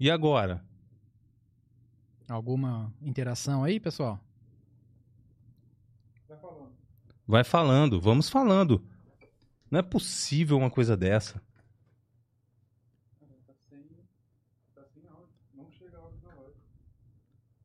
[0.00, 0.64] E agora?
[2.26, 4.18] Alguma interação aí, pessoal?
[7.28, 8.82] Vai falando, vamos falando.
[9.70, 11.40] Não é possível uma coisa dessa.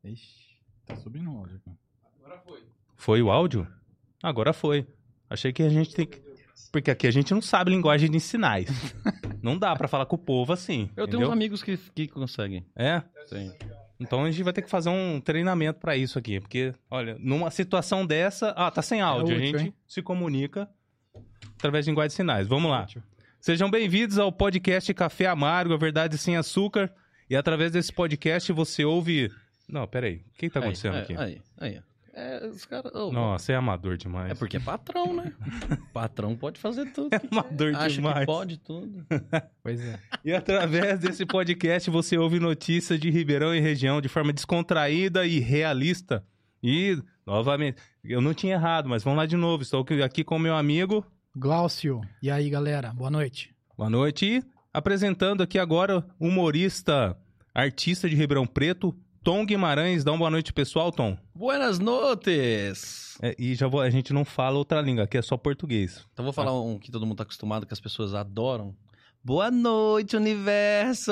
[0.03, 1.55] Ixi, tá subindo o áudio.
[1.55, 1.71] aqui.
[2.95, 3.65] Foi o áudio?
[4.21, 4.85] Agora foi.
[5.29, 6.24] Achei que a gente tem que.
[6.71, 8.67] Porque aqui a gente não sabe linguagem de sinais.
[9.41, 10.89] não dá pra falar com o povo assim.
[10.95, 11.27] Eu tenho entendeu?
[11.29, 12.65] uns amigos que, que conseguem.
[12.75, 13.01] É?
[13.27, 13.51] Sim.
[13.99, 16.39] Então a gente vai ter que fazer um treinamento pra isso aqui.
[16.39, 18.49] Porque, olha, numa situação dessa.
[18.51, 19.35] Ah, tá sem áudio.
[19.35, 19.73] útil, a gente hein?
[19.87, 20.69] se comunica
[21.57, 22.47] através de linguagem de sinais.
[22.47, 22.85] Vamos lá.
[23.39, 26.91] Sejam bem-vindos ao podcast Café Amargo, a verdade sem açúcar.
[27.29, 29.31] E através desse podcast você ouve.
[29.67, 30.17] Não, peraí.
[30.17, 31.15] O que tá Aí, acontecendo é, aqui?
[31.17, 31.81] Aí, aí.
[32.17, 32.95] É, os caras.
[32.95, 34.31] ô, Nossa, é amador demais.
[34.31, 35.33] É porque é patrão, né?
[35.91, 37.13] patrão pode fazer tudo.
[37.13, 37.77] É que amador quer.
[37.77, 38.19] Acha demais.
[38.19, 39.05] que pode tudo.
[39.61, 39.99] Pois é.
[40.23, 45.39] E através desse podcast você ouve notícias de Ribeirão e região de forma descontraída e
[45.39, 46.23] realista.
[46.63, 49.63] E, novamente, eu não tinha errado, mas vamos lá de novo.
[49.63, 51.05] Estou aqui com meu amigo.
[51.35, 51.99] Glaucio.
[52.21, 52.93] E aí, galera?
[52.93, 53.53] Boa noite.
[53.77, 54.25] Boa noite.
[54.25, 57.17] E apresentando aqui agora o humorista,
[57.53, 60.03] artista de Ribeirão Preto, Tom Guimarães.
[60.03, 61.17] Dá uma boa noite, pessoal, Tom.
[61.33, 63.17] Buenas noches!
[63.23, 66.05] É, e já vou, a gente não fala outra língua, aqui é só português.
[66.13, 68.75] Então vou falar um que todo mundo tá acostumado, que as pessoas adoram.
[69.23, 71.11] Boa noite, universo!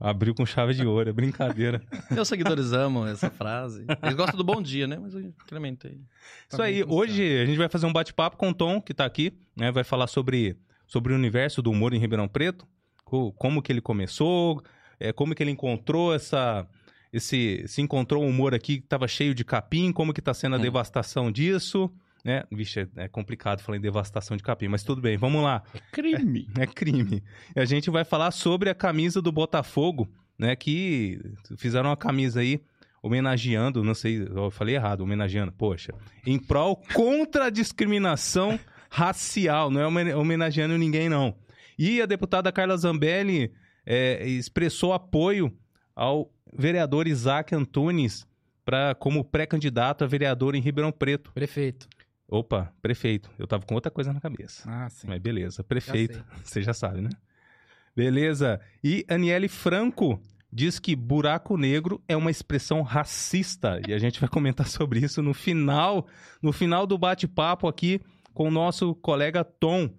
[0.00, 1.82] Abriu com chave de ouro, é brincadeira.
[2.10, 3.84] Meus seguidores amam essa frase.
[4.02, 4.96] Eles gostam do bom dia, né?
[4.98, 6.00] Mas eu incrementei.
[6.50, 9.04] Isso aí, Também hoje a gente vai fazer um bate-papo com o Tom, que tá
[9.04, 9.70] aqui, né?
[9.70, 10.56] Vai falar sobre,
[10.86, 12.66] sobre o universo do humor em Ribeirão Preto,
[13.04, 14.62] co- como que ele começou,
[15.08, 16.66] é, como que ele encontrou essa...
[17.12, 20.54] Esse, se encontrou um humor aqui que tava cheio de capim, como que tá sendo
[20.56, 20.62] a Hum.
[20.62, 21.90] devastação disso,
[22.24, 22.44] né?
[22.50, 25.62] Vixe, é, é complicado falar em devastação de capim, mas tudo bem, vamos lá.
[25.92, 26.48] Crime!
[26.58, 27.22] É crime.
[27.54, 30.08] E a gente vai falar sobre a camisa do Botafogo,
[30.38, 30.56] né?
[30.56, 31.20] Que
[31.58, 32.62] fizeram uma camisa aí
[33.02, 35.92] homenageando, não sei, eu falei errado, homenageando, poxa,
[36.26, 38.58] em prol contra a discriminação
[38.88, 41.34] racial, não é homen- homenageando ninguém, não.
[41.78, 43.50] E a deputada Carla Zambelli
[43.84, 45.52] é, expressou apoio
[45.94, 48.26] ao vereador Isaac Antunes
[48.64, 51.32] pra, como pré-candidato a vereador em Ribeirão Preto.
[51.32, 51.88] Prefeito.
[52.28, 53.30] Opa, prefeito.
[53.38, 54.62] Eu tava com outra coisa na cabeça.
[54.66, 55.06] Ah, sim.
[55.06, 56.14] Mas beleza, prefeito.
[56.14, 56.24] sei.
[56.42, 57.10] Você já sabe, né?
[57.94, 58.58] Beleza.
[58.82, 60.18] E Aniele Franco
[60.50, 63.80] diz que buraco negro é uma expressão racista.
[63.86, 66.06] E a gente vai comentar sobre isso no final,
[66.42, 68.00] no final do bate-papo aqui
[68.32, 69.90] com o nosso colega Tom.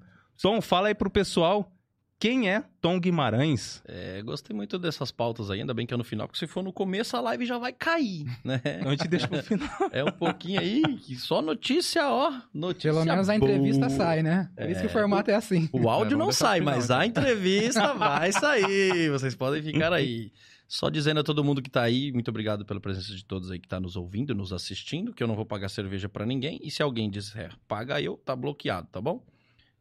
[0.41, 1.71] Tom, fala aí pro pessoal
[2.19, 3.81] quem é Tom Guimarães.
[3.85, 6.63] É, gostei muito dessas pautas aí, ainda bem que é no final, porque se for
[6.63, 8.61] no começo a live já vai cair, né?
[8.85, 9.67] A gente deixa pro final.
[9.91, 12.31] É um pouquinho aí, que só notícia, ó.
[12.53, 13.97] Notícia Pelo menos a entrevista boa.
[13.97, 14.49] sai, né?
[14.55, 15.67] Por isso que o formato é assim.
[15.73, 16.99] O áudio É, não sai, final, mas então.
[16.99, 19.09] a entrevista vai sair.
[19.11, 20.31] Vocês podem ficar aí.
[20.65, 23.59] Só dizendo a todo mundo que tá aí, muito obrigado pela presença de todos aí
[23.59, 26.59] que tá nos ouvindo, nos assistindo, que eu não vou pagar cerveja pra ninguém.
[26.63, 29.21] E se alguém disser, paga eu, tá bloqueado, tá bom?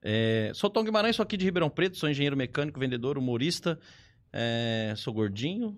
[0.02, 3.78] É, sou Tom Guimarães, sou aqui de Ribeirão Preto, sou engenheiro mecânico, vendedor, humorista,
[4.32, 5.76] é, sou gordinho,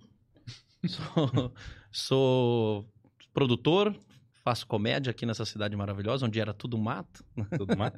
[0.86, 1.52] sou,
[1.92, 2.88] sou
[3.34, 3.94] produtor,
[4.42, 7.24] faço comédia aqui nessa cidade maravilhosa, onde era tudo mato.
[7.56, 7.92] Tudo mais.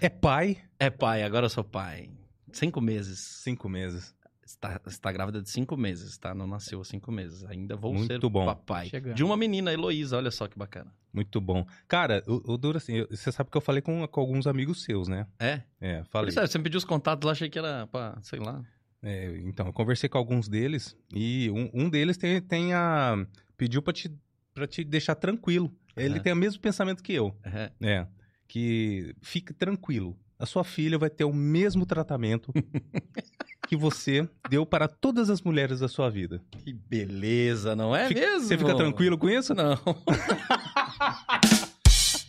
[0.00, 2.10] É pai, É pai, agora eu sou pai.
[2.52, 3.18] Cinco meses.
[3.18, 4.14] cinco meses.
[4.46, 6.32] Está, está grávida de cinco meses, tá?
[6.32, 7.44] Não nasceu há cinco meses.
[7.46, 8.46] Ainda vou Muito ser bom.
[8.46, 8.88] papai.
[8.88, 9.16] Chegando.
[9.16, 10.94] De uma menina, Heloísa, olha só que bacana.
[11.12, 11.66] Muito bom.
[11.88, 14.84] Cara, o, o duro assim, eu- você sabe que eu falei com, com alguns amigos
[14.84, 15.26] seus, né?
[15.40, 15.62] É?
[15.80, 16.30] É, falei.
[16.30, 18.62] Sério, você me pediu os contatos lá, achei que era pra, sei lá.
[19.02, 23.26] É, então, eu conversei com alguns deles e um, um deles tem, tem a.
[23.56, 24.10] pediu pra te,
[24.54, 25.74] pra te deixar tranquilo.
[25.96, 26.22] Ele Aham.
[26.22, 27.36] tem o mesmo pensamento que eu.
[27.42, 27.72] É.
[27.80, 28.06] É.
[28.46, 30.16] Que fique tranquilo.
[30.38, 32.52] A sua filha vai ter o mesmo tratamento
[33.66, 36.42] que você deu para todas as mulheres da sua vida.
[36.62, 38.46] Que beleza, não é mesmo?
[38.46, 39.54] Você fica tranquilo com isso?
[39.54, 39.78] Não.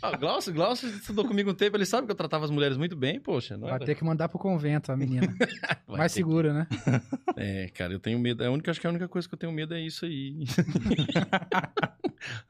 [0.02, 2.96] Ah, Glaucio, Glaucio estudou comigo um tempo, ele sabe que eu tratava as mulheres muito
[2.96, 3.56] bem, poxa.
[3.58, 3.86] Não Vai era?
[3.86, 5.28] ter que mandar pro convento a menina.
[5.88, 6.68] Mais segura, né?
[7.40, 8.44] É, cara, eu tenho medo.
[8.44, 10.44] É a única, acho que a única coisa que eu tenho medo é isso aí.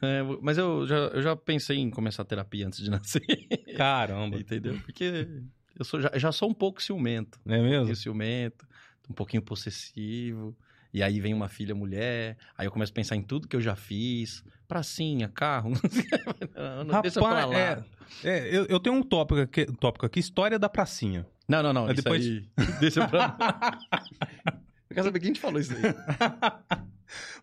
[0.01, 3.21] É, mas eu já, eu já pensei em começar a terapia antes de nascer.
[3.75, 4.37] Caramba.
[4.39, 4.79] Entendeu?
[4.85, 5.27] Porque
[5.77, 7.37] eu sou, já, já sou um pouco ciumento.
[7.45, 7.75] É Um mesmo?
[7.79, 8.67] pouquinho ciumento,
[9.09, 10.55] um pouquinho possessivo.
[10.97, 13.61] E aí vem uma filha mulher, aí eu começo a pensar em tudo que eu
[13.61, 14.43] já fiz.
[14.67, 15.71] Pracinha, carro.
[16.57, 17.55] não, não, deixa pra lá.
[17.55, 17.83] é,
[18.23, 21.23] é, eu, eu tenho um tópico aqui, tópico aqui, história da pracinha.
[21.47, 21.85] Não, não, não.
[21.85, 22.49] Mas Isso depois- aí,
[22.81, 23.37] deixa pra.
[24.89, 25.81] Eu quero saber quem te falou isso aí.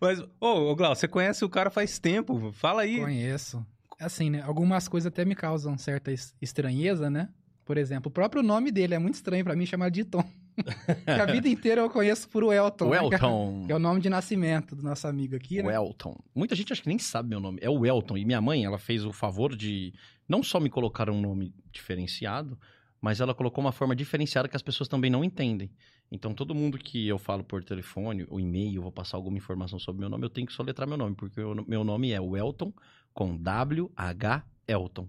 [0.01, 2.51] Mas, ô, ô Glaucio, você conhece o cara faz tempo.
[2.51, 2.99] Fala aí.
[2.99, 3.65] Conheço.
[3.99, 4.41] Assim, né?
[4.41, 7.29] Algumas coisas até me causam certa es- estranheza, né?
[7.63, 10.23] Por exemplo, o próprio nome dele é muito estranho pra mim chamar de Tom.
[11.07, 12.89] A vida inteira eu conheço por Welton.
[12.89, 13.63] Né, que é- Elton.
[13.65, 15.75] Que é o nome de nascimento do nosso amigo aqui, né?
[15.75, 16.15] Elton.
[16.33, 17.59] Muita gente acha que nem sabe meu nome.
[17.61, 18.17] É o Elton.
[18.17, 19.93] E minha mãe, ela fez o favor de
[20.27, 22.57] não só me colocar um nome diferenciado,
[23.01, 25.69] mas ela colocou uma forma diferenciada que as pessoas também não entendem.
[26.11, 29.99] Então, todo mundo que eu falo por telefone ou e-mail, vou passar alguma informação sobre
[30.01, 32.71] meu nome, eu tenho que soletrar meu nome, porque o meu nome é o Elton
[33.13, 35.07] com W-H Elton.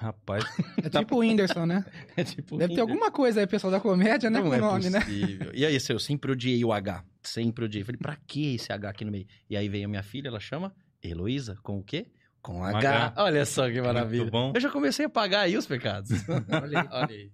[0.00, 0.44] Rapaz,
[0.82, 1.84] É tipo o Whindersson, né?
[2.16, 4.38] É tipo Deve ter alguma coisa aí, pessoal da comédia, né?
[4.38, 5.00] Não com é o nome, né?
[5.00, 5.50] possível.
[5.52, 7.04] E aí, assim, eu sempre odiei o H.
[7.22, 7.82] Sempre odiei.
[7.84, 9.26] Falei, pra que esse H aqui no meio?
[9.50, 10.72] E aí veio a minha filha, ela chama
[11.02, 12.06] Heloísa, com o quê?
[12.40, 12.78] Com H.
[12.78, 13.14] H.
[13.16, 14.22] Olha só que maravilha.
[14.22, 14.52] muito bom.
[14.54, 16.10] Eu já comecei a pagar aí os pecados.
[16.48, 16.88] Olha aí.
[16.90, 17.32] Olha aí.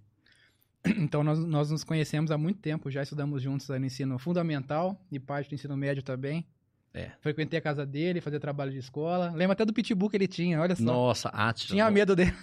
[0.97, 5.19] Então, nós, nós nos conhecemos há muito tempo, já estudamos juntos no ensino fundamental e
[5.19, 6.45] parte do ensino médio também.
[6.95, 7.11] É.
[7.19, 9.31] Frequentei a casa dele, fazia trabalho de escola.
[9.31, 10.83] Lembro até do pitbull que ele tinha, olha só.
[10.83, 11.67] Nossa, Atila.
[11.67, 12.33] Tinha medo dele.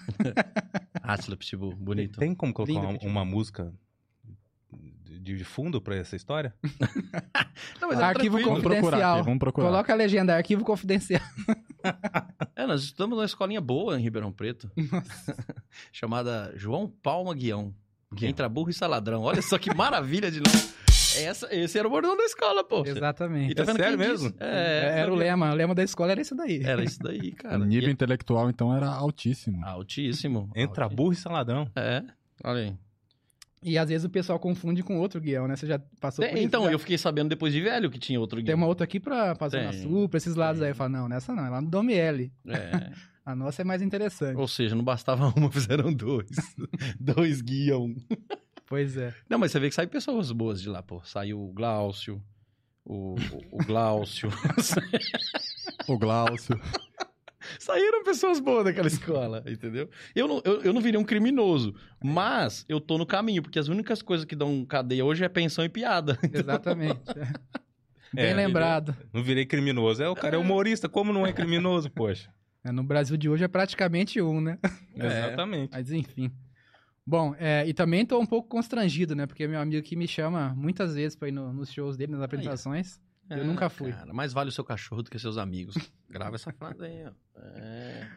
[1.03, 2.19] Atila Pitbull, bonito.
[2.21, 3.73] tem como colocar uma, uma música
[5.23, 6.55] de, de fundo pra essa história?
[7.81, 8.51] Não, mas é Arquivo tranquilo.
[8.51, 9.15] Vamos procurar Confidencial.
[9.15, 9.67] aqui, vamos procurar.
[9.69, 11.23] Coloca a legenda, arquivo confidencial.
[12.55, 14.71] É, nós estudamos numa escolinha boa em Ribeirão Preto.
[15.91, 17.75] chamada João Palma Guião.
[18.14, 18.31] Guião.
[18.31, 19.23] Entra burro e saladrão.
[19.23, 20.73] Olha só que maravilha de nome.
[21.14, 22.82] Essa, esse era o bordão da escola, pô.
[22.87, 23.55] E Exatamente.
[23.55, 24.31] tá vendo É sério mesmo?
[24.31, 24.43] disse?
[24.43, 25.50] É, era o lema.
[25.50, 26.62] O lema da escola era isso daí.
[26.64, 27.59] Era isso daí, cara.
[27.59, 29.62] O nível E- intelectual, então, era altíssimo.
[29.64, 30.50] Altíssimo.
[30.56, 30.97] Entra Altíssimo.
[30.97, 31.69] burro e saladão.
[31.76, 32.03] É,
[32.43, 32.75] olha aí.
[33.62, 35.55] E às vezes o pessoal confunde com outro guião, né?
[35.56, 36.47] Você já passou por Tem- isso?
[36.49, 36.73] então, já?
[36.73, 38.56] eu fiquei sabendo depois de velho que tinha outro Tem guião.
[38.59, 40.67] uma outra aqui pra, pra Zona Tem, Sul, pra esses lados tem.
[40.67, 40.73] aí.
[40.73, 42.32] Eu falo, não, nessa não, é lá no Dome L.
[42.47, 42.91] É.
[43.25, 44.37] A nossa é mais interessante.
[44.37, 46.29] Ou seja, não bastava uma, fizeram dois.
[46.99, 47.94] dois guião.
[48.67, 49.14] Pois é.
[49.31, 51.00] Não, mas você vê que saem pessoas boas de lá, pô.
[51.05, 52.20] Saiu o Glaucio,
[52.85, 54.29] o, o, o Glaucio.
[55.87, 56.61] O Glaucio.
[57.59, 59.89] Saíram pessoas boas daquela escola, entendeu?
[60.15, 63.69] Eu não, eu, eu não virei um criminoso, mas eu tô no caminho, porque as
[63.69, 66.19] únicas coisas que dão cadeia hoje é pensão e piada.
[66.33, 67.01] Exatamente.
[68.13, 68.95] Bem É, lembrado.
[69.13, 70.03] Não virei criminoso.
[70.03, 70.89] É, o cara é humorista.
[70.89, 72.31] Como não é criminoso, poxa?
[72.63, 74.59] É, no Brasil de hoje é praticamente um, né?
[74.97, 75.07] É.
[75.07, 75.71] Exatamente.
[75.73, 76.31] Mas enfim.
[77.05, 79.27] Bom, é, e também tô um pouco constrangido, né?
[79.27, 82.21] Porque meu amigo aqui me chama muitas vezes pra ir no- nos shows dele, nas
[82.23, 83.01] apresentações.
[83.31, 83.91] Eu nunca fui.
[83.91, 85.75] É, Cara, mais vale o seu cachorro do que seus amigos.
[86.09, 87.13] Grava essa frase aí, ó.
[87.41, 88.09] É.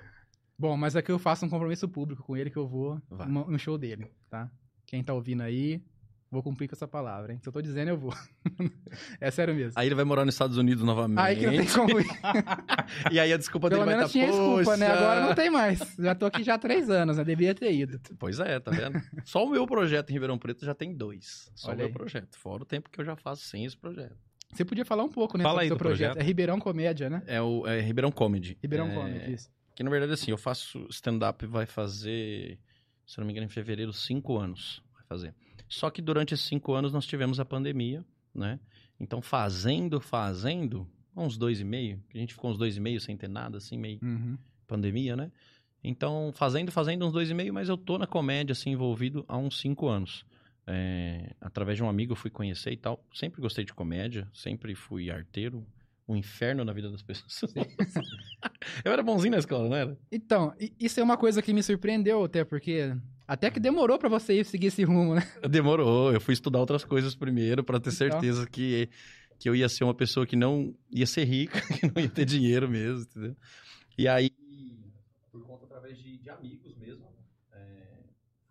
[0.58, 3.28] Bom, mas aqui eu faço um compromisso público com ele que eu vou Vai.
[3.28, 4.50] no show dele, tá?
[4.86, 5.84] Quem tá ouvindo aí,
[6.32, 7.40] vou cumprir com essa palavra, hein?
[7.42, 8.14] Se eu tô dizendo, eu vou.
[9.20, 9.74] é sério mesmo.
[9.76, 11.20] Aí ele vai morar nos Estados Unidos novamente.
[11.20, 12.06] Aí que não tem como ir.
[13.12, 14.88] E aí a desculpa Pelo dele vai menos estar, tinha desculpa, né?
[14.88, 15.80] Agora não tem mais.
[15.98, 17.24] Já tô aqui já há três anos, né?
[17.24, 18.00] Deveria ter ido.
[18.18, 19.02] Pois é, tá vendo?
[19.26, 21.52] Só o meu projeto em Ribeirão Preto já tem dois.
[21.56, 21.94] Só Olha o meu aí.
[21.94, 22.38] projeto.
[22.38, 24.16] Fora o tempo que eu já faço sem esse projeto.
[24.56, 25.44] Você podia falar um pouco, né?
[25.44, 26.12] Fala aí do projeto.
[26.12, 26.24] projeto.
[26.24, 27.22] É Ribeirão Comédia, né?
[27.28, 28.58] É o é Ribeirão Comedy.
[28.62, 29.50] Ribeirão é, Comedy, isso.
[29.76, 32.58] Que na verdade, assim, eu faço stand-up vai fazer,
[33.06, 34.82] se não me engano, em fevereiro, cinco anos.
[34.94, 35.36] Vai fazer.
[35.68, 38.60] Só que durante esses cinco anos nós tivemos a pandemia, né?
[39.00, 42.02] Então, fazendo, fazendo, uns dois e meio.
[42.14, 44.38] A gente ficou uns dois e meio sem ter nada, assim, meio Uhum.
[44.66, 45.32] pandemia, né?
[45.84, 49.38] Então, fazendo, fazendo uns dois e meio, mas eu tô na comédia, assim, envolvido há
[49.38, 50.26] uns cinco anos.
[50.68, 53.04] É, através de um amigo eu fui conhecer e tal.
[53.14, 55.66] Sempre gostei de comédia, sempre fui arteiro.
[56.08, 57.52] Um inferno na vida das pessoas.
[58.84, 59.98] eu era bonzinho na escola, não era?
[60.12, 62.96] Então, isso é uma coisa que me surpreendeu até, porque
[63.28, 65.22] até que demorou pra você ir seguir esse rumo, né?
[65.50, 67.98] Demorou, eu fui estudar outras coisas primeiro pra ter Então.
[67.98, 68.88] certeza que,
[69.40, 72.26] que eu ia ser uma pessoa que não ia ser rica, que não ia ter
[72.26, 73.36] dinheiro mesmo, entendeu?
[73.98, 74.30] E aí,
[75.32, 77.08] por conta através de, de amigos mesmo,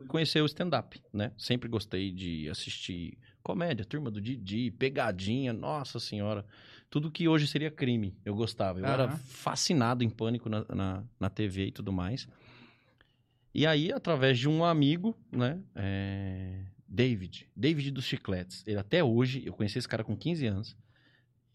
[0.08, 1.32] conhecer o stand-up, né?
[1.37, 6.44] Sempre gostei de assistir comédia, turma do Didi, pegadinha, nossa senhora.
[6.88, 8.78] Tudo que hoje seria crime, eu gostava.
[8.80, 9.16] Eu era Aham.
[9.16, 12.28] fascinado em pânico na, na, na TV e tudo mais.
[13.54, 15.61] E aí, através de um amigo, né?
[15.75, 18.62] é, David, David dos Chicletes.
[18.66, 20.76] Ele até hoje, eu conheci esse cara com 15 anos.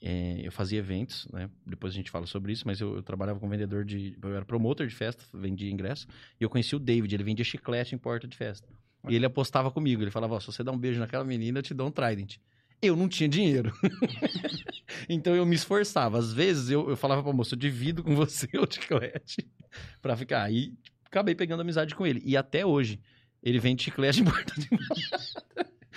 [0.01, 1.49] É, eu fazia eventos, né?
[1.65, 4.17] Depois a gente fala sobre isso, mas eu, eu trabalhava com vendedor de.
[4.21, 6.07] Eu era promotor de festa, vendia ingresso.
[6.39, 8.67] E eu conheci o David, ele vendia chiclete em porta de festa.
[9.07, 11.63] E ele apostava comigo, ele falava: ó, se você dá um beijo naquela menina, eu
[11.63, 12.37] te dou um Trident.
[12.81, 13.73] Eu não tinha dinheiro.
[15.09, 16.17] então eu me esforçava.
[16.17, 19.45] Às vezes eu, eu falava pra moça, eu divido com você o chiclete
[20.01, 20.43] pra ficar.
[20.43, 20.73] Aí
[21.05, 22.21] acabei pegando amizade com ele.
[22.23, 23.01] E até hoje,
[23.43, 24.69] ele vende chiclete em porta de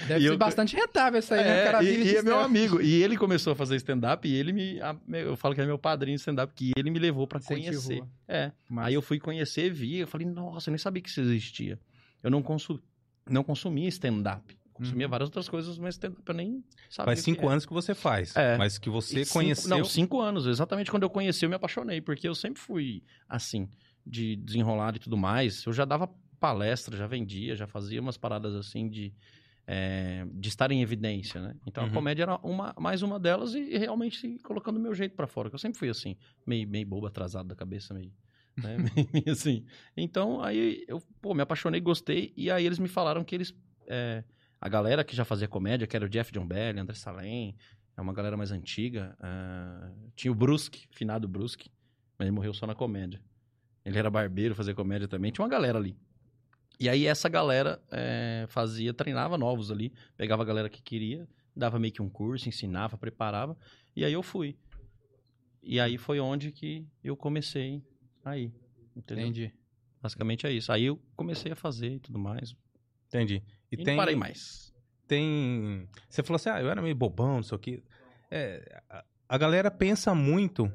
[0.06, 1.50] Deve E ser eu- bastante rentável isso aí, né?
[1.50, 2.80] O é, cara e, vive e de é meu amigo.
[2.80, 4.78] E ele começou a fazer stand-up e ele me.
[5.12, 7.82] eu falo que é meu padrinho de stand-up, que ele me levou pra Incentivou.
[7.82, 8.02] conhecer.
[8.28, 8.52] É.
[8.68, 11.78] Mas- Aí eu fui conhecer, vi, eu falei, nossa, eu nem sabia que isso existia.
[12.23, 12.80] Eu não, consu...
[13.28, 14.56] não consumia stand-up.
[14.73, 15.11] Consumia Uhum.
[15.11, 17.06] várias outras coisas, mas stand-up eu nem sabia.
[17.12, 18.35] Faz o que cinco anos que você faz.
[18.35, 18.56] É.
[18.56, 19.68] Mas que você E cinco- conheceu.
[19.71, 20.47] Não, cinco anos.
[20.47, 23.68] Exatamente quando eu conheci, eu me apaixonei, porque eu sempre fui assim,
[24.04, 25.64] de desenrolar e tudo mais.
[25.66, 26.09] Eu já dava
[26.40, 29.12] palestra, já vendia, já fazia umas paradas assim de
[29.75, 31.55] é, de estar em evidência, né?
[31.67, 31.91] Então Uhum.
[31.91, 35.49] a comédia era uma, mais uma delas e, realmente colocando o meu jeito pra fora,
[35.49, 36.14] que eu sempre fui assim,
[36.47, 38.12] meio, meio bobo, atrasado da cabeça, meio,
[38.59, 38.76] né?
[39.14, 39.64] meio assim.
[39.97, 43.55] Então aí eu, pô, me apaixonei, gostei, e aí eles me falaram que eles,
[43.87, 44.23] é,
[44.61, 47.57] a galera que já fazia comédia, que era o Jeff John Belly, André Salem,
[47.97, 51.71] é uma galera mais antiga, ah, tinha o Brusque, finado Brusque,
[52.19, 53.23] mas ele morreu só na comédia.
[53.85, 55.97] Ele era barbeiro, fazia comédia também, tinha uma galera ali.
[56.83, 61.79] E aí essa galera é, fazia, treinava novos ali, pegava a galera que queria, dava
[61.79, 63.57] meio que um curso, ensinava, preparava,
[63.95, 64.59] e aí eu fui.
[65.62, 67.85] E aí foi onde que eu comecei
[68.25, 68.53] aí,
[68.97, 69.27] entendeu?
[69.27, 69.55] Entendi.
[70.03, 70.73] Basicamente é isso.
[70.73, 72.57] Aí eu comecei a fazer e tudo mais.
[73.07, 73.41] Entendi.
[73.71, 74.75] E, E, tem, não parei mais.
[75.07, 75.89] tem.
[76.09, 77.83] Você falou assim, ah, eu era meio bobão, não sei o quê.
[78.29, 80.69] É, a, a galera pensa muito.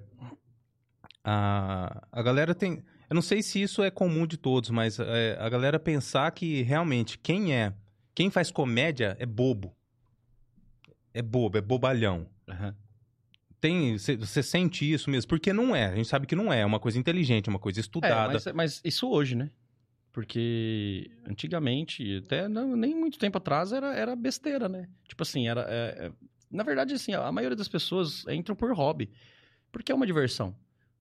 [1.21, 2.81] A, a galera tem.
[3.09, 6.61] Eu não sei se isso é comum de todos, mas é, a galera pensar que
[6.63, 7.73] realmente quem é.
[8.13, 9.73] Quem faz comédia é bobo.
[11.13, 12.27] É bobo, é bobalhão.
[12.47, 12.75] Aham.
[13.59, 15.27] Tem, você sente isso mesmo?
[15.29, 15.87] Porque não é.
[15.87, 16.61] A gente sabe que não é.
[16.61, 18.33] É uma coisa inteligente, é uma coisa É, estudada.
[18.33, 19.49] mas, mas isso hoje, né?
[20.11, 24.87] Porque antigamente, até não, nem muito tempo atrás, era, era besteira, né?
[25.07, 25.61] Tipo assim, era.
[25.69, 26.11] é, é,
[26.51, 29.09] na verdade, assim, a maioria das pessoas entram por hobby.
[29.71, 30.55] Porque é uma diversão.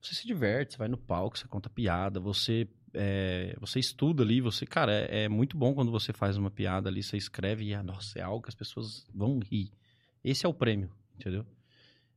[0.07, 2.69] Você se diverte, você vai no palco, você conta piada, você.
[2.95, 6.89] é, você estuda ali, você, cara, é, é muito bom quando você faz uma piada
[6.89, 9.71] ali, você escreve e, ah, nossa, é algo que as pessoas vão rir.
[10.25, 11.45] Esse é o prêmio, entendeu?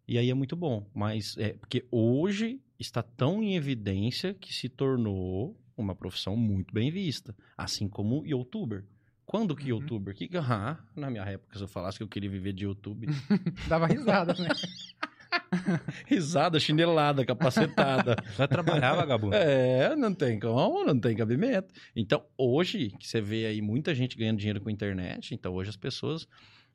[0.08, 4.70] E aí é muito bom, mas é porque hoje está tão em evidência que se
[4.70, 8.86] tornou uma profissão muito bem vista, assim como youtuber.
[9.26, 9.80] Quando que Uhum.
[9.80, 10.16] youtuber?
[10.16, 13.06] Que, ah, na minha época, se eu falasse que eu queria viver de YouTube,
[13.70, 14.50] Dava risada, né?
[16.06, 18.16] risada, chinelada, capacetada.
[18.38, 19.36] Vai trabalhar, vagabundo.
[19.36, 21.74] É, não tem como, não tem cabimento.
[21.96, 25.70] Então, hoje, que você vê aí muita gente ganhando dinheiro com a internet, então hoje
[25.70, 26.28] as pessoas,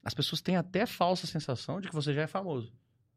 [0.04, 2.72] as pessoas têm até falsa sensação de que você já é famoso.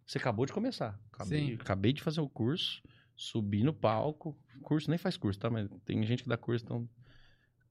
[0.06, 0.98] Você acabou de começar.
[1.12, 1.58] Acabei, Sim.
[1.60, 2.82] acabei de fazer o curso,
[3.16, 4.38] subi no palco.
[4.64, 5.50] Curso nem faz curso, tá?
[5.50, 6.90] Mas tem gente que dá curso, então.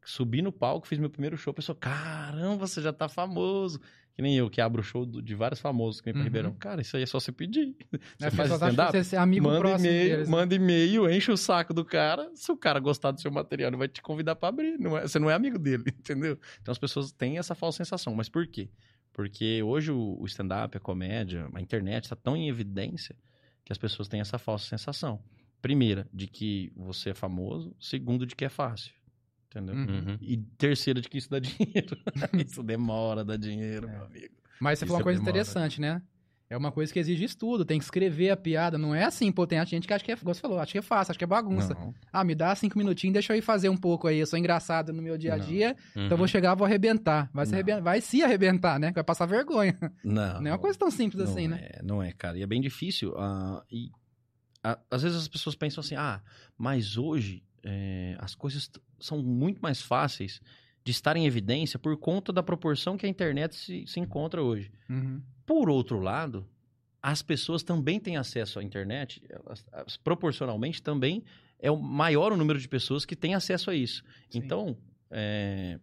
[0.05, 3.81] Subi no palco, fiz meu primeiro show, a pessoa, caramba, você já tá famoso.
[4.17, 6.25] Que nem eu, que abro o show de vários famosos que vem pra Uhum.
[6.25, 6.55] Ribeirão.
[6.55, 7.77] Cara, isso aí é só você pedir.
[8.19, 8.97] Você As faz stand-up?
[9.05, 10.25] você é amigo manda próximo e-mail, né?
[10.27, 12.31] manda e-mail, enche o saco do cara.
[12.35, 14.79] Se o cara gostar do seu material, ele vai te convidar pra abrir.
[14.79, 16.39] Não é- você não é amigo dele, entendeu?
[16.63, 18.15] Então as pessoas têm essa falsa sensação.
[18.15, 18.71] Mas por quê?
[19.13, 23.15] Porque hoje o, o stand-up, a comédia, a internet está tão em evidência
[23.67, 25.21] que as pessoas têm essa falsa sensação.
[25.61, 27.77] Primeira, de que você é famoso.
[27.79, 28.93] Segundo, de que é fácil.
[29.57, 29.75] Entendeu?
[29.75, 30.09] Uhum.
[30.11, 30.19] Uhum.
[30.21, 31.97] E terceiro, de que isso dá dinheiro.
[32.47, 33.93] isso demora, dá dinheiro, É.
[33.93, 34.35] meu amigo.
[34.61, 35.31] Mas você Isso falou uma coisa demora.
[35.39, 36.03] interessante, né?
[36.49, 38.79] É uma coisa que exige estudo, tem que escrever a piada.
[38.79, 40.79] Não é assim, pô, tem gente que acha que é, igual você falou, acha que
[40.79, 41.75] é fácil, acha que é bagunça.
[41.75, 41.93] Não.
[42.13, 44.19] Ah, me dá cinco minutinhos, deixa eu ir fazer um pouco aí.
[44.19, 46.05] Eu sou engraçado no meu dia a dia, Uhum.
[46.05, 47.29] então eu vou chegar, vou arrebentar.
[47.35, 47.59] Vai se, Não.
[47.59, 48.93] arreben- vai se arrebentar, né?
[48.93, 49.77] Vai passar vergonha.
[50.05, 50.41] Não.
[50.41, 51.59] Não é uma coisa tão simples não assim, né?
[51.63, 52.39] É, não é, cara.
[52.39, 53.13] E é bem difícil.
[53.19, 53.91] ah, e
[54.63, 56.23] ah, às vezes as pessoas pensam assim, ah,
[56.57, 60.41] mas hoje é, as coisas são muito mais fáceis
[60.85, 64.71] de estar em evidência por conta da proporção que a internet se, se encontra hoje.
[64.89, 65.21] Uhum.
[65.45, 66.47] Por outro lado,
[67.03, 71.25] as pessoas também têm acesso à internet, elas- elas, proporcionalmente também
[71.59, 74.03] é o maior o número de pessoas que têm acesso a isso.
[74.31, 74.39] Sim.
[74.39, 74.77] Então,
[75.11, 75.79] é,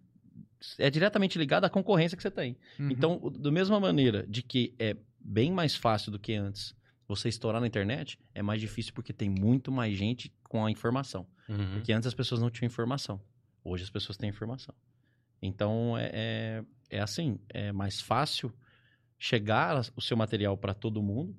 [0.77, 2.55] é diretamente ligado à concorrência que você tem.
[2.79, 2.89] Uhum.
[2.91, 6.75] Então, da mesma maneira de que é bem mais fácil do que antes
[7.07, 11.27] você estourar na internet, é mais difícil porque tem muito mais gente com a informação.
[11.49, 11.73] Uhum.
[11.73, 13.21] Porque antes as pessoas não tinham informação.
[13.63, 14.73] Hoje as pessoas têm informação.
[15.41, 18.53] Então, é, é, é assim, é mais fácil
[19.17, 21.35] chegar o seu material para todo mundo,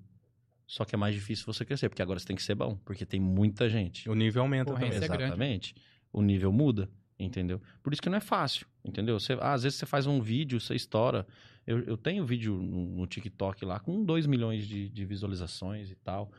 [0.66, 3.04] só que é mais difícil você crescer, porque agora você tem que ser bom, porque
[3.04, 4.08] tem muita gente.
[4.08, 4.88] O nível aumenta também.
[4.88, 5.22] é grande.
[5.22, 5.74] Exatamente.
[6.12, 7.60] O nível muda, entendeu?
[7.82, 9.18] Por isso que não é fácil, entendeu?
[9.18, 11.26] Você, ah, às vezes você faz um vídeo, você estoura.
[11.66, 15.94] Eu, eu tenho vídeo no, no TikTok lá com 2 milhões de, de visualizações e
[15.94, 16.30] tal.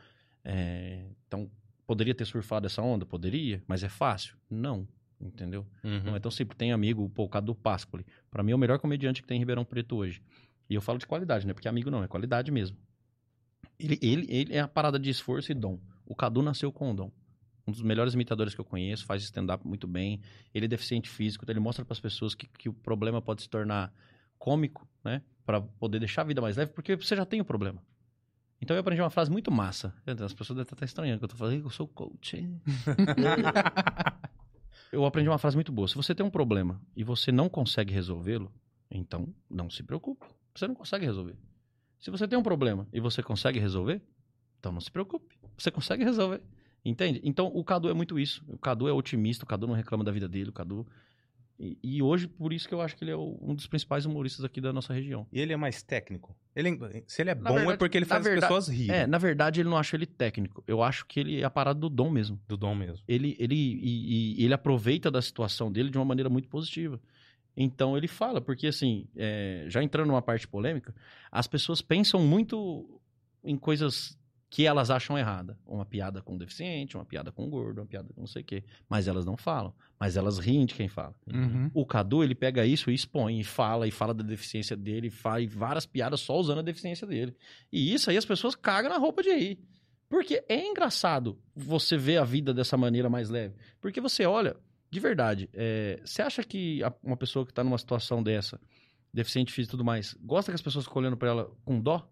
[0.44, 1.50] É, então,
[1.86, 3.04] poderia ter surfado essa onda?
[3.04, 4.36] Poderia, mas é fácil?
[4.48, 4.86] Não,
[5.20, 5.66] entendeu?
[5.82, 6.02] Uhum.
[6.04, 6.56] Não é tão simples.
[6.56, 8.06] Tem amigo, pô, o Cadu Pascoli.
[8.30, 10.22] Pra mim é o melhor comediante que tem em Ribeirão Preto hoje.
[10.68, 11.52] E eu falo de qualidade, né?
[11.52, 12.76] Porque amigo não, é qualidade mesmo.
[13.78, 15.78] Ele, ele, ele é a parada de esforço e dom.
[16.06, 17.10] O Cadu nasceu com o dom.
[17.66, 20.20] Um dos melhores imitadores que eu conheço, faz stand-up muito bem.
[20.54, 23.48] Ele é deficiente físico, então ele mostra pras pessoas que, que o problema pode se
[23.48, 23.92] tornar
[24.38, 25.22] cômico, né?
[25.44, 27.82] Pra poder deixar a vida mais leve, porque você já tem o problema.
[28.60, 29.94] Então eu aprendi uma frase muito massa.
[30.06, 32.36] As pessoas devem estar estranhando que eu tô falando, eu sou coach.
[34.92, 35.88] eu aprendi uma frase muito boa.
[35.88, 38.52] Se você tem um problema e você não consegue resolvê-lo,
[38.90, 40.26] então não se preocupe.
[40.54, 41.36] Você não consegue resolver.
[41.98, 44.00] Se você tem um problema e você consegue resolver,
[44.58, 45.38] então não se preocupe.
[45.56, 46.42] Você consegue resolver.
[46.88, 47.20] Entende?
[47.24, 48.44] Então o Cadu é muito isso.
[48.48, 50.86] O Cadu é otimista, o Cadu não reclama da vida dele, o Cadu
[51.58, 54.04] E, e hoje, por isso que eu acho que ele é o- um dos principais
[54.04, 55.26] humoristas aqui da nossa região.
[55.32, 56.36] E ele é mais técnico?
[56.54, 58.94] Ele, se ele é Na bom é verdade- porque ele faz verdade- as pessoas rirem.
[58.94, 60.62] É, na verdade, ele não acha ele técnico.
[60.66, 62.38] Eu acho que ele é a parada do dom mesmo.
[62.46, 63.02] Do dom mesmo.
[63.08, 67.00] ele, ele, e, e ele aproveita da situação dele de uma maneira muito positiva.
[67.56, 70.94] Então ele fala, porque assim, é, já entrando numa parte polêmica,
[71.32, 73.00] as pessoas pensam muito
[73.42, 74.18] em coisas
[74.56, 75.58] que elas acham errada.
[75.66, 78.64] Uma piada com deficiente, uma piada com gordo, uma piada com não sei o quê.
[78.88, 79.74] Mas elas não falam.
[80.00, 81.14] Mas elas riem de quem fala.
[81.30, 81.70] Uhum.
[81.74, 85.10] O Cadu, ele pega isso e expõe, e fala, e fala da deficiência dele, e
[85.10, 87.36] faz várias piadas só usando a deficiência dele.
[87.70, 89.58] E isso aí as pessoas cagam na roupa de rir.
[90.08, 93.56] Porque é engraçado você ver a vida dessa maneira mais leve.
[93.78, 94.56] Porque você olha,
[94.90, 98.58] de verdade, é, você acha que uma pessoa que tá numa situação dessa,
[99.12, 102.10] deficiente físico e tudo mais, gosta que as pessoas ficam olhando pra ela com dó?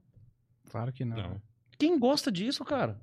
[0.70, 1.16] Claro que não.
[1.16, 1.53] Não.
[1.78, 3.00] Quem gosta disso, cara?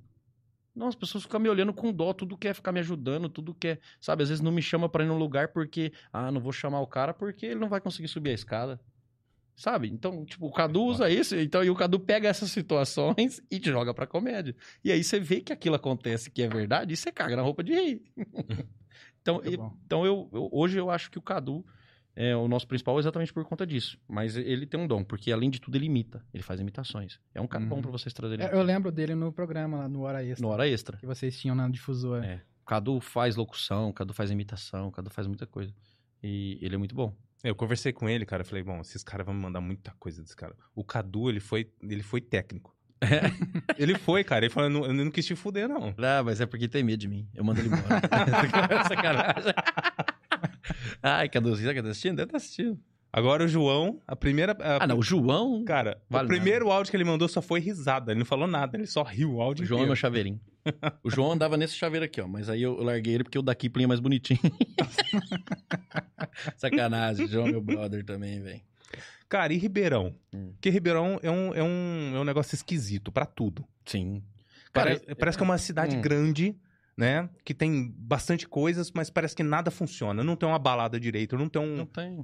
[0.74, 3.82] Não, as pessoas ficam me olhando com dó, tudo quer ficar me ajudando, tudo quer,
[4.00, 4.24] sabe?
[4.24, 6.88] Às vezes não me chama pra ir num lugar porque, ah, não vou chamar o
[6.88, 8.80] cara porque ele não vai conseguir subir a escada.
[9.54, 9.90] Sabe?
[9.90, 13.94] Então, tipo, o Cadu usa isso, então, e o Cadu pega essas situações e joga
[13.94, 14.56] pra comédia.
[14.84, 17.64] E aí você vê que aquilo acontece, que é verdade, e você caga na roupa
[17.64, 18.02] de rir.
[19.22, 19.54] então, e-
[19.86, 21.66] então eu, eu- hoje eu acho que o Cadu
[22.16, 23.98] é o nosso principal exatamente por conta disso.
[24.08, 27.20] Mas ele tem um dom, porque além de tudo ele imita, ele faz imitações.
[27.34, 27.70] É um cara Uhum.
[27.70, 30.52] bom pra vocês trazerem É, Eu lembro dele no programa, lá no Hora Extra, no
[30.54, 30.98] hora extra.
[30.98, 32.26] que vocês tinham na difusora.
[32.26, 32.42] É.
[32.62, 35.74] O Cadu faz locução, o Cadu faz imitação, o Cadu faz muita coisa.
[36.24, 37.14] E ele é muito bom.
[37.44, 38.42] Eu conversei com ele, cara.
[38.42, 40.56] Eu falei, bom, esses caras vão me mandar muita coisa desse cara.
[40.76, 42.76] O Cadu, ele foi, ele foi técnico.
[43.80, 44.46] ele foi, cara.
[44.46, 45.88] Ele falou, eu não, eu não quis te fuder, não.
[45.98, 47.28] Ah, mas é porque tem medo de mim.
[47.34, 48.00] Eu mando ele embora.
[48.88, 49.54] Sacanagem.
[51.02, 52.16] Ai, Caduzinho, será que tá assistindo?
[52.18, 52.80] Deve estar assistindo.
[53.14, 54.54] Agora o João, a primeira.
[54.60, 55.66] a- Ah, não, o João.
[55.66, 58.14] Cara, Vale o primeiro áudio que ele mandou só foi risada.
[58.14, 60.00] Ele não falou nada, ele só riu o áudio O João é meu inteiro.
[60.00, 60.40] chaveirinho.
[61.04, 62.28] O João andava nesse chaveiro aqui, ó.
[62.28, 64.40] Mas aí eu larguei ele porque o daqui é mais bonitinho.
[66.58, 68.62] Sacanagem, o João é meu brother também, velho.
[69.28, 70.14] Cara, e Ribeirão?
[70.34, 70.52] Hum.
[70.54, 73.66] Porque Ribeirão é um, é um, é um negócio esquisito pra tudo.
[73.86, 74.22] Sim.
[74.74, 76.02] Parece, parece que é uma cidade Hum.
[76.02, 76.56] grande,
[76.98, 77.30] né?
[77.44, 80.24] Que tem bastante coisas, mas parece que nada funciona.
[80.24, 81.78] Não tem uma balada direito, não tem um.
[81.78, 82.24] Não tem.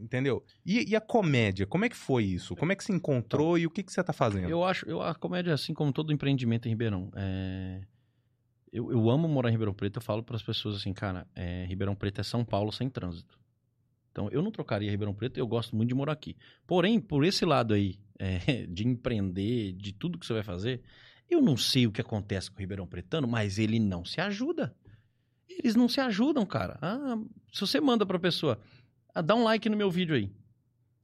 [0.00, 0.44] Entendeu?
[0.64, 1.66] E, e a comédia?
[1.66, 2.56] Como é que foi isso?
[2.56, 4.48] Como é que se encontrou e o que, que você tá fazendo?
[4.48, 7.80] Eu acho, eu, a comédia, assim como todo empreendimento em Ribeirão, é...
[8.72, 9.96] eu, eu amo morar em Ribeirão Preto.
[9.96, 13.38] Eu falo para as pessoas assim, cara, é, Ribeirão Preto é São Paulo sem trânsito.
[14.10, 15.38] Então, eu não trocaria Ribeirão Preto.
[15.38, 16.36] Eu gosto muito de morar aqui.
[16.66, 20.82] Porém, por esse lado aí é, de empreender, de tudo que você vai fazer,
[21.28, 24.74] eu não sei o que acontece com o Ribeirão Pretano, mas ele não se ajuda.
[25.48, 26.78] Eles não se ajudam, cara.
[26.80, 27.18] Ah,
[27.52, 28.60] se você manda pra pessoa,
[29.14, 30.30] ah, dá um like no meu vídeo aí.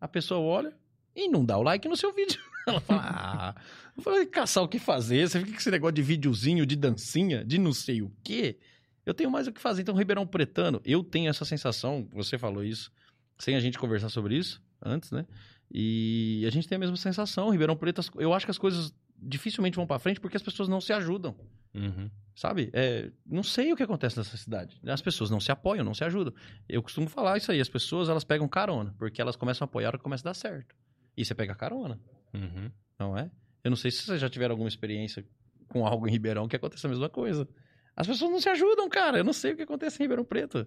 [0.00, 0.76] A pessoa olha
[1.14, 2.40] e não dá o like no seu vídeo.
[2.66, 3.54] Ela fala, ah,
[4.00, 7.58] falei, caçar o que fazer, você fica com esse negócio de videozinho, de dancinha, de
[7.58, 8.58] não sei o quê.
[9.04, 9.82] Eu tenho mais o que fazer.
[9.82, 12.90] Então, Ribeirão Pretano, eu tenho essa sensação, você falou isso,
[13.38, 15.26] sem a gente conversar sobre isso antes, né?
[15.70, 17.50] E a gente tem a mesma sensação.
[17.50, 20.80] Ribeirão Preto, eu acho que as coisas dificilmente vão pra frente porque as pessoas não
[20.80, 21.34] se ajudam.
[21.74, 22.10] Uhum.
[22.36, 22.70] Sabe?
[22.72, 24.80] É, não sei o que acontece nessa cidade.
[24.86, 26.34] As pessoas não se apoiam, não se ajudam.
[26.68, 27.60] Eu costumo falar isso aí.
[27.60, 30.30] As pessoas, elas pegam carona, porque elas começam a apoiar a hora que começa a
[30.30, 30.74] dar certo.
[31.16, 32.00] E você pega carona,
[32.32, 32.70] Uhum.
[32.98, 33.30] não é?
[33.62, 35.24] Eu não sei se vocês já tiveram alguma experiência
[35.68, 37.48] com algo em Ribeirão que acontece a mesma coisa.
[37.96, 39.18] As pessoas não se ajudam, cara.
[39.18, 40.66] Eu não sei o que acontece em Ribeirão Preto.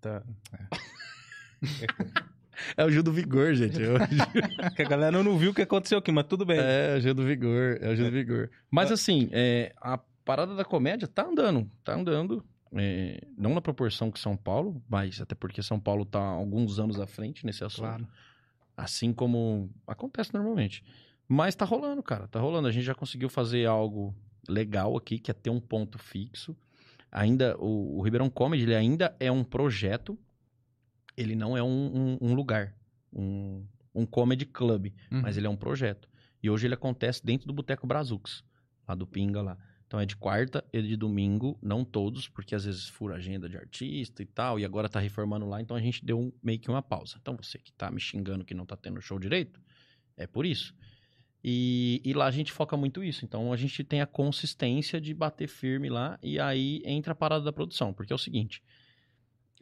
[0.00, 0.22] Tá.
[1.62, 1.86] É
[2.84, 3.82] o Gil do Vigor, gente.
[3.82, 3.96] É o
[4.74, 6.58] Que a galera não viu o que aconteceu aqui, mas tudo bem.
[6.58, 8.50] É, o Gil do Vigor, é o Gil do Vigor.
[8.70, 12.44] Mas assim, é, a parada da comédia tá andando, tá andando.
[12.76, 16.98] é, não na proporção que São Paulo, mas até porque São Paulo tá alguns anos
[17.00, 17.86] à frente nesse assunto.
[17.86, 18.08] Claro.
[18.76, 20.82] Assim como acontece normalmente.
[21.28, 22.68] Mas tá rolando, cara, tá rolando.
[22.68, 24.14] A gente já conseguiu fazer algo
[24.48, 26.56] legal aqui, que é ter um ponto fixo.
[27.10, 30.18] Ainda, o, o Ribeirão Comedy, ele ainda é um projeto,
[31.16, 32.74] ele não é um, um- um lugar,
[33.12, 35.22] um, um comedy club Uhum.
[35.22, 36.08] mas ele é um projeto.
[36.42, 38.44] E hoje ele acontece dentro do Boteco Brazux,
[38.86, 39.58] lá do Pinga lá.
[39.86, 43.56] Então é de quarta e de domingo, não todos, porque às vezes fura agenda de
[43.56, 46.68] artista e tal, e agora tá reformando lá, então a gente deu um- meio que
[46.68, 47.16] uma pausa.
[47.20, 49.60] Então você que tá me xingando que não tá tendo show direito,
[50.16, 50.74] é por isso.
[51.42, 53.24] E, e lá a gente foca muito isso.
[53.24, 57.44] Então a gente tem a consistência de bater firme lá, e aí entra a parada
[57.44, 58.62] da produção, porque é o seguinte: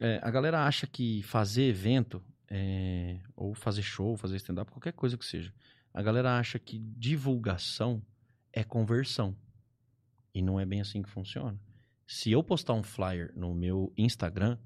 [0.03, 5.17] é, a galera acha que fazer evento, é, ou fazer show, fazer stand-up, qualquer coisa
[5.17, 5.53] que seja,
[5.93, 8.03] a galera acha que divulgação
[8.51, 9.33] é conversão.
[10.33, 11.57] E não é bem assim que funciona.
[12.05, 14.57] Se eu postar um flyer no meu Instagram,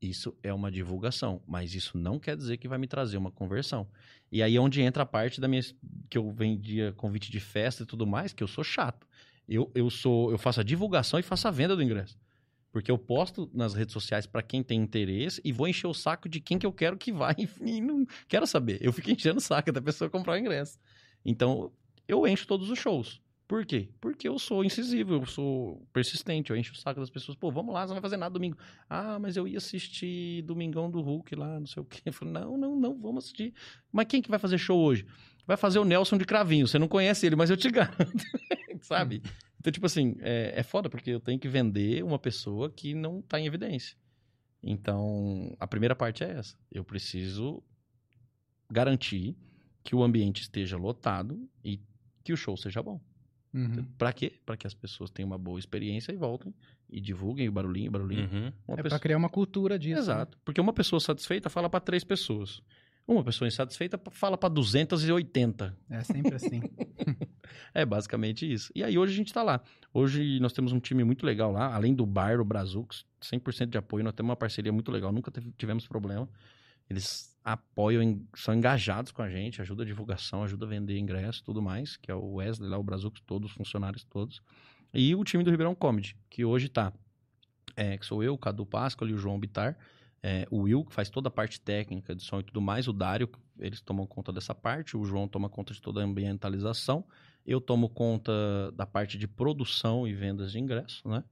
[0.00, 3.86] isso é uma divulgação, mas isso não quer dizer que vai me trazer uma conversão.
[4.32, 5.62] E aí é onde entra a parte da minha
[6.08, 9.06] que eu vendia convite de festa e tudo mais, que eu sou chato.
[9.46, 12.18] Eu, eu sou eu faço a divulgação e faço a venda do ingresso.
[12.76, 16.28] Porque eu posto nas redes sociais pra quem tem interesse e vou encher o saco
[16.28, 17.32] de quem que eu quero que vá.
[17.38, 18.76] Enfim, não quero saber.
[18.82, 20.78] Eu fico enchendo o saco da pessoa comprar o ingresso.
[21.24, 21.72] Então,
[22.06, 23.18] eu encho todos os shows.
[23.48, 23.88] Por quê?
[23.98, 27.34] Porque eu sou incisivo, eu sou persistente, eu encho o saco das pessoas.
[27.38, 28.58] Pô, vamos lá, você não vai fazer nada domingo.
[28.90, 32.02] Ah, mas eu ia assistir Domingão do Hulk lá, não sei o quê.
[32.04, 33.54] Eu falei, não, não, não, vamos assistir.
[33.90, 35.06] Mas quem que vai fazer show hoje?
[35.46, 36.68] Vai fazer o Nelson de Cravinho.
[36.68, 38.22] Você não conhece ele, mas eu te garanto.
[38.82, 39.22] Sabe?
[39.66, 43.20] Então, tipo assim, é, é foda, porque eu tenho que vender uma pessoa que não
[43.20, 43.96] tá em evidência.
[44.62, 46.56] Então, a primeira parte é essa.
[46.70, 47.60] Eu preciso
[48.70, 49.36] garantir
[49.82, 51.80] que o ambiente esteja lotado e
[52.22, 53.00] que o show seja bom.
[53.52, 53.84] Uhum.
[53.98, 54.34] Pra quê?
[54.46, 56.54] Pra que as pessoas tenham uma boa experiência e voltem
[56.88, 58.30] e divulguem o barulhinho, o barulhinho.
[58.32, 58.46] Uhum.
[58.68, 59.94] É pessoa- pra criar uma cultura disso.
[59.94, 60.00] né?
[60.00, 60.38] Exato.
[60.44, 62.62] Porque uma pessoa satisfeita fala pra três pessoas.
[63.04, 65.76] Uma pessoa insatisfeita fala pra 280.
[65.90, 66.60] É sempre assim.
[67.72, 68.72] É basicamente isso.
[68.74, 69.60] E aí hoje a gente tá lá.
[69.92, 73.78] Hoje nós temos um time muito legal lá, além do Bar, o Brazux, 100% de
[73.78, 76.28] apoio, nós temos uma parceria muito legal, nunca tivemos problema.
[76.88, 81.62] Eles apoiam, são engajados com a gente, ajuda a divulgação, ajuda a vender ingresso tudo
[81.62, 84.42] mais, que é o Wesley lá, o Brazux, todos os funcionários todos.
[84.92, 86.92] E o time do Ribeirão Comedy, que hoje tá,
[87.76, 89.76] é, que sou eu, o Cadu Páscoa e o João Bitar,
[90.22, 92.92] é, o Will, que faz toda a parte técnica de som e tudo mais, o
[92.92, 97.04] Dário, eles tomam conta dessa parte, o João toma conta de toda a ambientalização,
[97.46, 98.32] eu tomo conta
[98.72, 101.22] da parte de produção e vendas de ingresso, né?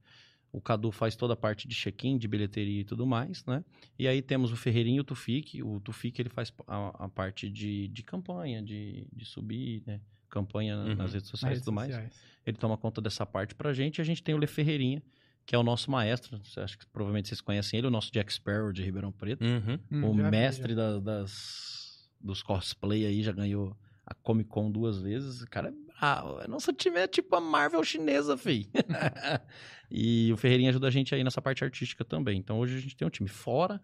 [0.51, 3.63] O Cadu faz toda a parte de check-in, de bilheteria e tudo mais, né?
[3.99, 5.61] E aí temos o Ferreirinho e o Tufik.
[5.61, 9.99] O Tufik, ele faz a, a parte de, de campanha, de, de subir, né?
[10.29, 10.95] Campanha Uhum.
[10.95, 11.89] nas redes sociais e tudo mais.
[11.93, 12.13] sociais.
[12.45, 13.97] Ele toma conta dessa parte pra gente.
[13.97, 15.03] E a gente tem o Le Ferreirinha,
[15.45, 16.39] que é o nosso maestro.
[16.57, 19.77] Acho que provavelmente vocês conhecem ele, o nosso Jack Sparrow de Ribeirão Preto Uhum.
[19.91, 20.75] Hum, o já mestre já.
[20.75, 23.75] da- das, dos cosplay aí, já ganhou
[24.05, 25.41] a Comic Con duas vezes.
[25.41, 26.47] O cara é bravo.
[26.47, 28.69] Nosso time é tipo a Marvel chinesa, fi.
[29.89, 32.37] e o Ferreirinha ajuda a gente aí nessa parte artística também.
[32.37, 33.29] Então hoje a gente tem um time.
[33.29, 33.81] Fora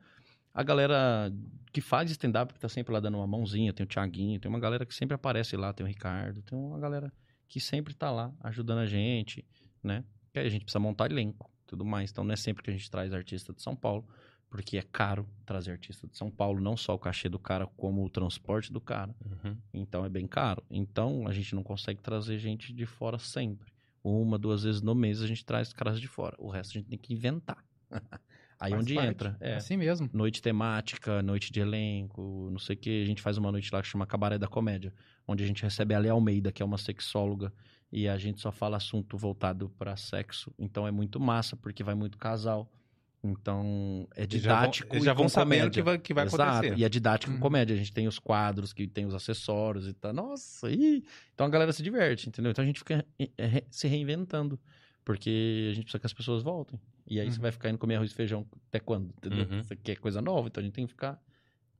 [0.53, 1.31] a galera
[1.71, 3.73] que faz stand-up, que tá sempre lá dando uma mãozinha.
[3.73, 5.73] Tem o Thiaguinho, tem uma galera que sempre aparece lá.
[5.73, 7.11] Tem o Ricardo, tem uma galera
[7.47, 9.45] que sempre tá lá ajudando a gente,
[9.83, 10.03] né?
[10.33, 12.11] Que a gente precisa montar elenco tudo mais.
[12.11, 14.05] Então não é sempre que a gente traz artista de São Paulo
[14.51, 18.03] porque é caro trazer artista de São Paulo, não só o cachê do cara, como
[18.03, 19.15] o transporte do cara.
[19.25, 19.55] Uhum.
[19.73, 20.61] Então é bem caro.
[20.69, 23.71] Então a gente não consegue trazer gente de fora sempre.
[24.03, 26.35] Uma, duas vezes no mês a gente traz caras de fora.
[26.37, 27.63] O resto a gente tem que inventar.
[28.59, 29.09] Aí Faz onde parte.
[29.09, 29.37] entra.
[29.39, 29.55] É.
[29.55, 30.09] Assim mesmo.
[30.11, 33.01] Noite temática, noite de elenco, não sei o que.
[33.01, 34.93] A gente faz uma noite lá que chama Cabaré da Comédia,
[35.25, 37.53] onde a gente recebe a Lea Almeida, que é uma sexóloga,
[37.89, 40.53] e a gente só fala assunto voltado pra sexo.
[40.59, 42.69] Então é muito massa, porque vai muito casal.
[43.23, 44.93] Então é Eles já vão- didático.
[44.95, 45.71] eles e já vão com sabendo comédia.
[45.71, 46.77] que vai, que vai Exato, acontecer.
[46.79, 47.37] E é didático Uhum.
[47.37, 47.75] com comédia.
[47.75, 50.11] A gente tem os quadros, que tem os acessórios e tal.
[50.13, 51.03] Nossa, ih.
[51.33, 52.51] então a galera se diverte, entendeu?
[52.51, 53.05] Então a gente fica
[53.37, 54.59] eh, se reinventando.
[55.03, 56.79] Porque a gente precisa que as pessoas voltem.
[57.07, 57.41] E aí você Uhum.
[57.41, 59.09] vai ficar indo comer arroz e feijão até quando?
[59.17, 59.47] Entendeu?
[59.49, 59.63] Uhum.
[59.63, 61.19] Você quer coisa nova, então a gente tem que ficar.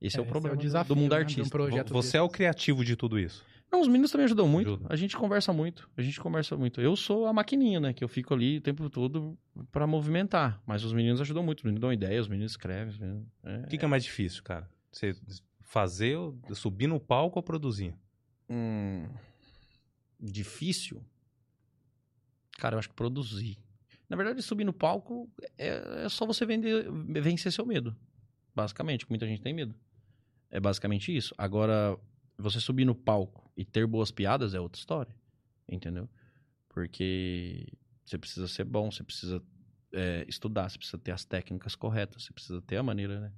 [0.00, 1.58] é, É, o esse é o problema do- desafio, do mundo né, um artístico.
[1.92, 3.44] Você é o criativo de tudo isso.
[3.72, 4.68] Não, os meninos também ajudam muito.
[4.68, 4.86] Ajuda.
[4.90, 5.88] A gente conversa muito.
[5.96, 6.78] A gente conversa muito.
[6.80, 7.92] Eu sou a maquininha, né?
[7.94, 9.36] Que eu fico ali o tempo todo
[9.72, 10.62] pra movimentar.
[10.66, 11.60] Mas os meninos ajudam muito.
[11.60, 12.94] Os meninos dão ideias, os meninos escrevem.
[13.00, 13.58] meninos- é.
[13.60, 14.68] O que, que é mais difícil, cara?
[14.92, 15.14] Você
[15.62, 16.18] fazer,
[16.54, 17.94] subir no palco ou produzir?
[18.50, 19.08] Hum,
[20.20, 21.02] difícil?
[22.58, 23.56] Cara, eu acho que produzir.
[24.08, 26.86] Na verdade, subir no palco é, é só você vender,
[27.22, 27.96] vencer seu medo.
[28.54, 29.74] Basicamente, muita gente tem medo.
[30.50, 31.34] É basicamente isso.
[31.38, 31.98] Agora,
[32.42, 35.14] você subir no palco e ter boas piadas é outra história.
[35.68, 36.08] Entendeu?
[36.68, 37.66] Porque
[38.04, 39.42] você precisa ser bom, você precisa
[39.92, 43.32] é, estudar, você precisa ter as técnicas corretas, você precisa ter a maneira, né?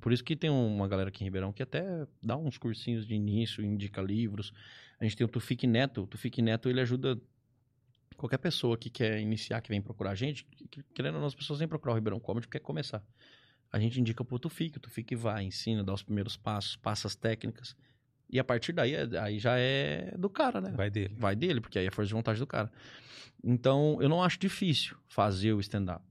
[0.00, 3.14] Por isso que tem uma galera aqui em Ribeirão que até dá uns cursinhos de
[3.14, 4.52] início, indica livros.
[5.00, 6.02] A gente tem o Tufik Neto.
[6.02, 7.20] O Tufik Neto, ele ajuda
[8.16, 10.44] qualquer pessoa que quer iniciar, que vem procurar a gente.
[10.44, 13.02] que- que- Querendo ou não, as pessoas vêm procurar o Ribeirão Comedy porque quer começar.
[13.72, 17.14] A gente indica pro Tufik, o Tufik vai, ensina, dá os primeiros passos, passa as
[17.16, 17.76] técnicas.
[18.30, 20.70] E a partir daí, é- aí já é do cara, né?
[20.72, 21.14] Vai dele.
[21.18, 22.70] vai dele, porque aí é força de vontade do cara.
[23.42, 26.04] Então, eu não acho difícil fazer o stand-up.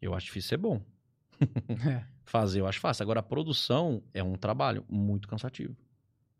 [0.00, 0.82] Eu acho difícil ser bom.
[1.86, 2.04] É.
[2.24, 3.02] Fazer eu acho fácil.
[3.02, 5.76] Agora, a produção é um trabalho muito cansativo.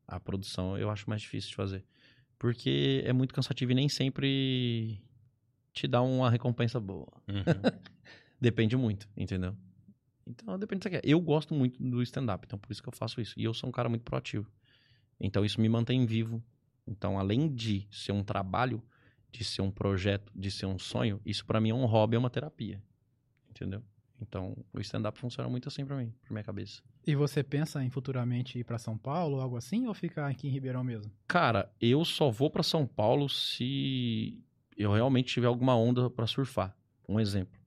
[0.07, 1.85] A produção eu acho mais difícil de fazer.
[2.39, 5.03] Porque é muito cansativo e nem sempre
[5.73, 7.09] te dá uma recompensa boa.
[7.29, 7.35] Uhum.
[8.41, 9.57] Depende muito, entendeu?
[10.27, 11.09] Então, depende do que você quer.
[11.09, 13.35] Eu gosto muito do stand-up, então por isso que eu faço isso.
[13.37, 14.49] E eu sou um cara muito proativo.
[15.21, 16.43] Então, isso me mantém vivo.
[16.87, 18.83] Então, além de ser um trabalho,
[19.31, 22.19] de ser um projeto, de ser um sonho, isso pra mim é um hobby, é
[22.19, 22.83] uma terapia.
[23.49, 23.83] Entendeu?
[24.21, 26.83] Então, o stand-up funciona muito assim pra mim, pra minha cabeça.
[27.07, 29.87] E você pensa em futuramente ir pra São Paulo ou algo assim?
[29.87, 31.11] Ou ficar aqui em Ribeirão mesmo?
[31.27, 34.39] Cara, eu só vou pra São Paulo se
[34.77, 36.77] eu realmente tiver alguma onda pra surfar.
[37.09, 37.59] Um exemplo.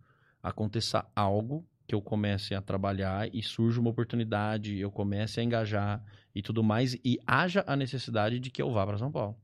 [0.42, 6.04] aconteça algo que eu comece a trabalhar e surja uma oportunidade, eu comece a engajar
[6.34, 9.38] e tudo mais, e haja a necessidade de que eu vá para São Paulo.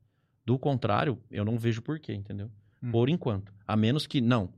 [0.46, 2.50] Do contrário, eu não vejo porquê, entendeu?
[2.82, 2.92] Hum.
[2.92, 3.54] Por enquanto.
[3.68, 4.52] A menos que, não,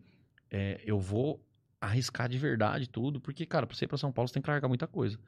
[0.49, 1.43] é, eu vou
[1.81, 4.45] arriscar de verdade tudo, porque, cara, pra você ir pra São Paulo, você tem que
[4.45, 5.19] carregar muita coisa.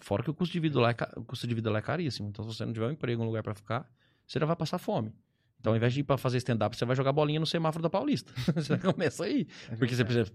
[0.00, 2.28] Fora que o custo de vida lá é, o custo de vida lá é caríssimo.
[2.28, 3.90] Então, se você não tiver um emprego, um lugar pra ficar,
[4.24, 5.12] você já vai passar fome.
[5.60, 7.90] Então, ao invés de ir pra fazer stand-up, você vai jogar bolinha no semáforo da
[7.90, 8.32] Paulista.
[8.54, 9.46] você começa aí.
[9.78, 10.30] Porque você precisa.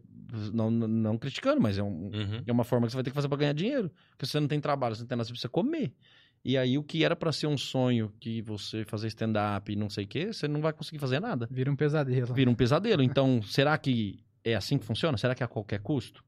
[0.53, 2.43] Não, não, criticando, mas é, um- Uhum.
[2.45, 3.89] é uma forma que você vai ter que fazer pra ganhar dinheiro.
[4.11, 5.93] Porque você não tem trabalho, você não tem nada, você precisa comer.
[6.43, 9.89] E aí, o que era pra ser um sonho que você fazer stand-up e não
[9.89, 11.47] sei o quê, você não vai conseguir fazer nada.
[11.49, 12.33] Vira um pesadelo.
[12.33, 13.01] Vira um pesadelo.
[13.03, 15.17] Então, será que é assim que funciona?
[15.17, 16.21] Será que é a qualquer custo?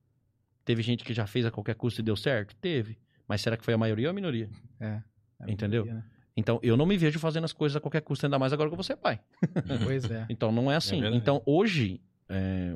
[0.64, 2.56] Teve gente que já fez a qualquer custo e deu certo?
[2.56, 2.98] Teve.
[3.28, 4.50] Mas será que foi a maioria ou a minoria?
[4.80, 5.02] É
[5.48, 5.84] Entendeu?
[5.86, 6.04] né?
[6.38, 8.74] Então, eu não me vejo fazendo as coisas a qualquer custo, ainda mais agora que
[8.74, 9.20] eu vou ser pai.
[9.84, 10.26] Pois é.
[10.30, 11.00] Então, não é assim.
[11.00, 11.16] verdade.
[11.18, 12.76] então, hoje, é,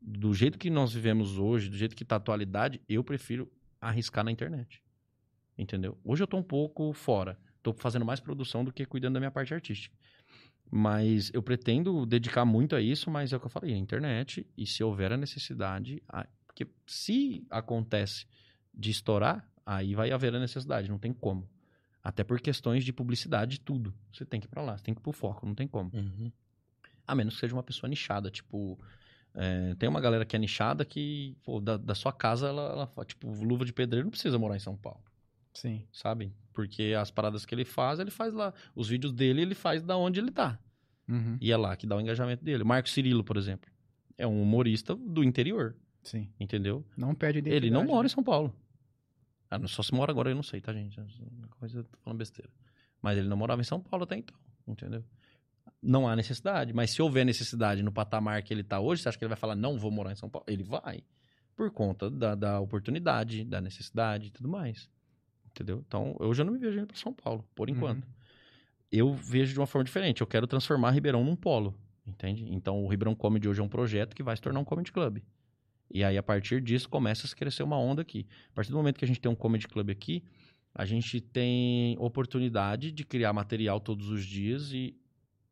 [0.00, 4.22] do jeito que nós vivemos hoje, do jeito que tá a atualidade, eu prefiro arriscar
[4.24, 4.82] na internet.
[5.56, 5.96] Entendeu?
[6.04, 7.38] Hoje eu tô um pouco fora.
[7.62, 9.96] Tô fazendo mais produção do que cuidando da minha parte artística.
[10.70, 14.46] Mas eu pretendo dedicar muito a isso, mas é o que eu falei, a internet.
[14.56, 18.26] E se houver a necessidade, a- porque se acontece
[18.72, 21.48] de estourar, aí vai haver a necessidade, não tem como.
[22.04, 23.94] Até por questões de publicidade e tudo.
[24.12, 25.90] Você tem que ir pra lá, você tem que ir pro foco, não tem como.
[25.94, 26.30] Uhum.
[27.06, 28.78] A menos que seja uma pessoa nichada, tipo.
[29.34, 33.04] é, tem uma galera que é nichada que, pô, da, da sua casa, ela, ela
[33.06, 35.02] tipo, luva de pedreiro não precisa morar em São Paulo,
[35.54, 35.82] Sim.
[35.90, 36.30] sabe?
[36.52, 38.52] Porque as paradas que ele faz, ele faz lá.
[38.74, 40.58] Os vídeos dele, ele faz da onde ele tá.
[41.08, 41.38] Uhum.
[41.40, 42.64] E é lá que dá o engajamento dele.
[42.64, 43.70] Marco Cirilo, por exemplo,
[44.16, 46.28] é um humorista do interior, Sim.
[46.38, 46.84] entendeu?
[46.96, 47.66] Não perde identidade.
[47.66, 48.06] Ele não mora né?
[48.06, 48.54] em São Paulo.
[49.62, 50.98] Ah, só se mora agora, eu não sei, tá, gente?
[51.00, 52.50] Uma coisa, tô falando besteira.
[53.00, 54.36] Mas ele não morava em São Paulo até então,
[54.66, 55.04] entendeu?
[55.82, 59.18] Não há necessidade, mas se houver necessidade no patamar que ele tá hoje, você acha
[59.18, 60.46] que ele vai falar, não vou morar em São Paulo?
[60.48, 61.02] Ele vai,
[61.54, 64.88] por conta da, da oportunidade, da necessidade e tudo mais.
[65.50, 65.84] Entendeu?
[65.86, 67.76] Então, hoje eu não me vejo indo pra São Paulo, por Uhum.
[67.76, 68.08] enquanto.
[68.90, 70.20] Eu vejo de uma forma diferente.
[70.20, 71.74] Eu quero transformar Ribeirão num polo,
[72.06, 72.46] entende?
[72.52, 75.18] Então, o Ribeirão Comedy hoje é um projeto que vai se tornar um comedy club.
[75.90, 78.26] E aí, a partir disso, começa a se crescer uma onda aqui.
[78.50, 80.24] A partir do momento que a gente tem um comedy club aqui,
[80.74, 84.96] a gente tem oportunidade de criar material todos os dias e,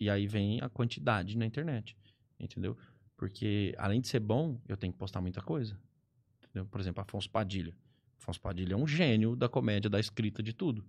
[0.01, 1.97] e aí vem a quantidade na internet,
[2.40, 2.77] entendeu?
[3.16, 5.79] Porque, além de ser bom, eu tenho que postar muita coisa.
[6.42, 6.66] Entendeu?
[6.66, 7.73] Por exemplo, Afonso Padilha.
[8.21, 10.85] Afonso Padilha é um gênio da comédia, da escrita, de tudo.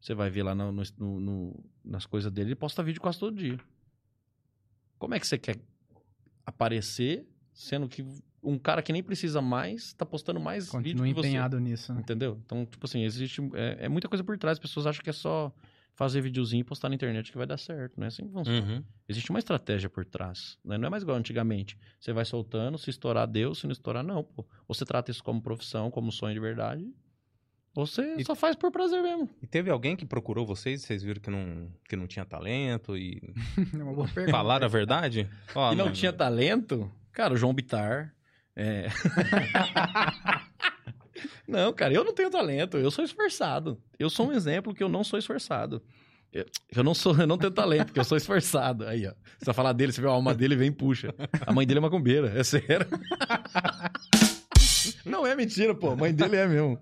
[0.00, 3.36] Você vai ver lá no- no- no- nas coisas dele, ele posta vídeo quase todo
[3.36, 3.58] dia.
[4.98, 5.58] Como é que você quer
[6.44, 8.04] aparecer, sendo que
[8.46, 11.28] um cara que nem precisa mais tá postando mais vídeo Continua que você?
[11.28, 12.00] empenhado nisso, né?
[12.00, 12.40] Entendeu?
[12.44, 13.40] Então, tipo assim, existe.
[13.54, 14.56] É, é muita coisa por trás.
[14.56, 15.52] As pessoas acham que é só
[15.94, 17.94] fazer videozinho e postar na internet que vai dar certo.
[17.96, 18.60] Não é assim que funciona.
[18.60, 18.84] Uhum.
[19.08, 20.58] Existe uma estratégia por trás.
[20.64, 20.76] Né?
[20.78, 21.76] Não é mais igual antigamente.
[21.98, 23.54] Você vai soltando, se estourar, deu.
[23.54, 24.22] Se não estourar, não.
[24.22, 24.44] Pô.
[24.68, 26.86] Ou você trata isso como profissão, como sonho de verdade.
[27.74, 29.28] Ou você E- só faz por prazer mesmo.
[29.42, 33.20] E teve alguém que procurou vocês, vocês viram que não, que não tinha talento e
[33.74, 34.30] É uma boa pergunta.
[34.36, 35.28] falaram a verdade?
[35.54, 36.90] Ó, e não mano, tinha talento?
[37.12, 38.14] Cara, o João Bitar.
[38.56, 38.88] É.
[41.46, 42.78] não, cara, eu não tenho talento.
[42.78, 43.80] Eu sou esforçado.
[43.98, 45.82] Eu sou um exemplo que eu não sou esforçado.
[46.74, 48.86] Eu, não sou, eu não tenho talento, porque eu sou esforçado.
[48.86, 49.12] Aí, ó.
[49.38, 51.14] Você vai falar dele, você vê a alma dele, vem e puxa.
[51.46, 52.86] A mãe dele é macumbeira, é sério.
[55.04, 55.90] Não é mentira, pô.
[55.90, 56.78] A mãe dele é mesmo.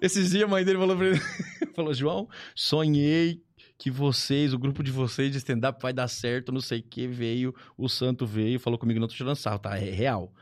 [0.00, 1.20] Esses dias a mãe dele falou pra ele,
[1.74, 3.42] falou, João, sonhei
[3.78, 7.06] que vocês, o grupo de vocês de stand-up vai dar certo, não sei o que,
[7.06, 9.78] veio, o santo veio, falou comigo, não tô tirando sarro, tá?
[9.78, 10.32] É real.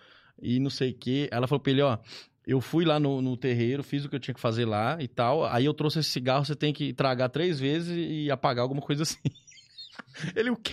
[0.41, 1.99] E não sei o que, ela falou pra ele, ó,
[2.47, 5.07] eu fui lá no, no terreiro, fiz o que eu tinha que fazer lá e
[5.09, 8.81] tal, aí eu trouxe esse cigarro, você tem que tragar três vezes e apagar alguma
[8.81, 9.19] coisa assim.
[10.35, 10.73] Ele, o quê?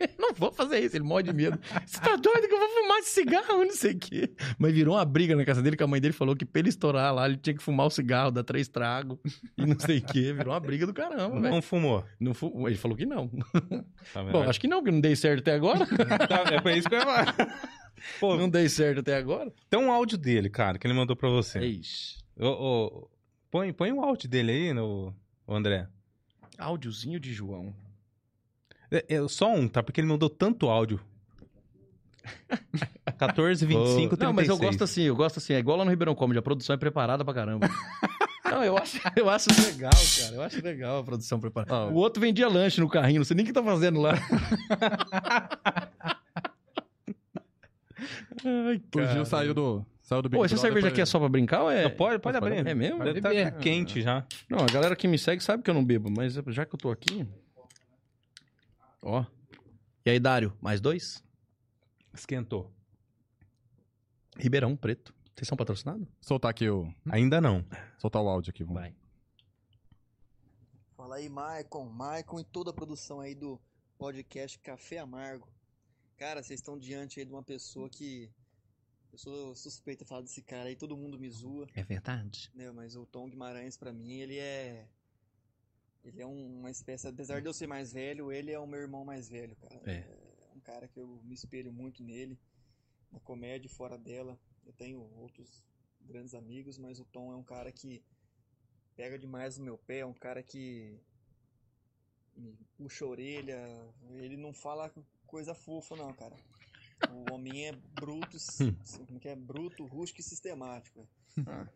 [0.18, 1.58] Não vou fazer isso, ele morre de medo.
[1.86, 4.30] Você tá doido que eu vou fumar esse cigarro, não sei o quê.
[4.58, 6.70] Mas virou uma briga na casa dele, que a mãe dele falou que pra ele
[6.70, 9.18] estourar lá, ele tinha que fumar o cigarro, dar três tragos
[9.58, 10.32] e não sei o quê.
[10.32, 12.02] Virou uma briga do caramba, não fumou.
[12.18, 13.28] Não fu- Ele falou que não.
[14.14, 14.22] Tá?
[14.24, 15.86] Bom, acho que não, porque não dei certo até agora.
[16.28, 17.36] Tá, é pra isso que eu ia falar.
[18.18, 19.52] Pô, não dei certo até agora.
[19.68, 21.60] tem um áudio dele, cara, que ele mandou pra você.
[21.60, 22.18] Ixi.
[22.38, 23.10] Ô, ô,
[23.50, 25.14] põe, põe o áudio dele aí, no,
[25.46, 25.86] o André.
[26.58, 27.74] Áudiozinho de João.
[28.90, 29.82] É, é só um, tá?
[29.82, 31.00] Porque ele mandou tanto áudio.
[33.18, 34.20] 14, 25, 36.
[34.20, 35.54] Não, mas eu gosto assim, eu gosto assim.
[35.54, 37.68] É igual lá no Ribeirão Comedy, a produção é preparada pra caramba.
[38.50, 40.34] Não, eu acho, eu acho legal, cara.
[40.34, 41.72] Eu acho legal a produção preparada.
[41.72, 41.86] Ah.
[41.86, 44.14] O outro vendia lanche no carrinho, não sei nem o que tá fazendo lá.
[48.44, 51.18] Ai, O Gil saiu do, saiu do Big Pô, essa cerveja pra- aqui é só
[51.18, 51.84] pra brincar ou é...
[51.84, 52.66] Não, pode, pode abrir.
[52.66, 53.02] É mesmo?
[53.02, 53.58] Deve tá beber.
[53.58, 54.26] quente já.
[54.48, 56.78] Não, a galera que me segue sabe que eu não bebo, mas já que eu
[56.78, 57.26] tô aqui...
[59.02, 59.24] Ó.
[60.04, 61.22] E aí, Dário, mais dois?
[62.12, 62.70] Esquentou.
[64.36, 65.14] Ribeirão Preto.
[65.34, 66.06] Vocês são patrocinados?
[66.20, 66.92] Soltar aqui o.
[67.10, 67.64] Ainda não.
[67.98, 68.80] Soltar o áudio aqui, vamos.
[68.82, 68.94] Vai.
[70.96, 73.58] Fala aí, Maicon, Maicon e toda a produção aí do
[73.98, 75.48] podcast Café Amargo.
[76.20, 78.30] Cara, vocês estão diante aí de uma pessoa que.
[79.10, 82.50] Eu sou suspeito de falar desse cara aí, todo mundo me zoa, É verdade.
[82.54, 82.70] né?
[82.70, 84.86] Mas o Tom Guimarães, pra mim, ele é.
[86.04, 87.08] Ele é um- uma espécie.
[87.08, 89.80] Apesar de eu ser mais velho, ele é o meu irmão mais velho, cara.
[89.90, 90.30] É.
[90.54, 92.38] um cara que eu me espelho muito nele,
[93.10, 94.38] na comédia e fora dela.
[94.66, 95.64] Eu tenho outros
[96.02, 98.04] grandes amigos, mas o Tom é um cara que
[98.94, 101.00] pega demais no meu pé, é um cara que
[102.36, 103.58] me puxa a orelha.
[104.18, 104.92] Ele não fala
[105.30, 106.36] coisa fofa, não, cara.
[107.10, 108.72] O homem é bruto, s-
[109.06, 109.36] como que é?
[109.36, 111.08] Bruto, rústico e sistemático.
[111.46, 111.66] Ah.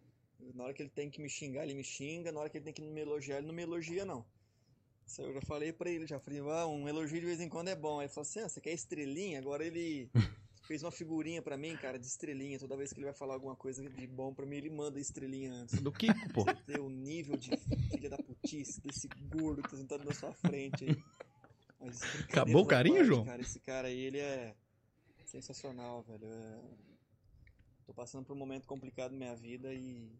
[0.54, 2.30] Na hora que ele tem que me xingar, ele me xinga.
[2.32, 4.24] Na hora que ele tem que me elogiar, ele não me elogia, não.
[5.06, 7.68] Isso eu já falei pra ele, já falei, ah, um elogio de vez em quando
[7.68, 8.00] é bom.
[8.00, 9.38] Aí ele falou assim, ah, você quer estrelinha?
[9.38, 10.10] Agora ele
[10.66, 12.58] fez uma figurinha pra mim, cara, de estrelinha.
[12.58, 15.52] Toda vez que ele vai falar alguma coisa de bom pra mim, ele manda estrelinha
[15.52, 15.80] antes.
[15.80, 16.44] Do Kiko, pô.
[16.44, 17.50] Você ter o nível de
[17.90, 20.96] filha da putice desse gordo que tá sentado na sua frente aí.
[21.84, 23.24] Mas, Acabou o carinho, parte, João?
[23.24, 24.54] Cara, esse cara aí, ele é
[25.26, 26.24] sensacional, velho.
[26.24, 26.62] É...
[27.84, 30.10] Tô passando por um momento complicado na minha vida e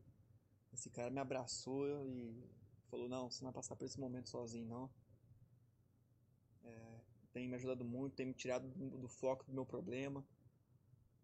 [0.73, 2.45] esse cara me abraçou e
[2.91, 4.91] falou, não, você não vai passar por esse momento sozinho, não.
[6.65, 7.01] É,
[7.33, 10.23] Tem me ajudado muito, tem me tirado do, foco do meu problema.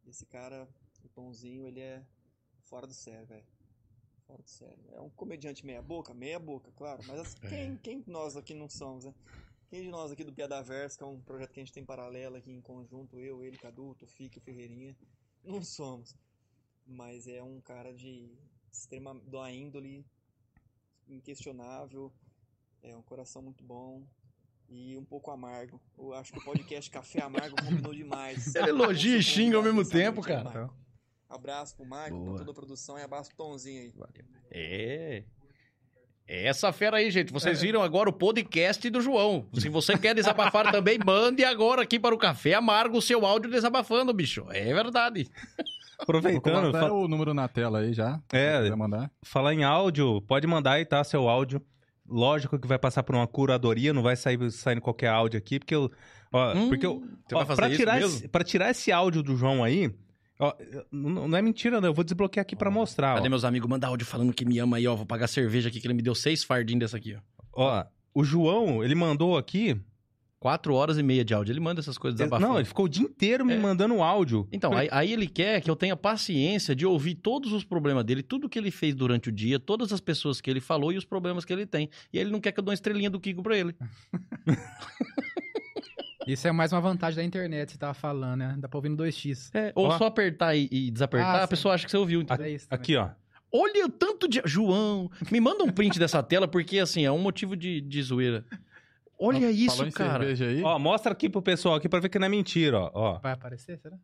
[0.07, 0.66] Esse cara,
[1.05, 2.03] o Tomzinho, ele é
[2.62, 3.46] fora do sério, velho.
[4.26, 4.83] Fora do sério.
[4.92, 6.14] É um comediante meia boca?
[6.14, 7.03] Meia boca, claro.
[7.07, 9.14] Mas assim, quem, quem nós aqui não somos, né?
[9.71, 11.85] Quem de nós aqui do Piada Verso, que é um projeto que a gente tem
[11.85, 14.97] paralelo aqui em conjunto, eu, ele, Cadu, o Fique, o Ferreirinha,
[15.45, 16.17] não somos.
[16.85, 18.37] Mas é um cara de
[18.73, 20.05] extrema de uma índole
[21.09, 22.13] inquestionável,
[22.83, 24.05] é um coração muito bom
[24.69, 25.81] e um pouco amargo.
[25.97, 28.53] Eu acho que o podcast Café Amargo combinou demais.
[28.57, 30.69] Ele elogia e xinga ao mesmo tempo, cara.
[31.29, 33.95] Abraço pro Marco, pra toda a produção e abraço pro Tomzinho aí.
[34.51, 35.25] É.
[36.33, 37.33] É essa fera aí, gente.
[37.33, 39.47] Vocês viram agora o podcast do João.
[39.55, 43.51] Se você quer desabafar também, mande agora aqui para o Café Amargo o seu áudio
[43.51, 44.47] desabafando, bicho.
[44.51, 45.25] É verdade.
[45.57, 48.21] Vou Aproveitando, colocar fa- o número na tela aí já.
[48.33, 48.71] É.
[48.77, 49.11] Mandar.
[49.25, 51.03] falar em áudio, pode mandar aí, tá?
[51.03, 51.61] Seu áudio.
[52.09, 55.75] Lógico que vai passar por uma curadoria, não vai sair saindo qualquer áudio aqui, porque
[55.75, 55.90] eu.
[56.33, 58.01] Ó, Hum, porque eu, ó, pra isso tirar?
[58.01, 59.90] Esse, pra tirar esse áudio do João aí,
[60.40, 60.55] ó,
[60.90, 61.88] não, não é mentira, não.
[61.88, 63.14] Eu vou desbloquear aqui pra mostrar.
[63.14, 63.31] Cadê Ó.
[63.31, 63.68] meus amigos?
[63.68, 64.96] Manda áudio falando que me ama aí, ó.
[64.96, 67.20] Vou pagar cerveja aqui, que ele me deu seis fardinhos dessa aqui, ó.
[67.53, 69.81] Ó, o João, ele mandou aqui.
[70.42, 71.53] Quatro horas e meia de áudio.
[71.53, 72.48] Ele manda essas coisas desabafando.
[72.53, 73.59] Não, ele ficou o dia inteiro me É.
[73.59, 74.48] mandando áudio.
[74.50, 78.22] Então, aí, aí ele quer que eu tenha paciência de ouvir todos os problemas dele,
[78.22, 81.05] tudo que ele fez durante o dia, todas as pessoas que ele falou e os
[81.05, 81.90] problemas que ele tem.
[82.11, 83.74] E ele não quer que eu dê uma estrelinha do Kiko pra ele.
[86.27, 88.55] Isso é mais uma vantagem da internet, você tava falando, né?
[88.59, 89.51] Dá pra ouvir no 2x.
[89.55, 89.99] É, ou Ó.
[89.99, 91.51] só apertar e, e desapertar, Ah, a sim.
[91.51, 92.21] pessoa acha que você ouviu.
[92.23, 92.47] entendeu?
[92.47, 92.59] É.
[92.71, 93.09] Aqui, ó.
[93.53, 94.41] Olha o tanto de.
[94.45, 98.45] João, me manda um print dessa tela, porque assim, é um motivo de, de zoeira.
[99.19, 100.25] Olha Falou isso, cara.
[100.65, 102.91] Ó, mostra aqui pro pessoal aqui pra ver que não é mentira, ó.
[102.95, 103.19] ó.
[103.19, 103.97] Vai aparecer, será?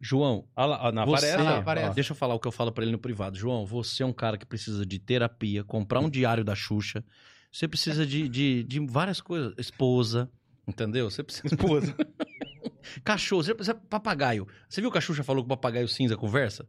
[0.00, 1.48] João, Olha lá, não você, aparece.
[1.48, 1.58] Ah, ó.
[1.60, 1.94] aparece.
[1.94, 3.36] deixa eu falar o que eu falo pra ele no privado.
[3.36, 7.04] João, você é um cara que precisa de terapia, comprar um diário da Xuxa.
[7.52, 9.52] Você precisa de, de, de várias coisas.
[9.58, 10.30] Esposa,
[10.70, 11.10] entendeu?
[11.10, 11.46] Você precisa.
[11.46, 11.94] Esposa.
[13.04, 13.74] Cachorro, você precisa.
[13.74, 14.46] Papagaio.
[14.68, 16.66] Você viu que a Xuxa falou que o papagaio cinza conversa?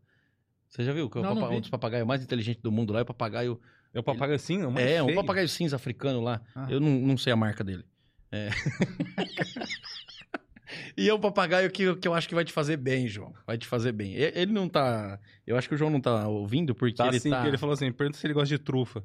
[0.69, 1.57] Você já viu que é o Não, não papa- vi.
[1.57, 3.59] um dos papagaios mais inteligentes do mundo lá é o papagaio.
[3.93, 4.57] É o papagaio assim?
[4.57, 6.41] não, mas é, um papagaio cinza africano lá.
[6.55, 6.67] Ah.
[6.69, 7.83] Eu não, não sei a marca dele.
[8.31, 8.49] É.
[10.97, 13.33] e é um papagaio que, que eu acho que vai te fazer bem, João.
[13.45, 14.13] Vai te fazer bem.
[14.13, 15.19] Ele não tá.
[15.45, 17.45] Eu acho que o João não tá ouvindo porque Tá ele assim, tá.
[17.47, 19.03] ele falou assim, pergunta se ele gosta de trufa.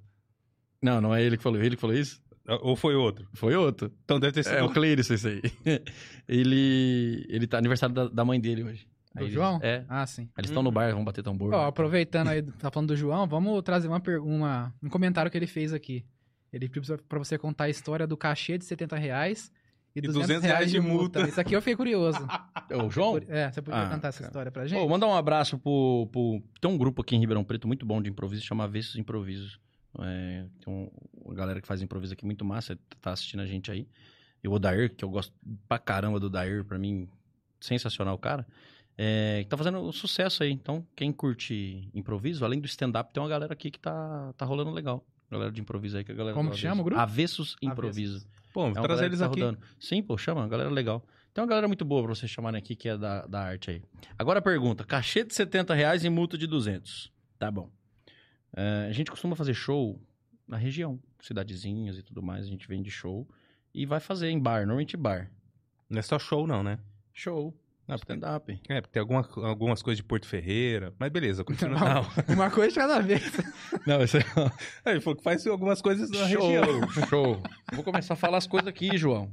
[0.80, 1.61] Não, não é ele que falou.
[1.61, 2.22] Ele que falou isso?
[2.62, 3.26] Ou foi outro?
[3.35, 3.92] Foi outro.
[4.04, 4.54] Então deve ter sido...
[4.56, 5.42] É o Cleiris, esse aí.
[6.28, 7.26] ele.
[7.28, 8.87] Ele tá aniversário da, da mãe dele hoje.
[9.14, 9.59] Do Aí eles- João?
[9.62, 9.85] É.
[9.88, 10.28] Ah, sim.
[10.37, 11.52] Eles estão no bar, vão bater tambor.
[11.54, 15.37] Ó, aproveitando aí, tá falando do João, vamos trazer uma, per- uma- um comentário que
[15.38, 16.04] ele fez aqui.
[16.52, 19.50] Ele pediu pra você contar a história do cachê de 70 reais
[19.94, 21.26] e 200, reais de multa.
[21.26, 22.18] Isso aqui eu fiquei curioso.
[22.85, 23.18] Ô, João?
[23.28, 24.28] É, você podia Ah, contar essa cara.
[24.30, 24.78] história pra gente?
[24.80, 28.03] Ô, mandar um abraço pro, pro- Tem um grupo aqui em Ribeirão Preto muito bom
[28.03, 29.59] de improviso, chama Avessos Improvisos.
[30.03, 30.90] É, tem um-
[31.24, 33.88] uma galera que faz improviso aqui muito massa, tá assistindo a gente aí.
[34.42, 35.32] E o Odair, que eu gosto
[35.68, 37.09] pra caramba do Odair, pra mim,
[37.61, 38.47] sensacional o cara.
[38.99, 40.51] É, que tá fazendo sucesso aí.
[40.51, 44.70] Então, quem curte improviso, além do stand-up, tem uma galera aqui que tá, tá rolando
[44.70, 45.05] legal.
[45.30, 47.01] Galera de improviso aí, que é a galera Como chama o grupo?
[47.01, 48.26] Avessos Improviso.
[48.55, 49.40] Pô, É trazer eles tá aqui.
[49.40, 49.59] rodando.
[49.78, 51.05] Sim, pô, chama, uma galera legal.
[51.34, 53.82] Tem uma galera muito boa pra vocês chamarem aqui, que é da, da arte aí.
[54.18, 57.12] Agora a pergunta: cachê de 70 reais e multa de 200.
[57.38, 57.68] Tá bom.
[58.57, 60.00] É, a gente costuma fazer show
[60.48, 62.46] na região, cidadezinhas e tudo mais.
[62.46, 63.28] A gente vende show
[63.74, 65.30] e vai fazer em bar, normalmente bar.
[65.88, 66.78] Não é só show não, né?
[67.12, 67.54] Show.
[67.88, 68.52] Ah, Stand-up.
[68.68, 70.92] é, porque tem alguma, algumas coisas de Porto Ferreira.
[70.98, 71.78] Mas beleza, continua.
[71.78, 73.22] Não, uma coisa de cada vez.
[73.86, 74.22] Não, isso é...
[74.84, 76.88] É, Ele falou que faz algumas coisas na Show, região.
[77.09, 77.40] show.
[77.72, 79.30] Vou começar a falar as coisas aqui, João.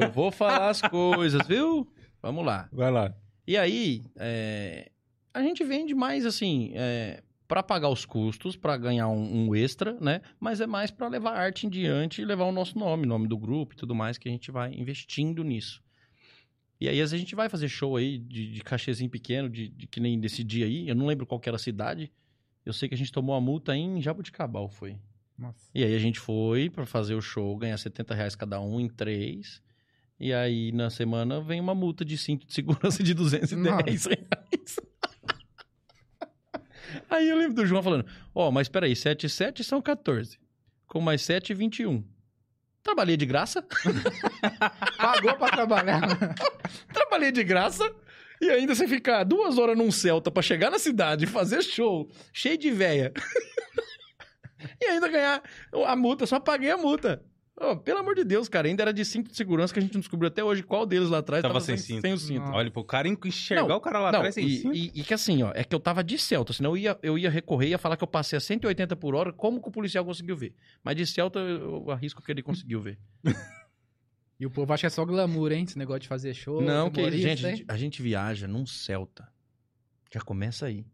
[0.00, 1.84] Eu vou falar as coisas, viu?
[2.22, 2.68] Vamos lá.
[2.72, 3.12] Vai lá.
[3.44, 4.88] E aí, é,
[5.34, 7.20] a gente vende mais assim, é,
[7.50, 10.20] para pagar os custos, para ganhar um, um extra, né?
[10.38, 13.26] Mas é mais para levar a arte em diante e levar o nosso nome, nome
[13.26, 15.82] do grupo e tudo mais, que a gente vai investindo nisso.
[16.80, 19.68] E aí, às vezes, a gente vai fazer show aí de, de cachezinho pequeno, de,
[19.68, 20.88] de que nem desse dia aí.
[20.88, 22.12] Eu não lembro qual que era a cidade.
[22.64, 24.96] Eu sei que a gente tomou a multa em Jabuticabal, foi.
[25.36, 25.68] Nossa.
[25.74, 28.88] E aí a gente foi pra fazer o show, ganhar 70 reais cada um em
[28.88, 29.60] três.
[30.20, 34.76] E aí na semana vem uma multa de cinto de segurança de 210 reais.
[37.08, 40.38] Aí eu lembro do João falando: Ó, mas peraí, 7 e 7 são 14.
[40.86, 42.04] Com mais 7, 21.
[42.82, 43.62] Trabalhei de graça?
[44.96, 46.00] Pagou pra trabalhar.
[46.92, 47.90] Trabalhei de graça.
[48.40, 52.56] E ainda você ficar duas horas num Celta pra chegar na cidade, fazer show, cheio
[52.56, 53.12] de véia.
[54.80, 55.42] e ainda ganhar
[55.86, 57.22] a multa, só paguei a multa.
[57.60, 59.92] Ô, pelo amor de Deus, cara, ainda era de cinto de segurança que a gente
[59.92, 62.00] não descobriu até hoje qual deles lá atrás Tava sem cinto.
[62.00, 62.46] sem o cinto.
[62.46, 62.52] Não.
[62.54, 64.74] Olha, pro cara enxergar Não, o cara lá Não, atrás sem e, cinto.
[64.74, 67.18] e- e que assim, ó, é que eu tava de Celta, senão eu ia, eu
[67.18, 69.70] ia recorrer e ia falar que eu passei a 180 por hora, como que o
[69.70, 70.54] policial conseguiu ver?
[70.82, 72.98] Mas de Celta eu, arrisco que ele conseguiu ver.
[74.38, 75.64] E o povo acha que é só glamour, hein?
[75.68, 76.62] Esse negócio de fazer show.
[76.62, 79.28] não, que gente, a gente, a gente viaja num Celta.
[80.10, 80.86] Já começa aí.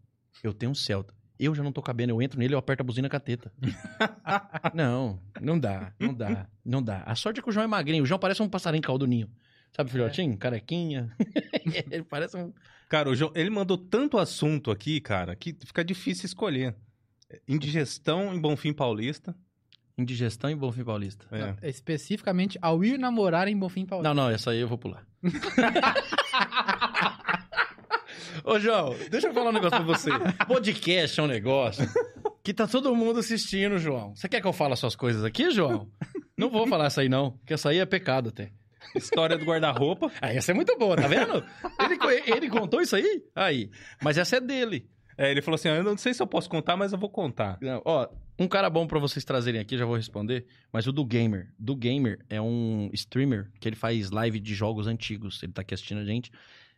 [0.42, 1.14] Eu tenho um Celta.
[1.38, 3.52] Eu já não tô cabendo, eu entro nele, eu aperto a buzina com a teta.
[4.74, 7.02] não, não dá, não dá, não dá.
[7.04, 8.02] A sorte é que o João é magrinho.
[8.02, 9.28] O João parece um passarinho caldo do ninho.
[9.76, 10.36] Sabe, filhotinho?
[10.38, 11.14] Carequinha.
[11.90, 12.52] ele parece um...
[12.88, 16.74] Cara, o João, ele mandou tanto assunto aqui, cara, que fica difícil escolher.
[17.46, 19.36] Indigestão em Bonfim Paulista.
[19.98, 21.26] Indigestão em Bonfim Paulista.
[21.30, 21.38] É.
[21.38, 24.14] Não, especificamente ao ir namorar em Bonfim Paulista.
[24.14, 25.06] Não, não, essa aí eu vou pular.
[28.44, 30.10] Ô, João, deixa eu falar um negócio pra você.
[30.46, 31.88] Podcast é um negócio
[32.42, 34.14] que tá todo mundo assistindo, João.
[34.14, 35.88] Você quer que eu fale as suas coisas aqui, João?
[36.36, 38.50] Não vou falar essa aí, não, porque essa aí é pecado até.
[38.94, 40.10] História do guarda-roupa.
[40.20, 41.44] Ah, essa é muito boa, tá vendo?
[41.80, 43.24] Ele, ele contou isso aí?
[43.34, 43.70] Aí.
[44.02, 44.88] Mas essa é dele.
[45.18, 47.58] É, ele falou assim: eu não sei se eu posso contar, mas eu vou contar.
[47.60, 48.08] Não, ó,
[48.38, 51.52] um cara bom pra vocês trazerem aqui, já vou responder, mas o do Gamer.
[51.58, 55.42] Do Gamer é um streamer que ele faz live de jogos antigos.
[55.42, 56.30] Ele tá aqui assistindo a gente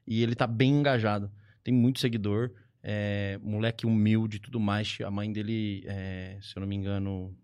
[0.08, 1.30] e ele tá bem engajado.
[1.62, 2.50] Tem muito seguidor,
[2.82, 4.96] é, moleque humilde e tudo mais.
[5.04, 7.36] A mãe dele, é, se eu não me engano,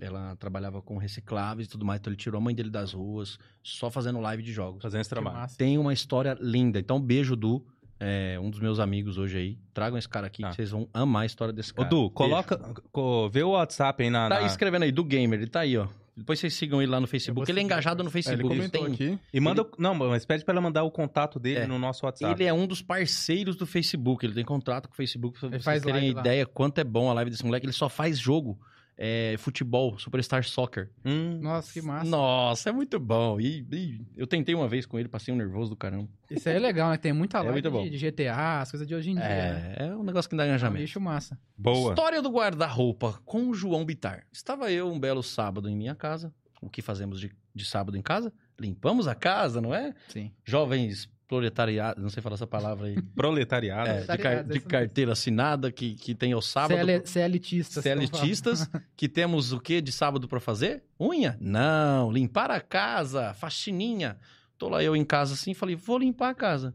[0.00, 3.38] ela trabalhava com recicláveis e tudo mais, então ele tirou a mãe dele das ruas,
[3.62, 4.82] só fazendo live de jogos.
[4.82, 5.48] Fazendo esse trabalho.
[5.56, 6.78] Tem uma história linda.
[6.78, 7.64] Então, beijo, Du.
[7.98, 9.58] É, um dos meus amigos hoje aí.
[9.72, 10.50] Tragam esse cara aqui, Tá.
[10.50, 11.88] que vocês vão amar a história desse Ô, cara.
[11.88, 12.10] Du, Beijo.
[12.10, 12.58] coloca.
[12.92, 14.28] co- vê o WhatsApp aí na.
[14.28, 15.88] Tá na- escrevendo aí, do Gamer, ele tá aí, ó.
[16.16, 17.50] Depois vocês sigam ele lá no Facebook.
[17.50, 18.26] Ele é engajado no depois.
[18.26, 18.96] É, ele Facebook.
[18.96, 19.18] tem- aqui.
[19.34, 19.66] E manda.
[19.78, 21.66] Não, mas pede pra ela mandar o contato dele É.
[21.66, 22.32] no nosso WhatsApp.
[22.40, 24.24] Ele é um dos parceiros do Facebook.
[24.24, 25.38] Ele tem contrato com o Facebook.
[25.38, 26.20] Pra Ele vocês faz terem lá.
[26.20, 27.66] ideia quanto é bom a live desse moleque.
[27.66, 28.58] Ele só faz jogo.
[28.98, 30.90] É, futebol, Superstar Soccer.
[31.04, 32.08] Hum, Nossa, que massa.
[32.08, 33.38] Nossa, é muito bom.
[33.38, 36.08] E, e eu tentei uma vez com ele, passei um nervoso do caramba.
[36.30, 36.96] Isso aí é legal, né?
[36.96, 37.82] Tem muita É live muito bom.
[37.84, 39.22] de, de GTA, as coisas de hoje em dia.
[39.22, 39.74] né?
[39.78, 40.80] É, é um negócio que dá É um engajamento.
[40.82, 41.38] bicho massa.
[41.58, 41.90] boa.
[41.90, 44.24] História do guarda-roupa com o João Bitar.
[44.32, 46.32] Estava eu um belo sábado em minha casa.
[46.62, 48.32] O que fazemos de, de sábado em casa?
[48.58, 49.92] Limpamos a casa, não é?
[50.08, 50.32] Sim.
[50.42, 53.00] Jovens proletariados, não sei falar essa palavra aí.
[53.14, 53.90] Proletariado.
[53.90, 56.76] É, de, car- de carteira assinada que, que tem ao sábado.
[56.78, 57.82] CL, CLTistas.
[57.82, 60.84] CLTistas, que temos o que de sábado pra fazer?
[61.00, 61.36] Unha?
[61.40, 64.18] Não, limpar a casa, faxininha.
[64.56, 66.74] Tô lá eu em casa assim, falei, vou limpar a casa.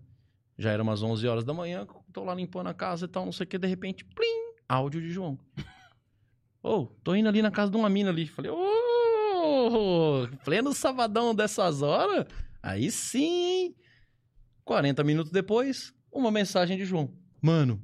[0.57, 3.31] Já era umas 11 horas da manhã, tô lá limpando a casa e tal, não
[3.31, 5.39] sei o que, de repente, plim, áudio de João.
[6.61, 8.27] Ô, tô indo ali na casa de uma mina ali.
[8.27, 12.27] Falei, ô, pleno sabadão dessas horas?
[12.61, 13.75] Aí sim, hein?
[14.71, 17.13] 40 minutos depois, uma mensagem de João.
[17.41, 17.81] Mano,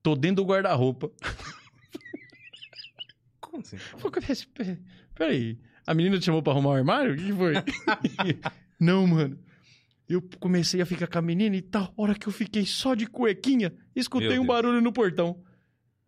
[0.00, 1.10] tô dentro do guarda-roupa.
[3.40, 3.76] Como assim?
[3.78, 4.80] Falei, "Pera- pera-
[5.12, 7.14] Peraí, a menina te chamou pra arrumar o armário?
[7.14, 7.54] O que foi?
[8.78, 9.36] Não, mano.
[10.08, 11.92] Eu comecei a ficar com a menina e tal.
[11.96, 15.42] Hora que eu fiquei só de cuequinha, escutei um barulho no portão.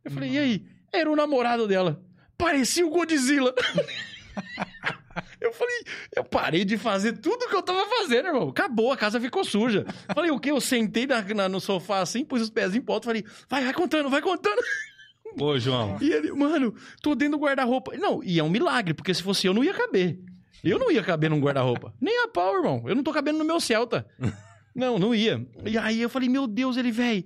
[0.04, 0.68] Eu falei, e aí?
[0.92, 2.00] Era o namorado dela.
[2.38, 3.52] Parecia o Godzilla.
[5.40, 5.82] eu falei,
[6.16, 8.48] eu parei de fazer tudo que eu tava fazendo, irmão.
[8.48, 9.84] Acabou, a casa ficou suja.
[10.14, 10.50] Falei, o quê?
[10.50, 13.74] Eu sentei na- na- no sofá assim, pus os pezinhos pro alto, falei, vai, vai
[13.74, 14.60] contando, vai contando.
[15.40, 15.98] Ô, João.
[16.00, 17.96] E ele, mano, tô dentro do guarda-roupa.
[17.96, 20.18] Não, e é um milagre, porque se fosse eu, não ia caber.
[20.62, 21.92] Eu não ia caber num guarda-roupa.
[22.00, 22.84] Nem a pau, irmão.
[22.86, 24.06] Eu não tô cabendo no meu Celta.
[24.74, 25.46] Não, não ia.
[25.64, 27.24] E aí eu falei, meu Deus, ele, velho.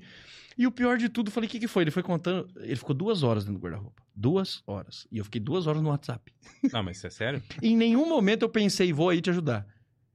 [0.58, 1.82] E o pior de tudo, eu falei, o que, que foi?
[1.82, 2.46] Ele foi contando.
[2.56, 4.02] Ele ficou duas horas dentro do guarda-roupa.
[4.20, 5.06] Duas horas.
[5.12, 6.32] E eu fiquei duas horas no WhatsApp.
[6.72, 7.40] Não, mas isso é sério?
[7.62, 9.64] Em nenhum momento eu pensei, vou aí te ajudar.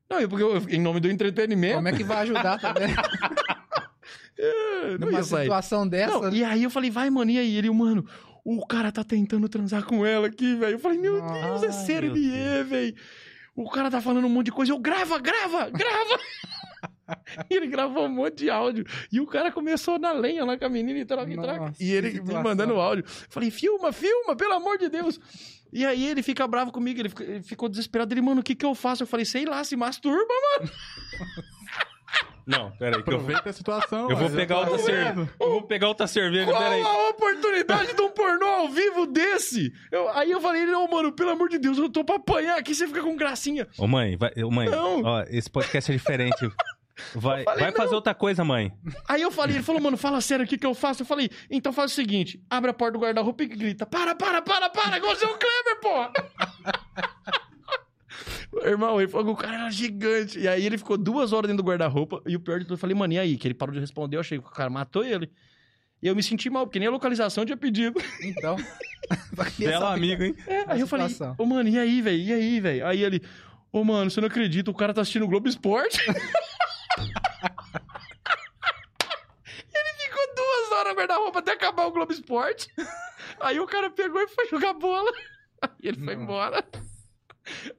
[0.09, 1.75] Não, é porque eu, em nome do entretenimento.
[1.75, 2.89] Como é que vai ajudar também?
[4.37, 6.19] é, não Numa situação dessa.
[6.19, 7.55] Não, e aí eu falei, vai, mano, e aí?
[7.55, 8.05] Ele, mano,
[8.43, 10.73] o cara tá tentando transar com ela aqui, velho.
[10.73, 12.95] Eu falei, meu Deus, é sério, é, velho.
[13.55, 14.73] O cara tá falando um monte de coisa.
[14.73, 16.19] Eu, grava, grava, grava.
[17.49, 18.85] e ele gravou um monte de áudio.
[19.11, 21.73] E o cara começou na lenha lá com a menina e troca e troca.
[21.79, 23.03] E ele me mandando áudio.
[23.05, 25.19] Eu falei, filma, filma, pelo amor de Deus.
[25.71, 28.13] E aí ele fica bravo comigo, ele, fica- ele ficou desesperado.
[28.13, 29.03] Ele, mano, o que que eu faço?
[29.03, 30.71] Eu falei, sei lá, se masturba, mano.
[32.45, 34.09] Não, peraí, que eu Aproveita a situação.
[34.09, 35.29] eu vou pegar tá outra cerveja.
[35.39, 36.81] Eu vou pegar outra cerveja, Qual peraí.
[36.81, 39.71] a oportunidade de um pornô ao vivo desse?
[39.89, 42.75] Eu- aí eu falei, não, mano, pelo amor de Deus, eu tô pra apanhar aqui,
[42.75, 43.65] você fica com gracinha.
[43.77, 45.01] Ô, mãe, vai, ô, mãe, Não.
[45.03, 46.35] ó, esse podcast é diferente.
[47.15, 47.95] Vai, falei, vai fazer não.
[47.95, 48.71] outra coisa, mãe.
[49.07, 51.01] Aí eu falei, ele falou, mano, fala sério, o que que eu faço?
[51.01, 54.41] Eu falei, então faz o seguinte, abre a porta do guarda-roupa e grita, para, para,
[54.41, 56.11] para, para, igual o seu Kleber, porra!
[58.63, 60.39] Irmão, ele falou que o cara era gigante.
[60.39, 62.21] E aí ele ficou duas horas dentro do guarda-roupa.
[62.25, 63.37] E o pior de tudo, eu falei, mano, e aí?
[63.37, 65.29] Que ele parou de responder, eu achei que o cara matou ele.
[66.01, 67.99] E eu me senti mal, porque nem a localização tinha pedido.
[68.21, 68.57] Então.
[69.57, 70.35] Belo amigo, hein?
[70.47, 72.21] É, aí eu falei, ô, mano, e aí, velho?
[72.21, 72.85] E aí, velho?
[72.85, 73.21] Aí ele,
[73.71, 75.99] ô, mano, você não acredita, o cara tá assistindo o Globo Esporte.
[79.73, 82.67] ele ficou duas horas no guarda-roupa até acabar o Globo Esporte.
[83.39, 85.11] Aí o cara pegou e foi jogar bola.
[85.61, 86.23] Aí ele foi Nossa.
[86.23, 86.65] embora.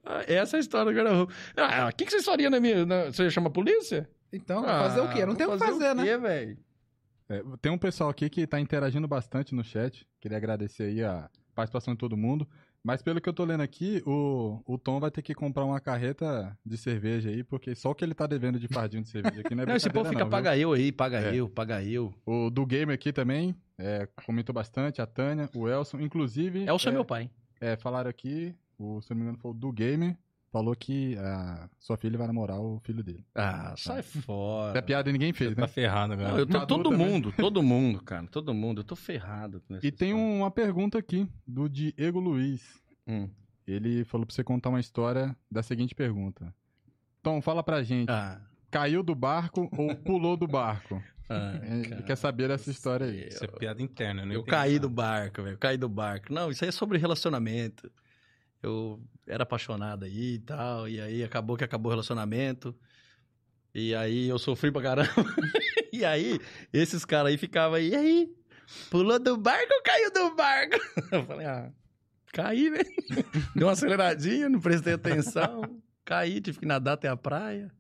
[0.04, 1.32] Ah, Essa é a história do guarda-roupa.
[1.56, 2.84] Ah, o que, que vocês fariam na minha...
[2.84, 4.08] na- Você chama a polícia?
[4.32, 5.24] Então, fazer o quê?
[5.24, 6.02] Não tem o que fazer, né?
[6.02, 6.58] quê, velho?
[7.28, 10.06] É, tem um pessoal aqui que tá interagindo bastante no chat.
[10.20, 12.46] Queria agradecer aí a participação de todo mundo.
[12.84, 15.80] Mas pelo que eu tô lendo aqui, o, o Tom vai ter que comprar uma
[15.80, 19.40] carreta de cerveja aí, porque só o que ele tá devendo de fardinho de cerveja
[19.40, 20.30] aqui não é Não, esse povo fica não, viu?
[20.30, 21.34] paga eu aí, paga É.
[21.34, 22.12] eu, paga eu.
[22.26, 26.66] O do Gamer aqui também é, comentou bastante, a Tânia, o Elson, inclusive.
[26.66, 27.30] É o seu é, meu pai.
[27.58, 30.14] É, falaram aqui, o, se não me engano foi o do Gamer,
[30.54, 33.26] falou que a sua filha vai namorar o filho dele.
[33.34, 34.78] Ah, sai fora.
[34.78, 35.66] É piada e ninguém fez, Tá né?
[35.66, 36.40] ferrado Não, agora.
[36.42, 37.06] eu tô, Maduro todo também.
[37.10, 38.80] mundo, todo mundo, cara, todo mundo.
[38.80, 39.60] Eu tô ferrado.
[39.66, 40.36] com essa E tem história.
[40.38, 42.80] uma pergunta aqui, do Diego Luiz.
[43.04, 43.28] Hum.
[43.66, 46.54] Ele falou pra você contar uma história da seguinte pergunta.
[47.20, 48.40] Tom, fala pra gente, Ah,
[48.70, 51.02] caiu do barco ou pulou do barco?
[51.28, 53.26] ah, Ele cara quer saber dessa do história aí.
[53.26, 54.82] Isso é piada interna, eu não Eu entendi caí nada.
[54.82, 55.54] do barco, velho.
[55.54, 56.32] Eu caí do barco.
[56.32, 57.90] Não, isso aí é sobre relacionamento.
[58.64, 60.88] Eu era apaixonado aí e tal.
[60.88, 62.74] E aí acabou que acabou o relacionamento.
[63.74, 65.10] E aí eu sofri pra caramba.
[65.92, 66.40] e aí,
[66.72, 68.34] esses caras aí ficavam aí, e aí?
[68.90, 70.76] Pulou do barco ou caiu do barco?
[71.12, 71.70] Eu falei, ah,
[72.32, 72.78] caí, né?
[73.54, 75.62] Deu uma aceleradinha, não prestei atenção.
[76.04, 77.70] Caí, tive que nadar até a praia.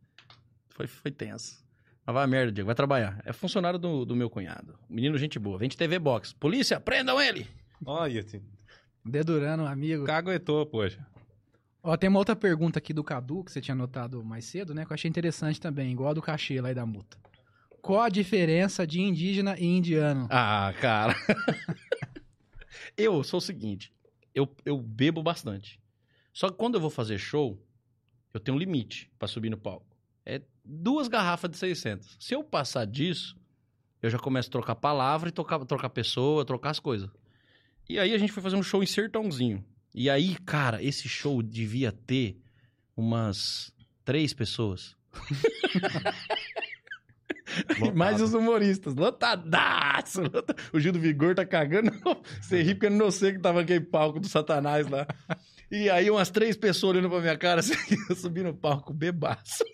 [0.68, 1.64] Foi, foi tenso.
[2.04, 3.18] Mas vai a merda, Diego, vai trabalhar.
[3.24, 4.78] É funcionário do, do meu cunhado.
[4.90, 5.56] Menino, gente boa.
[5.56, 6.34] Vem de TV Box.
[6.34, 7.48] Polícia, prendam ele!
[7.86, 8.22] Olha,
[9.04, 10.04] Dedurando, amigo.
[10.04, 11.06] caguetou, poxa.
[11.82, 14.86] Ó, tem uma outra pergunta aqui do Cadu, que você tinha notado mais cedo, né?
[14.86, 17.18] Que eu achei interessante também, igual a do cachê lá e da multa.
[17.82, 20.26] Qual a diferença de indígena e indiano?
[20.30, 21.14] Ah, cara.
[22.96, 23.92] eu sou o seguinte,
[24.34, 25.78] eu, eu bebo bastante.
[26.32, 27.62] Só que quando eu vou fazer show,
[28.32, 29.94] eu tenho um limite pra subir no palco.
[30.24, 32.16] É duas garrafas de 600.
[32.18, 33.36] Se eu passar disso,
[34.00, 37.10] eu já começo a trocar palavra e trocar, trocar pessoa, trocar as coisas.
[37.88, 39.64] E aí a gente foi fazer um show em Sertãozinho.
[39.94, 42.36] E aí, cara, esse show devia ter
[42.96, 43.72] umas
[44.04, 44.96] três pessoas.
[47.94, 48.94] Mais os humoristas.
[48.94, 50.22] Lotadaço!
[50.22, 51.90] lota- O Gil do Vigor tá cagando.
[52.40, 55.06] Você ri porque eu não sei que tava aquele palco do Satanás lá.
[55.70, 57.74] E aí umas três pessoas olhando pra minha cara, assim,
[58.08, 59.64] eu subi no palco bebaço.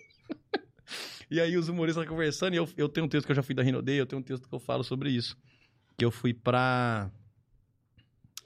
[1.29, 3.55] E aí os humoristas conversando, e eu, eu tenho um texto que eu já fui
[3.55, 5.37] da Rinodei, eu tenho um texto que eu falo sobre isso.
[5.97, 7.09] Que eu fui pra...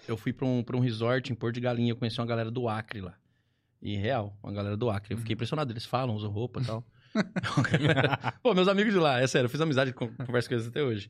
[0.07, 2.51] Eu fui pra um, pra um resort em Porto de Galinha, eu conheci uma galera
[2.51, 3.15] do Acre lá.
[3.81, 5.13] E real, uma galera do Acre.
[5.13, 6.83] Eu fiquei impressionado, eles falam, usam roupa e tal.
[8.43, 10.83] Pô, meus amigos de lá, é sério, eu fiz amizade, con- converso com eles até
[10.83, 11.09] hoje.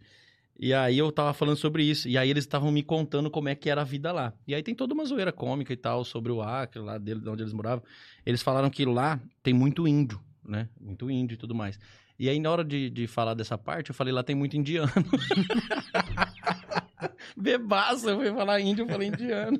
[0.57, 3.55] E aí eu tava falando sobre isso, e aí eles estavam me contando como é
[3.55, 4.33] que era a vida lá.
[4.47, 7.29] E aí tem toda uma zoeira cômica e tal sobre o Acre, lá dele, de
[7.29, 7.83] onde eles moravam.
[8.25, 10.69] Eles falaram que lá tem muito índio, né?
[10.79, 11.77] Muito índio e tudo mais.
[12.17, 14.91] E aí na hora de, de falar dessa parte, eu falei, lá tem muito indiano.
[17.35, 19.59] Bebaça, eu fui falar índio, eu falei indiano.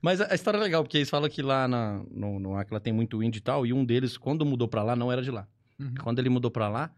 [0.00, 2.74] Mas a a história é legal, porque eles falam que lá na, no, no Acre
[2.74, 5.22] lá tem muito índio e tal, e um deles, quando mudou pra lá, não era
[5.22, 5.48] de lá.
[5.78, 5.94] Uhum.
[6.02, 6.92] Quando ele mudou pra lá,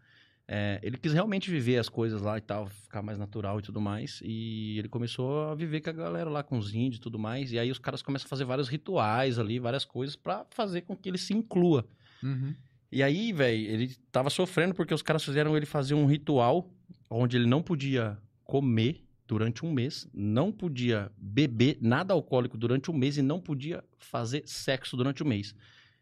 [0.47, 3.79] é, ele quis realmente viver as coisas lá e tal, ficar mais natural e tudo
[3.79, 4.21] mais.
[4.23, 7.51] E ele começou a viver com a galera lá, com os índios e tudo mais.
[7.51, 10.95] E aí os caras começam a fazer vários rituais ali, várias coisas pra fazer com
[10.95, 11.85] que ele se inclua.
[12.21, 12.53] Uhum.
[12.91, 16.69] E aí, velho, ele tava sofrendo porque os caras fizeram ele fazer um ritual
[17.09, 22.93] onde ele não podia comer durante um mês, não podia beber nada alcoólico durante um
[22.93, 25.55] mês e não podia fazer sexo durante um mês.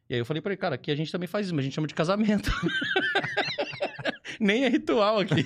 [0.09, 1.65] E aí eu falei pra ele, cara, aqui a gente também faz isso, mas a
[1.65, 2.49] gente chama de casamento.
[4.39, 5.45] Nem é ritual aqui.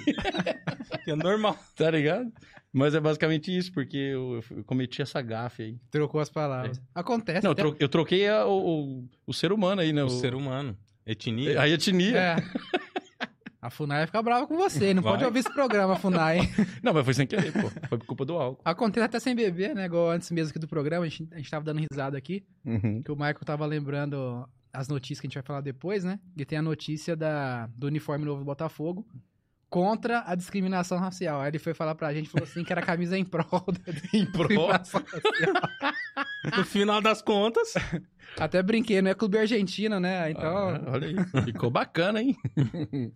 [1.06, 1.58] é normal.
[1.76, 2.32] Tá ligado?
[2.72, 5.78] Mas é basicamente isso, porque eu, eu cometi essa gafe aí.
[5.92, 6.78] Trocou as palavras.
[6.78, 6.82] É.
[6.96, 7.44] Acontece.
[7.44, 7.64] Não, até...
[7.64, 10.04] eu troquei a, o, o, o, ser humano aí, né?
[10.04, 10.78] O, o, ser humano.
[11.06, 11.62] Etnia.
[11.62, 12.18] A etnia.
[12.18, 12.36] É.
[13.62, 14.94] A FUNAI vai ficar brava com você.
[14.94, 15.14] Não vai.
[15.14, 16.40] pode ouvir esse programa, FUNAI.
[16.84, 17.70] Não, mas foi sem querer, pô.
[17.88, 18.62] Foi por culpa do álcool.
[18.66, 19.86] Acontece até sem beber, né?
[19.86, 22.44] Igual antes mesmo aqui do programa, a gente, a gente tava dando risada aqui.
[22.66, 23.02] Uhum.
[23.02, 26.20] Que o Michael tava lembrando as notícias que a gente vai falar depois, né?
[26.36, 29.08] E tem a notícia da, do uniforme novo do Botafogo
[29.74, 31.42] contra a discriminação racial.
[31.42, 34.24] Aí ele foi falar pra gente, falou assim, que era camisa em prol da em
[34.24, 34.70] prol?
[36.56, 37.74] No final das contas.
[38.40, 40.32] Até brinquei, não é clube argentino, né?
[40.32, 40.70] Então...
[40.70, 42.36] Ah, olha aí, ficou bacana, hein?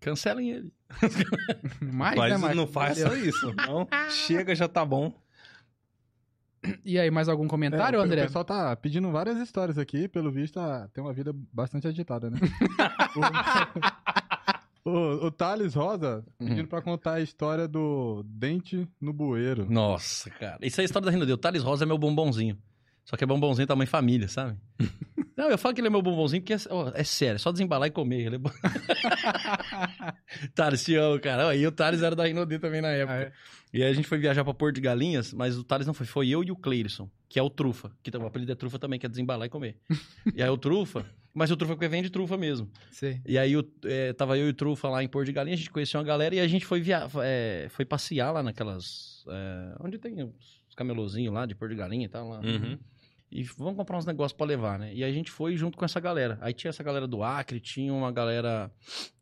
[0.00, 0.72] Cancelem ele.
[1.82, 3.52] Mais, Mas né, não faça isso.
[3.54, 5.12] Não, chega, já tá bom.
[6.84, 8.22] E aí, mais algum comentário, é, André?
[8.22, 10.08] O pessoal tá pedindo várias histórias aqui.
[10.08, 12.38] Pelo visto, ah, tem uma vida bastante agitada, né?
[14.88, 16.48] O, o, Thales Rosa uhum.
[16.48, 19.66] pedindo pra contar a história do dente no bueiro.
[19.70, 20.58] Nossa, cara.
[20.62, 22.58] Isso é a história da Renda O Thales Rosa é meu bombonzinho.
[23.04, 24.58] Só que é bombonzinho tamanho família, sabe?
[25.36, 27.52] Não, eu falo que ele é meu bombonzinho porque é, ó, é sério, é só
[27.52, 28.26] desembalar e comer.
[28.26, 28.50] Ele é bom.
[30.54, 31.54] Thales, te amo, cara.
[31.54, 33.14] E o Thales era da Rinodê também na época.
[33.14, 33.32] Ah, é?
[33.72, 36.06] E aí a gente foi viajar pra Porto de Galinhas, mas o Thales não foi.
[36.06, 37.92] Foi eu e o Cleirson, que é o Trufa.
[38.02, 39.76] Que o apelido é Trufa também, que é desembalar e comer.
[40.34, 41.06] e aí o Trufa...
[41.38, 42.68] Mas o Trufa porque vende Trufa mesmo.
[42.90, 43.22] Sim.
[43.24, 45.70] E aí é, tava eu e o Trufa lá em Porto de Galinhas, a gente
[45.70, 47.06] conheceu uma galera e a gente foi, via...
[47.22, 49.24] É, foi passear lá naquelas...
[49.28, 52.28] É, onde tem os camelozinhos lá de Porto de Galinha e tal.
[52.28, 52.40] Lá.
[52.40, 52.76] Uhum.
[53.30, 54.92] E vamos comprar uns negócios para levar, né?
[54.92, 56.38] E a gente foi junto com essa galera.
[56.40, 58.68] Aí tinha essa galera do Acre, tinha uma galera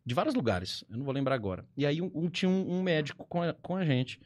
[0.05, 1.67] de vários lugares, eu não vou lembrar agora.
[1.77, 4.19] E aí um, um tinha um, um, médico com a, com a gente.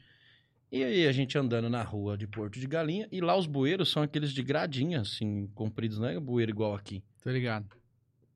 [0.71, 3.91] E aí a gente andando na rua de Porto de Galinha, e lá os bueiros
[3.91, 7.03] são aqueles de gradinha, assim, compridos, não é bueiro igual aqui.
[7.23, 7.80] Tô ligado.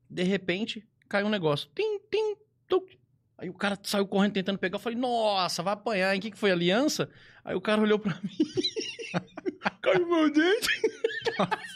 [0.10, 1.70] De repente, caiu um negócio.
[1.76, 2.36] Tim, tim,
[2.68, 2.98] tuc.
[3.38, 4.76] Aí o cara saiu correndo tentando pegar.
[4.76, 6.20] Eu falei, nossa, vai apanhar, hein?
[6.20, 6.52] O que, que foi?
[6.52, 7.10] Aliança?
[7.44, 8.38] Aí o cara olhou pra mim.
[9.82, 10.70] caiu meu dente.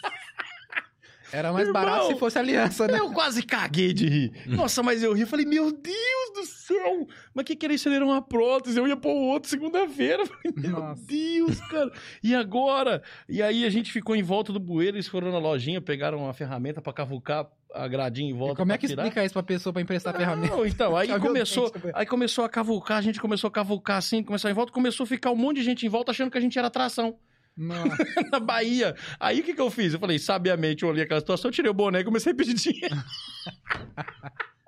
[1.31, 2.99] Era mais Irmão, barato se fosse aliança, né?
[2.99, 4.33] Eu quase caguei de rir.
[4.47, 5.25] Nossa, mas eu ri.
[5.25, 7.07] Falei, meu Deus do céu!
[7.33, 7.87] Mas que que era isso?
[7.87, 8.79] Ele era uma prótese.
[8.79, 10.23] Eu ia pôr outro segunda-feira.
[10.55, 11.05] Meu Nossa.
[11.05, 11.91] Deus, cara.
[12.23, 13.03] E agora?
[13.27, 14.97] E aí a gente ficou em volta do bueiro.
[14.97, 18.53] Eles foram na lojinha, pegaram uma ferramenta pra cavucar a gradinha em volta.
[18.53, 19.03] E como é que tirar?
[19.03, 20.67] explica isso pra pessoa pra emprestar Não, ferramenta?
[20.67, 24.53] Então, aí começou, aí começou a cavucar, a gente começou a cavucar assim, começou em
[24.53, 26.67] volta, começou a ficar um monte de gente em volta achando que a gente era
[26.67, 27.17] atração.
[28.31, 28.95] na Bahia.
[29.19, 29.93] Aí o que, que eu fiz?
[29.93, 32.53] Eu falei, sabiamente, eu olhei aquela situação, eu tirei o boné e comecei a pedir
[32.53, 32.95] dinheiro.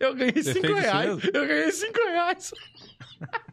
[0.00, 1.24] eu ganhei 5 reais.
[1.32, 2.52] Eu ganhei 5 reais.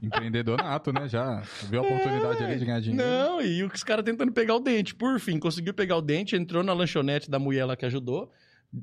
[0.01, 1.07] Empreendedor nato, né?
[1.07, 3.03] Já viu a oportunidade é, ali de ganhar dinheiro.
[3.03, 4.95] Não, e os caras tentando pegar o dente.
[4.95, 8.32] Por fim, conseguiu pegar o dente, entrou na lanchonete da mulher lá que ajudou,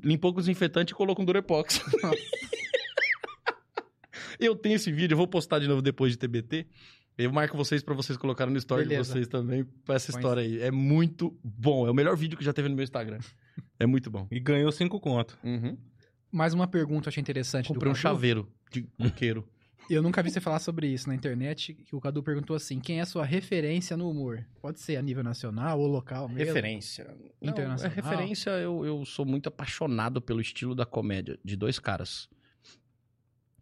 [0.03, 1.81] limpou com desinfetante e colocou um Durepox.
[4.39, 6.67] eu tenho esse vídeo, eu vou postar de novo depois de TBT.
[7.17, 9.03] Eu marco vocês para vocês colocarem no story Beleza.
[9.03, 10.61] de vocês também pra essa história aí.
[10.61, 11.85] É muito bom.
[11.85, 13.19] É o melhor vídeo que já teve no meu Instagram.
[13.77, 14.25] É muito bom.
[14.31, 15.37] E ganhou cinco conto.
[15.43, 15.77] Uhum.
[16.31, 17.67] Mais uma pergunta, achei interessante.
[17.67, 19.47] Comprei um chaveiro de coqueiro.
[19.89, 21.73] Eu nunca vi você falar sobre isso na internet.
[21.73, 24.45] Que o Cadu perguntou assim: quem é a sua referência no humor?
[24.61, 26.45] Pode ser a nível nacional ou local mesmo?
[26.45, 27.17] Referência.
[27.41, 27.77] Internacional.
[27.77, 32.29] Não, é referência, eu, eu sou muito apaixonado pelo estilo da comédia de dois caras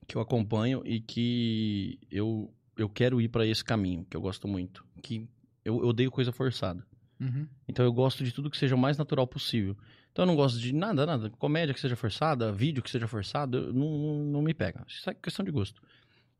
[0.05, 4.47] que eu acompanho e que eu eu quero ir para esse caminho, que eu gosto
[4.47, 4.86] muito.
[5.01, 5.28] Que
[5.65, 6.86] eu, eu odeio coisa forçada.
[7.20, 7.47] Uhum.
[7.68, 9.76] Então eu gosto de tudo que seja o mais natural possível.
[10.18, 11.30] Então eu não gosto de nada, nada.
[11.38, 14.84] Comédia que seja forçada, vídeo que seja forçado, não, não, me pega.
[14.88, 15.80] Isso é questão de gosto.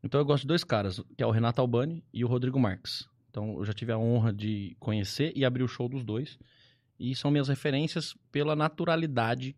[0.02, 3.08] Então eu gosto de dois caras, que é o Renato Albani e o Rodrigo Marques.
[3.30, 6.40] Então eu já tive a honra de conhecer e abrir o show dos dois.
[7.00, 9.56] E são minhas referências pela naturalidade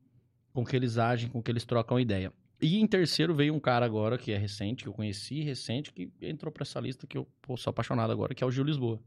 [0.52, 2.34] com que eles agem, com que eles trocam ideia.
[2.62, 6.12] E em terceiro veio um cara agora que é recente, que eu conheci recente, que
[6.22, 9.00] entrou pra essa lista que eu pô, sou apaixonado agora, que é o Gil Lisboa.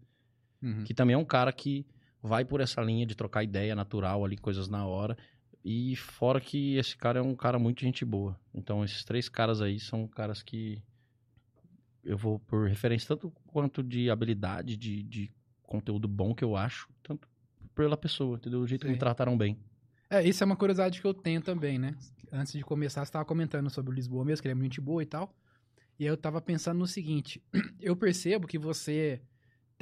[0.62, 0.84] Uhum.
[0.84, 1.84] Que também é um cara que
[2.22, 5.16] vai por essa linha de trocar ideia natural ali, coisas na hora.
[5.64, 8.38] E fora que esse cara é um cara muito gente boa.
[8.54, 10.82] Então esses três caras aí são caras que
[12.04, 15.30] eu vou por referência tanto quanto de habilidade, de, de
[15.62, 17.28] conteúdo bom que eu acho, tanto
[17.74, 18.60] pela pessoa, entendeu?
[18.60, 18.88] O jeito Sim.
[18.88, 19.58] que me trataram bem.
[20.10, 21.96] É, isso é uma curiosidade que eu tenho também, né?
[22.30, 25.02] Antes de começar, você estava comentando sobre o Lisboa mesmo, que ele é muito boa
[25.02, 25.34] e tal.
[25.98, 27.42] E eu estava pensando no seguinte:
[27.80, 29.22] eu percebo que você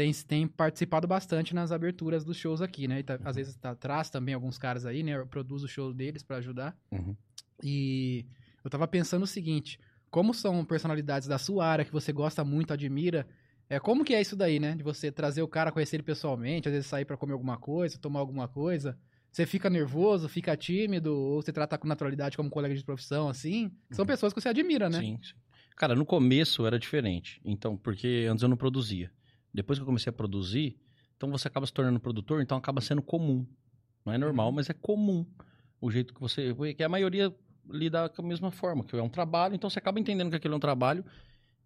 [0.00, 3.02] tem, tem participado bastante nas aberturas dos shows aqui, né?
[3.02, 5.12] Tá, às vezes tá, traz também alguns caras aí, né?
[5.12, 6.74] Eu produzo o show deles para ajudar.
[6.90, 7.14] Uhum.
[7.62, 8.24] E
[8.64, 9.78] eu estava pensando o seguinte:
[10.10, 13.26] como são personalidades da sua área que você gosta muito, admira,
[13.68, 14.74] é como que é isso daí, né?
[14.74, 17.98] De você trazer o cara, conhecer ele pessoalmente, às vezes sair para comer alguma coisa,
[17.98, 18.98] tomar alguma coisa.
[19.30, 23.70] Você fica nervoso, fica tímido, ou você trata com naturalidade como colega de profissão, assim?
[23.90, 24.98] São pessoas que você admira, né?
[24.98, 25.34] Sim, sim.
[25.76, 27.40] Cara, no começo era diferente.
[27.44, 29.10] Então, porque antes eu não produzia.
[29.52, 30.76] Depois que eu comecei a produzir,
[31.16, 33.46] então você acaba se tornando produtor, então acaba sendo comum.
[34.04, 34.52] Não é normal, Uhum.
[34.54, 35.26] mas é comum
[35.80, 36.54] o jeito que você.
[36.54, 37.34] Porque a maioria
[37.68, 40.54] lida com a mesma forma, que é um trabalho, então você acaba entendendo que aquilo
[40.54, 41.04] é um trabalho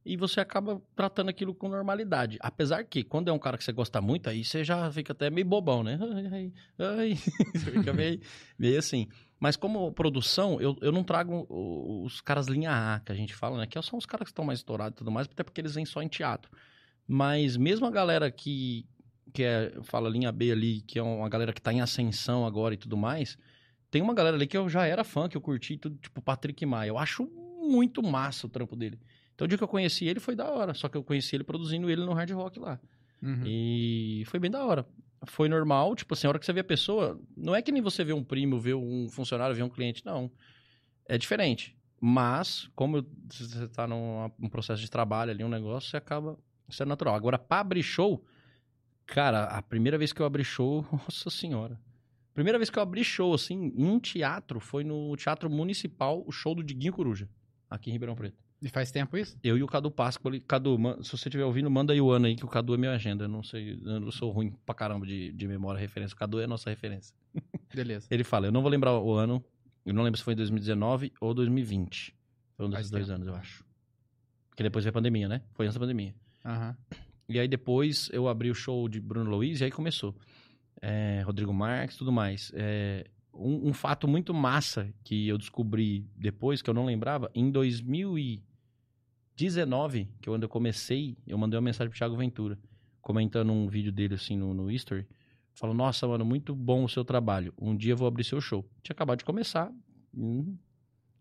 [0.05, 2.37] e você acaba tratando aquilo com normalidade.
[2.41, 5.31] Apesar que, quando é um cara que você gosta muito, aí você já fica até
[5.31, 5.99] meio bobão, né?
[6.01, 6.53] Ai, ai,
[6.99, 7.15] ai.
[7.55, 8.21] Você fica meio,
[8.59, 9.09] meio assim.
[9.41, 11.47] Mas como produção, eu, eu não trago
[12.05, 13.67] os caras linha A, que a gente fala, né?
[13.67, 15.87] Que são os caras que estão mais estourados e tudo mais, até porque eles vêm
[15.87, 16.51] só em teatro.
[17.07, 18.87] Mas mesmo a galera que,
[19.33, 22.75] que é, fala linha B ali, que é uma galera que tá em ascensão agora
[22.75, 23.37] e tudo mais,
[23.91, 26.65] tem uma galera ali que eu já era fã, que eu curti tudo, tipo Patrick
[26.65, 26.89] Maia.
[26.89, 27.25] Eu acho
[27.61, 28.99] muito massa o trampo dele.
[29.35, 31.45] Então o dia que eu conheci ele foi da hora, só que eu conheci ele
[31.45, 32.81] produzindo ele no Hard Rock lá.
[33.23, 33.43] Uhum.
[33.45, 34.87] E foi bem da hora.
[35.27, 37.81] Foi normal, tipo assim, a hora que você vê a pessoa, não é que nem
[37.81, 40.31] você vê um primo, vê um funcionário, vê um cliente, não.
[41.07, 41.77] É diferente.
[42.01, 46.39] Mas, como você tá num, num processo de trabalho ali, um negócio, você acaba
[46.69, 47.15] sendo natural.
[47.15, 48.25] Agora, pra abrir show,
[49.07, 51.79] cara, a primeira vez que eu abri show, nossa senhora.
[52.33, 56.33] Primeira vez que eu abri show, assim, em um teatro, foi no Teatro Municipal, o
[56.33, 57.29] show do Diguinho Coruja,
[57.71, 58.43] aqui em Ribeirão Preto.
[58.61, 59.37] E faz tempo isso?
[59.45, 60.41] Eu e o Cadu Páscoa ali.
[60.41, 62.93] Cadu, se você estiver ouvindo, manda aí o ano aí, que o Cadu é minha
[62.93, 63.25] agenda.
[63.25, 66.15] Eu não sei, eu sou ruim pra caramba de, de memória, referência.
[66.15, 67.15] O Cadu é a nossa referência.
[67.75, 68.09] Beleza.
[68.11, 69.45] Ele fala, eu não vou lembrar o ano,
[69.85, 72.17] eu não lembro se foi em 2019 ou 2020.
[72.57, 73.17] Foi um Faz desses dois tempo.
[73.17, 73.65] anos, eu acho.
[74.49, 75.43] Porque depois veio a pandemia, né?
[75.53, 76.15] Foi antes da pandemia.
[76.45, 76.77] Aham.
[77.29, 80.17] E aí depois eu abri o show de Bruno Luiz e aí começou.
[80.81, 82.53] É, Rodrigo Marques tudo mais.
[82.55, 87.51] É, um, um fato muito massa que eu descobri depois, que eu não lembrava, em
[87.51, 92.59] 2019, que quando eu comecei, eu mandei uma mensagem pro Thiago Ventura,
[93.01, 95.07] comentando um vídeo dele assim no, no History.
[95.55, 97.53] Falou, nossa, mano, muito bom o seu trabalho.
[97.59, 98.69] Um dia eu vou abrir seu show.
[98.83, 99.73] Tinha acabado de começar.
[100.13, 100.59] hum,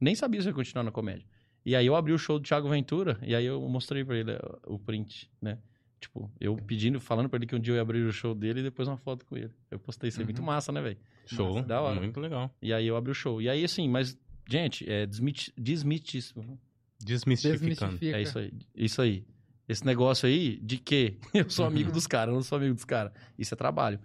[0.02, 1.26] nem sabia se ia continuar na comédia.
[1.66, 4.32] E aí eu abri o show do Thiago Ventura, e aí eu mostrei pra ele
[4.32, 5.58] eh, o print, né?
[6.00, 8.60] Tipo, eu pedindo, falando pra ele que um dia eu ia abrir o show dele
[8.60, 9.52] e depois uma foto com ele.
[9.72, 10.46] Eu postei isso aí, muito Uhum.
[10.46, 10.98] massa, né, velho?
[11.26, 11.62] Show.
[11.64, 12.02] Da hora.
[12.02, 12.54] Muito legal.
[12.62, 13.42] E aí eu abri o show.
[13.42, 14.18] E aí, assim, mas,
[14.50, 16.60] gente, é desmiti- desmitíssimo.
[17.00, 17.68] Desmistificando.
[17.98, 18.18] Desmistifica.
[18.18, 18.54] É isso aí.
[18.76, 19.26] Isso aí.
[19.68, 22.84] Esse negócio aí de que eu sou amigo dos caras, eu não sou amigo dos
[22.86, 23.14] caras.
[23.38, 24.00] Isso é trabalho.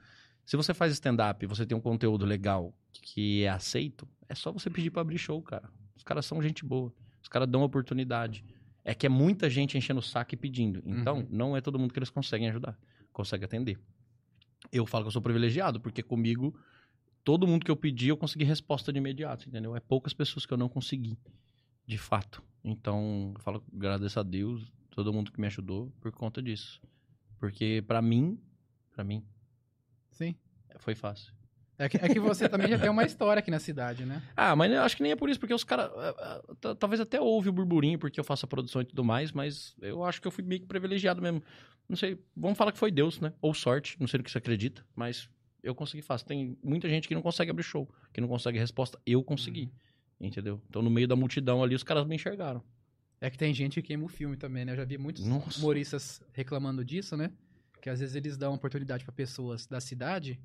[0.46, 4.50] Se você faz stand-up e você tem um conteúdo legal que é aceito, é só
[4.52, 5.68] você pedir pra abrir show, cara.
[5.96, 6.92] Os caras são gente boa.
[7.28, 8.42] Os caras dão oportunidade.
[8.82, 10.82] É que é muita gente enchendo o saco e pedindo.
[10.86, 11.26] Então, Uhum.
[11.28, 12.78] não é todo mundo que eles conseguem ajudar.
[13.12, 13.78] Consegue atender.
[14.72, 16.58] Eu falo que eu sou privilegiado, porque comigo,
[17.22, 19.76] todo mundo que eu pedi, eu consegui resposta de imediato, entendeu?
[19.76, 21.18] É poucas pessoas que eu não consegui,
[21.86, 22.42] de fato.
[22.64, 26.80] Então, eu falo, agradeço a Deus, todo mundo que me ajudou por conta disso.
[27.38, 28.40] Porque pra mim,
[28.90, 29.22] pra mim,
[30.12, 30.34] Sim.
[30.78, 31.34] foi fácil.
[31.78, 34.20] É que, é que você também já tem uma história aqui na cidade, né?
[34.36, 35.90] Ah, mas eu acho que nem é por isso, porque os caras.
[35.94, 39.30] ah, t- Talvez até houve o burburinho, porque eu faço a produção e tudo mais,
[39.32, 41.42] mas eu acho que eu fui meio que privilegiado mesmo.
[41.88, 43.32] Não sei, vamos falar que foi Deus, né?
[43.40, 45.28] Ou sorte, não sei no que você acredita, mas
[45.62, 46.26] eu consegui fácil.
[46.26, 48.98] Tem muita gente que não consegue abrir show, que não consegue resposta.
[49.06, 49.70] Eu consegui,
[50.20, 50.60] entendeu?
[50.68, 52.62] Então no meio da multidão ali, os caras me enxergaram.
[53.20, 54.72] É que tem gente que queima o filme também, né?
[54.72, 55.58] Eu já vi muitos Nossa.
[55.58, 57.30] humoristas reclamando disso, né?
[57.80, 60.38] Que às vezes eles dão oportunidade pra pessoas da cidade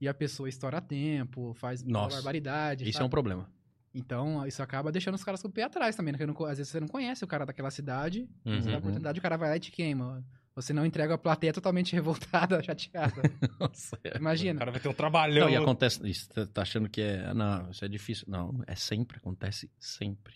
[0.00, 2.16] e a pessoa estoura tempo, faz uma Nossa.
[2.16, 2.84] barbaridade.
[2.84, 3.06] Isso é sabe?
[3.06, 3.50] um problema.
[3.92, 6.18] Então, isso acaba deixando os caras com o pé atrás também, né?
[6.26, 8.78] Porque às vezes você não conhece o cara daquela cidade, você dá a Uhum.
[8.78, 10.24] oportunidade, o cara vai lá e te queima.
[10.54, 13.20] Você não entrega a plateia totalmente revoltada, chateada.
[13.58, 14.14] Nossa, é.
[14.16, 14.58] O Imagina.
[14.58, 15.46] cara vai ter um trabalhão.
[15.46, 16.08] Não, e acontece.
[16.08, 17.32] Isso, tá- tá achando que é.
[17.34, 18.26] Não, isso é difícil.
[18.28, 20.34] Não, é sempre, acontece sempre.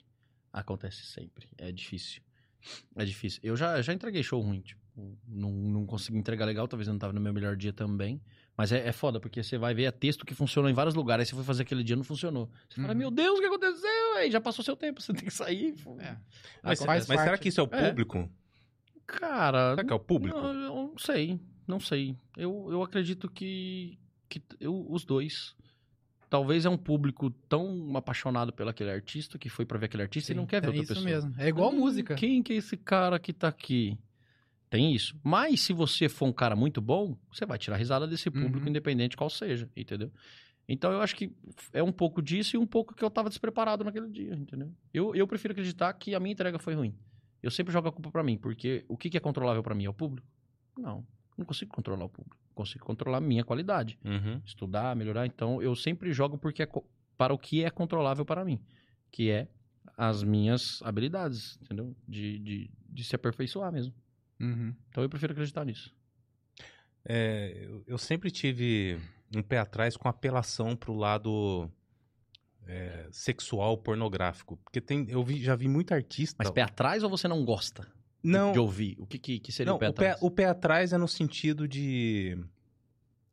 [0.52, 1.48] Acontece sempre.
[1.58, 2.22] É difícil.
[2.96, 3.40] É difícil.
[3.42, 4.80] Eu já, já entreguei show ruim, tipo,
[5.28, 8.20] não, não consegui entregar legal, talvez eu não tava no meu melhor dia também.
[8.56, 11.22] Mas é, é foda, porque você vai ver é texto que funcionou em vários lugares,
[11.26, 12.48] aí você foi fazer aquele dia não funcionou.
[12.68, 12.98] Você fala, Uhum.
[12.98, 14.14] meu Deus, o que aconteceu?
[14.16, 15.74] Aí já passou seu tempo, você tem que sair.
[15.98, 16.16] É.
[16.62, 17.88] Mas, Faz mas será que isso é o É.
[17.88, 18.30] público?
[19.06, 20.38] Cara, Será que é o público?
[20.38, 22.16] Não, eu não sei, não sei.
[22.36, 23.98] Eu, eu acredito que,
[24.28, 25.54] que eu, os dois.
[26.30, 30.32] Talvez é um público tão apaixonado pelo aquele artista que foi pra ver aquele artista
[30.32, 31.04] e não quer ver é outra isso pessoa.
[31.08, 31.34] mesmo.
[31.38, 32.14] É igual música.
[32.14, 33.96] Quem que é esse cara que tá aqui?
[34.74, 35.16] Tem isso.
[35.22, 38.68] Mas se você for um cara muito bom, você vai tirar risada desse público, Uhum.
[38.70, 40.10] independente qual seja, entendeu?
[40.68, 41.30] Então eu acho que
[41.72, 44.72] é um pouco disso e um pouco que eu tava despreparado naquele dia, entendeu?
[44.92, 46.92] Eu, eu prefiro acreditar que a minha entrega foi ruim.
[47.40, 49.84] Eu sempre jogo a culpa pra mim, porque o que, que é controlável pra mim?
[49.84, 50.26] É o público?
[50.76, 51.06] Não.
[51.38, 52.36] Não consigo controlar o público.
[52.52, 53.96] Consigo controlar a minha qualidade.
[54.04, 54.42] Uhum.
[54.44, 55.24] Estudar, melhorar.
[55.24, 56.68] Então eu sempre jogo porque é
[57.16, 58.58] para o que é controlável para mim.
[59.12, 59.46] Que é
[59.96, 61.94] as minhas habilidades, entendeu?
[62.08, 63.94] De, de, de se aperfeiçoar mesmo.
[64.40, 64.74] Uhum.
[64.88, 65.94] Então eu prefiro acreditar nisso.
[67.04, 68.98] É, eu, sempre tive
[69.34, 71.70] um pé atrás com apelação pro lado
[72.66, 74.56] é, sexual pornográfico.
[74.64, 76.36] Porque tem, eu vi- já vi muito artista.
[76.38, 77.82] Mas pé atrás ou você não gosta
[78.22, 78.96] de- não, de ouvir?
[78.98, 80.22] O que, que, que seria não o pé o, pé, atrás?
[80.22, 82.38] o pé atrás é no sentido de.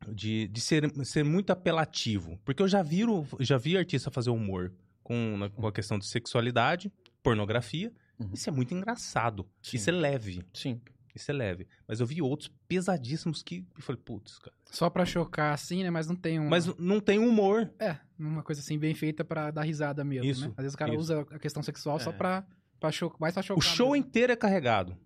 [0.08, 2.36] De, de ser, ser muito apelativo.
[2.44, 4.72] Porque eu já vi, o- já vi artista fazer humor
[5.02, 6.92] com, na- com a questão de sexualidade,
[7.22, 7.92] pornografia.
[8.18, 8.30] Uhum.
[8.34, 9.48] Isso é muito engraçado.
[9.62, 9.76] Sim.
[9.76, 10.44] Isso é leve.
[10.52, 10.80] Sim.
[11.14, 11.66] Isso é leve.
[11.86, 14.54] Mas eu vi outros pesadíssimos que eu falei, putz, cara.
[14.70, 15.90] Só pra chocar assim, né?
[15.90, 16.48] Mas não tem um.
[16.48, 17.70] Mas não tem humor.
[17.78, 20.54] É, uma coisa assim bem feita pra dar risada mesmo, Isso, né?
[20.56, 21.00] Às vezes o cara isso.
[21.00, 22.12] usa a questão sexual só É.
[22.14, 22.46] pra,
[22.80, 23.58] pra chocar, mais pra chocar.
[23.58, 24.06] O show mesmo.
[24.06, 24.96] inteiro é carregado.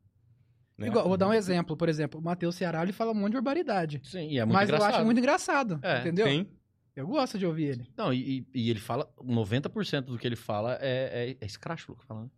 [0.78, 0.86] né?
[0.86, 3.34] Igual, vou dar um exemplo, por exemplo, o Matheus Ceará, ele fala um monte de
[3.36, 4.00] barbaridade.
[4.04, 4.90] Sim, e é muito mas engraçado.
[4.90, 6.26] eu acho muito engraçado, É, entendeu?
[6.26, 6.48] Tem.
[6.94, 7.88] Eu gosto de ouvir ele.
[7.96, 12.06] Não, e, e- ele fala, 90% do que ele fala é, é, é escráchulo que
[12.06, 12.30] fala, né?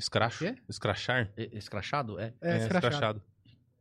[0.00, 0.38] Escracho.
[0.44, 0.56] Quê?
[0.68, 1.32] Escrachar.
[1.36, 2.18] É- escrachado?
[2.18, 2.32] É.
[2.40, 3.22] É, escrachado.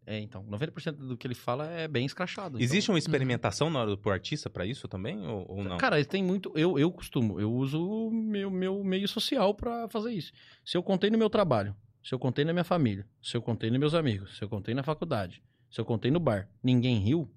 [0.06, 0.44] É, então.
[0.46, 2.58] 90% do que ele fala é bem escrachado.
[2.58, 5.26] então- Existe uma experimentação na hora do pro artista pra isso também?
[5.28, 5.78] Ou, ou não?
[5.78, 6.52] Cara, tem muito.
[6.56, 10.32] Eu, eu costumo, eu uso o meu, meu meio social pra fazer isso.
[10.66, 13.70] Se eu contei no meu trabalho, se eu contei na minha família, se eu contei
[13.70, 17.30] nos meus amigos, se eu contei na faculdade, se eu contei no bar, ninguém riu,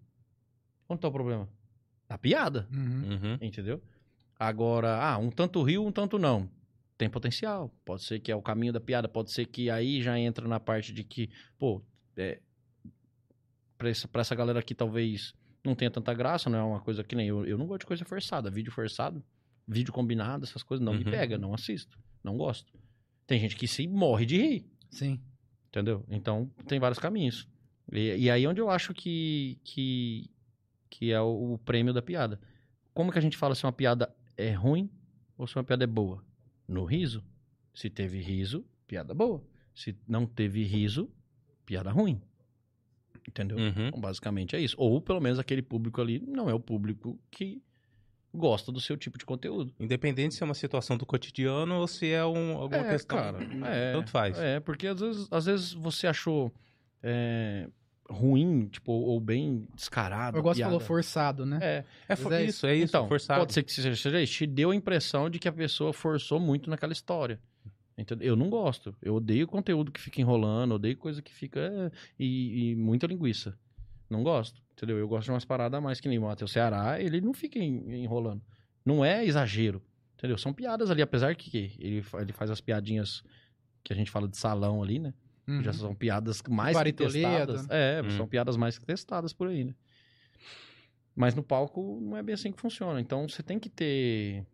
[0.88, 1.46] onde tá o problema?
[2.08, 3.10] A piada, Uhum.
[3.12, 3.38] Uhum.
[3.40, 3.82] entendeu?
[4.38, 6.48] Agora, ah, um tanto riu, um tanto não.
[7.02, 7.68] Tem potencial.
[7.84, 10.60] Pode ser que é o caminho da piada, pode ser que aí já entra na
[10.60, 11.28] parte de que,
[11.58, 11.82] pô,
[12.16, 12.38] é,
[13.76, 15.34] pra, essa, pra essa galera aqui talvez
[15.64, 17.44] não tenha tanta graça, não é uma coisa que nem eu.
[17.44, 19.20] Eu não gosto de coisa forçada, vídeo forçado,
[19.66, 21.10] vídeo combinado, essas coisas não me Uhum.
[21.10, 22.72] pega, não assisto, não gosto.
[23.26, 25.20] Tem gente que se morre de rir, Sim.
[25.70, 26.04] entendeu?
[26.08, 27.48] Então tem vários caminhos.
[27.92, 30.30] E, e aí onde eu acho que, que,
[30.88, 32.38] que é o, o prêmio da piada.
[32.94, 34.88] Como que a gente fala se uma piada é ruim
[35.36, 36.24] ou se uma piada é boa?
[36.68, 37.22] No riso.
[37.74, 39.42] Se teve riso, piada boa.
[39.74, 41.10] Se não teve riso,
[41.64, 42.20] piada ruim.
[43.26, 43.56] Entendeu?
[43.56, 43.88] Uhum.
[43.88, 44.74] Então, basicamente é isso.
[44.78, 47.62] Ou pelo menos aquele público ali não é o público que
[48.34, 49.72] gosta do seu tipo de conteúdo.
[49.78, 53.16] Independente se é uma situação do cotidiano ou se é um, alguma É, questão.
[53.18, 54.38] cara, é, Tanto faz.
[54.38, 56.52] É, porque às vezes, às vezes você achou
[57.02, 57.68] é,
[58.12, 60.36] ruim, tipo, ou bem descarado.
[60.36, 60.70] Eu gosto de piada.
[60.72, 61.58] falou forçado, né?
[61.62, 63.40] É, É, é isso, é isso, então, forçado.
[63.40, 64.32] pode ser que seja seja isso.
[64.34, 67.40] Te deu a impressão de que a pessoa forçou muito naquela história.
[67.96, 68.28] Entendeu?
[68.28, 68.94] Eu não gosto.
[69.02, 71.60] Eu odeio conteúdo que fica enrolando, odeio coisa que fica.
[71.60, 73.56] é, E, e muita linguiça.
[74.08, 74.60] Não gosto.
[74.72, 74.96] Entendeu?
[74.98, 77.58] Eu gosto de umas paradas a mais que nem o Matheus Ceará, ele não fica
[77.58, 78.40] en- enrolando.
[78.84, 79.82] Não é exagero.
[80.16, 80.38] Entendeu?
[80.38, 83.22] São piadas ali, apesar que ele, ele faz as piadinhas
[83.84, 85.12] que a gente fala de salão ali, né?
[85.56, 85.62] Uhum.
[85.62, 87.66] Já são piadas mais que testadas.
[87.70, 88.10] É, Hum.
[88.16, 89.74] são piadas mais que testadas por aí, né?
[91.14, 93.00] Mas no palco não é bem assim que funciona.
[93.00, 94.46] Então você tem que ter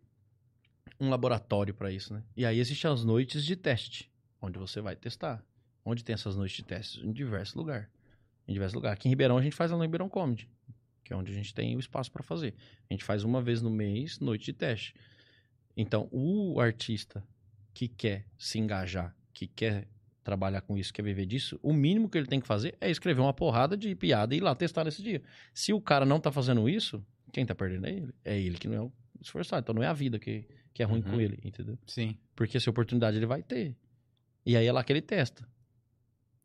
[0.99, 2.23] um laboratório para isso, né?
[2.35, 5.43] E aí existem as noites de teste, onde você vai testar.
[5.85, 7.03] Onde tem essas noites de testes?
[7.03, 7.87] Em diversos lugares.
[8.47, 8.97] Em diversos lugares.
[8.99, 10.49] Aqui em Ribeirão a gente faz a Ribeirão Comedy,
[11.03, 12.53] que é onde a gente tem o espaço para fazer.
[12.89, 14.93] A gente faz uma vez no mês noite de teste.
[15.77, 17.23] Então, o artista
[17.73, 19.87] que quer se engajar, que quer
[20.29, 23.19] trabalhar com isso, quer viver disso, o mínimo que ele tem que fazer é escrever
[23.21, 25.23] uma porrada de piada e ir lá testar nesse dia.
[25.53, 27.03] Se o cara não tá fazendo isso,
[27.33, 28.13] quem tá perdendo é ele.
[28.23, 29.61] É ele que não é o esforçado.
[29.61, 31.11] Então não é a vida que, que é ruim Uhum.
[31.11, 31.77] com ele, entendeu?
[31.87, 32.15] Sim.
[32.35, 33.75] Porque essa oportunidade ele vai ter.
[34.45, 35.47] E aí é lá que ele testa.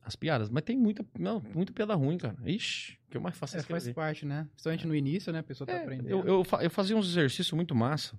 [0.02, 0.48] As piadas.
[0.50, 2.36] Mas tem muita, não, muita piada ruim, cara.
[2.44, 4.46] Ixi, o que eu mais faço é É, faz parte, né?
[4.52, 5.38] Principalmente no início, né?
[5.38, 6.08] A pessoa tá É, aprendendo.
[6.08, 8.18] eu, eu, eu fazia uns exercícios muito massa.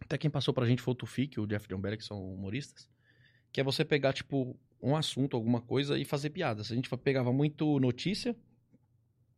[0.00, 2.88] Até quem passou pra gente foi o Tufik, o Jeff John que são humoristas.
[3.52, 6.70] Que é você pegar, tipo, um assunto, alguma coisa e fazer piadas.
[6.70, 8.34] A gente pegava muito notícia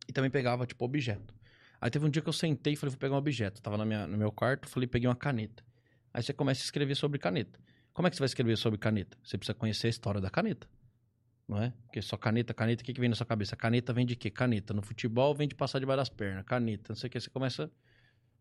[0.07, 1.33] e também pegava, tipo, objeto.
[1.79, 3.61] Aí teve um dia que eu sentei e falei, vou pegar um objeto.
[3.61, 5.63] Tava na minha, no meu quarto, falei, peguei uma caneta.
[6.13, 7.59] Aí você começa a escrever sobre caneta.
[7.93, 9.17] Como é que você vai escrever sobre caneta?
[9.23, 10.67] Você precisa conhecer a história da caneta.
[11.47, 11.73] Não é?
[11.83, 13.55] Porque só caneta, caneta, o que, que vem na sua cabeça?
[13.55, 14.31] Caneta vem de quê?
[14.31, 14.73] Caneta.
[14.73, 16.45] No futebol vem de passar debaixo das pernas.
[16.45, 17.19] Caneta, não sei o que.
[17.19, 17.69] Você começa.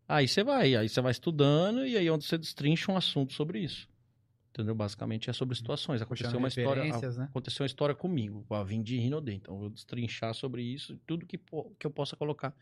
[0.09, 3.33] Aí você vai, aí você vai estudando e aí é onde você destrincha um assunto
[3.33, 3.89] sobre isso.
[4.53, 4.75] Entendeu?
[4.75, 6.03] Basicamente é sobre situações.
[6.03, 6.85] Aconteceu uma história.
[7.17, 7.25] né?
[7.25, 8.45] Aconteceu uma história comigo.
[8.51, 9.33] A vim de Rinodê.
[9.35, 12.55] Então eu vou destrinchar sobre isso tudo que, que eu possa colocar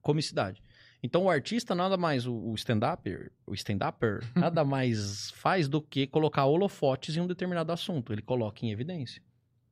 [0.00, 0.62] comicidade.
[1.02, 6.46] Então o artista nada mais, o stand-upper, o stand-upper, nada mais faz do que colocar
[6.46, 8.12] holofotes em um determinado assunto.
[8.12, 9.22] Ele coloca em evidência.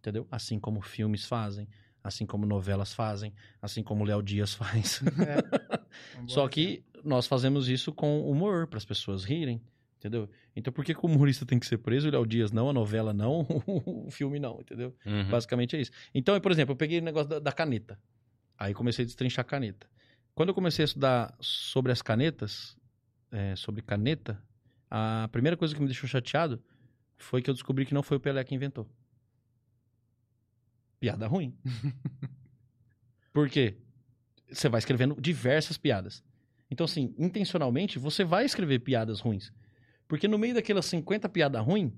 [0.01, 0.27] Entendeu?
[0.31, 1.67] Assim como filmes fazem,
[2.03, 5.01] assim como novelas fazem, assim como Léo Dias faz.
[5.27, 5.75] É.
[6.27, 9.63] Só que nós fazemos isso com humor, para as pessoas rirem.
[10.05, 10.29] Entendeu?
[10.55, 12.75] Então por que, que o humorista tem que ser preso o Léo Dias não, a
[12.75, 14.95] novela não, o filme não, entendeu?
[15.07, 15.31] Uhum.
[15.31, 15.91] Basicamente é isso.
[16.15, 17.99] Então, por exemplo, eu peguei o negócio da, da caneta.
[18.59, 19.89] Aí comecei a destrinchar a caneta.
[20.35, 22.77] Quando eu comecei a estudar sobre as canetas,
[23.33, 24.39] é, sobre caneta,
[24.91, 26.63] a primeira coisa que me deixou chateado
[27.17, 28.87] foi que eu descobri que não foi o Pelé que inventou.
[31.01, 31.57] Piada ruim.
[33.33, 33.79] Por quê?
[34.49, 36.23] você vai escrevendo diversas piadas.
[36.71, 39.53] Então, assim, intencionalmente, você vai escrever piadas ruins.
[40.09, 41.93] Porque no meio daquelas 50 piadas ruins,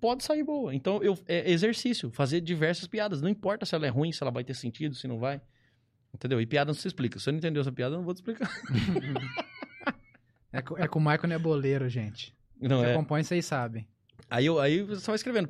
[0.00, 0.74] pode sair boa.
[0.74, 3.20] Então, eu, é exercício, fazer diversas piadas.
[3.20, 5.40] Não importa se ela é ruim, se ela vai ter sentido, se não vai.
[6.14, 6.40] Entendeu?
[6.40, 7.18] E piada não se explica.
[7.18, 8.50] Se você não entendeu essa piada, eu não vou te explicar.
[10.54, 12.34] É, co- é com o Michael Neboleiro, gente.
[12.60, 12.92] Não, Quem é.
[12.92, 13.88] acompanha, vocês sabem.
[14.28, 15.48] Aí eu, aí você vai escrevendo.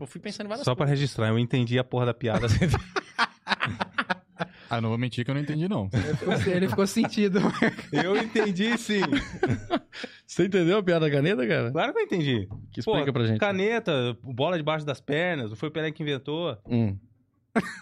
[0.00, 2.46] Eu fui pensando em várias Só pra registrar, eu entendi a porra da piada.
[4.70, 5.88] Ah, não vou mentir que eu não entendi, não.
[5.92, 7.38] Ele ficou, ele ficou sentido.
[7.92, 9.02] eu entendi sim.
[10.34, 11.70] Você entendeu a piada da caneta, cara?
[11.70, 12.48] Claro que eu entendi.
[12.72, 13.38] Que explica Pô, pra gente.
[13.38, 16.58] Caneta, bola debaixo das pernas, não foi o Pelé que inventou.
[16.68, 16.98] Hum.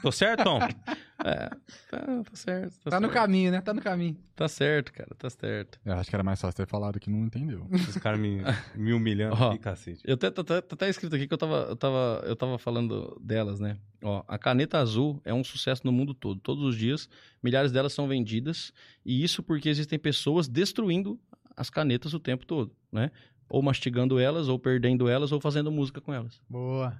[0.02, 0.58] Tô certo, Tom?
[1.24, 1.48] É,
[1.88, 2.80] tá, tá certo.
[2.80, 3.14] Tá, Tá no certo.
[3.14, 3.60] caminho, né?
[3.60, 4.16] Tá no caminho.
[4.34, 5.78] Tá certo, cara, tá certo.
[5.84, 7.64] Eu acho que era mais fácil ter falado que não entendeu.
[7.70, 8.40] Os caras me,
[8.74, 9.50] me humilhando Ó.
[9.50, 10.02] aqui, cacete.
[10.04, 12.58] Eu até, tá, tá, tá até escrito aqui que eu tava, eu, tava, eu tava
[12.58, 13.78] falando delas, né?
[14.02, 16.40] Ó, a caneta azul é um sucesso no mundo todo.
[16.40, 17.08] Todos os dias,
[17.40, 18.72] milhares delas são vendidas.
[19.06, 21.20] E isso porque existem pessoas destruindo
[21.56, 23.10] as canetas o tempo todo, né?
[23.48, 26.40] Ou mastigando elas, ou perdendo elas, ou fazendo música com elas.
[26.48, 26.96] Boa.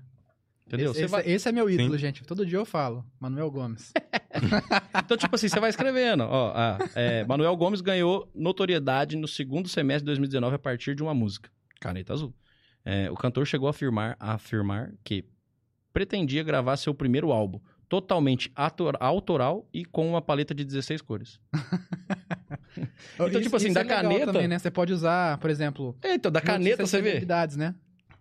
[0.66, 0.90] Entendeu?
[0.92, 1.98] Esse, esse- vai- esse é meu ídolo, Sim.
[1.98, 2.22] gente.
[2.24, 3.04] Todo dia eu falo.
[3.20, 3.92] Manuel Gomes.
[5.04, 6.22] Então, tipo assim, você vai escrevendo.
[6.24, 11.02] Ó, ah, é, Manuel Gomes ganhou notoriedade no segundo semestre de 2019 a partir de
[11.02, 11.50] uma música,
[11.80, 12.34] Caneta Azul.
[12.84, 15.24] É, o cantor chegou a afirmar, a afirmar que
[15.92, 21.38] pretendia gravar seu primeiro álbum, totalmente ator- autoral e com uma paleta de 16 cores.
[23.14, 24.58] Então, tipo assim, da é Caneta- Também, né?
[24.58, 25.96] Você pode usar, por exemplo.
[26.02, 27.24] É, então, da caneta você vê.
[27.56, 27.74] né?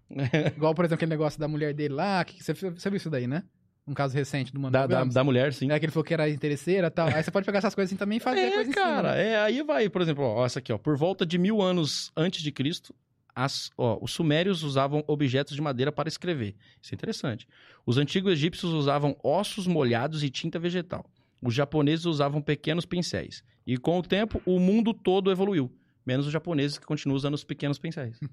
[0.55, 2.23] Igual, por exemplo, aquele negócio da mulher dele lá.
[2.25, 3.43] Que, você, você viu isso daí, né?
[3.87, 5.71] Um caso recente do Manuel Da, da, da mulher, sim.
[5.71, 7.07] É que ele falou que era interesseira e tal.
[7.07, 9.15] Aí você pode pegar essas coisas assim também e fazer É, coisa cara, cima.
[9.15, 9.27] né?
[9.29, 12.43] é, aí vai, por exemplo, ó, essa aqui, ó, por volta de mil anos antes
[12.43, 12.93] de Cristo,
[13.33, 16.55] as, ó, os sumérios usavam objetos de madeira para escrever.
[16.81, 17.47] Isso é interessante.
[17.85, 21.03] Os antigos egípcios usavam ossos molhados e tinta vegetal.
[21.41, 23.43] Os japoneses usavam pequenos pincéis.
[23.65, 25.71] E com o tempo, o mundo todo evoluiu.
[26.05, 28.19] Menos os japoneses que continuam usando os pequenos pincéis.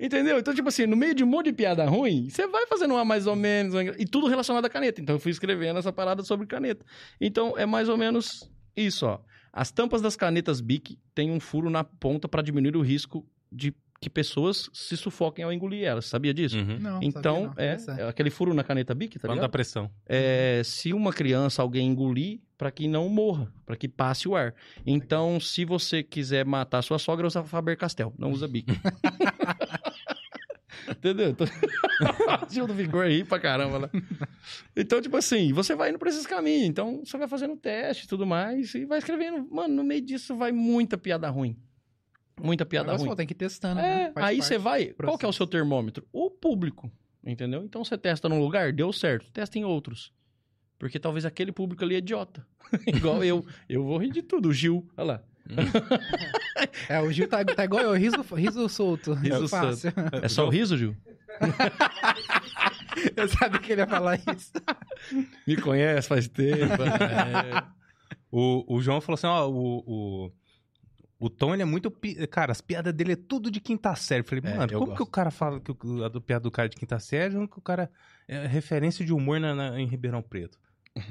[0.00, 0.38] Entendeu?
[0.38, 3.04] Então, tipo assim, no meio de um monte de piada ruim, você vai fazendo uma
[3.04, 3.74] mais ou menos.
[3.98, 5.00] E tudo relacionado à caneta.
[5.00, 6.84] Então, eu fui escrevendo essa parada sobre caneta.
[7.20, 9.20] Então, é mais ou menos isso, ó.
[9.52, 13.74] As tampas das canetas Bic têm um furo na ponta para diminuir o risco de
[14.02, 16.06] que pessoas se sufoquem ao engolir elas.
[16.06, 16.58] Sabia disso?
[16.58, 16.76] Uhum.
[16.80, 17.54] Não, sabia Então, não.
[17.56, 18.00] é, Interessante.
[18.00, 19.42] é aquele furo na caneta Bic, tá ligado?
[19.42, 19.88] dar pressão.
[20.06, 24.54] é, se uma criança, alguém engolir, para que não morra, para que passe o ar.
[24.84, 28.66] Então, se você quiser matar sua sogra, usa Faber-Castell, não usa Bic.
[30.90, 31.30] Entendeu?
[31.30, 31.46] Então...
[32.50, 33.90] Gil do Vigor aí pra caramba lá.
[34.76, 36.66] Então, tipo assim, você vai indo pra esses caminhos.
[36.66, 39.46] Então, você vai fazendo teste e tudo mais e vai escrevendo.
[39.50, 41.56] Mano, no meio disso vai muita piada ruim.
[42.40, 43.00] Muita piada ruim.
[43.00, 43.80] falou, tem que ir testando.
[43.80, 44.12] É, né?
[44.12, 44.86] Faz aí você vai.
[44.86, 45.36] Qual que é o processo.
[45.38, 46.06] seu termômetro?
[46.12, 46.90] O público.
[47.24, 47.62] Entendeu?
[47.64, 49.30] Então você testa num lugar, deu certo.
[49.30, 50.12] Testa em outros.
[50.78, 52.44] Porque talvez aquele público ali é idiota.
[52.86, 53.46] Igual eu.
[53.68, 54.48] Eu vou rir de tudo.
[54.48, 55.22] O Gil, olha lá.
[56.88, 59.14] É, o Gil tá, tá igual eu, riso, riso solto.
[59.14, 59.92] Riso fácil.
[60.22, 60.96] É só o riso, Gil?
[63.16, 64.52] Eu sabia que ele ia falar isso.
[65.46, 66.82] Me conhece faz tempo.
[66.82, 67.64] É.
[68.30, 70.32] O, o João falou assim, ó, o, o,
[71.24, 71.88] o Tom, ele é muito...
[71.90, 74.20] pi- Cara, as piadas dele é tudo de quinta série.
[74.22, 75.08] Eu Falei, É, mano, eu como que gosto.
[75.08, 77.48] o cara fala que o, a do piada do cara é de quinta série, como
[77.48, 77.88] que o cara
[78.26, 80.58] é referência de humor na, na- em Ribeirão Preto?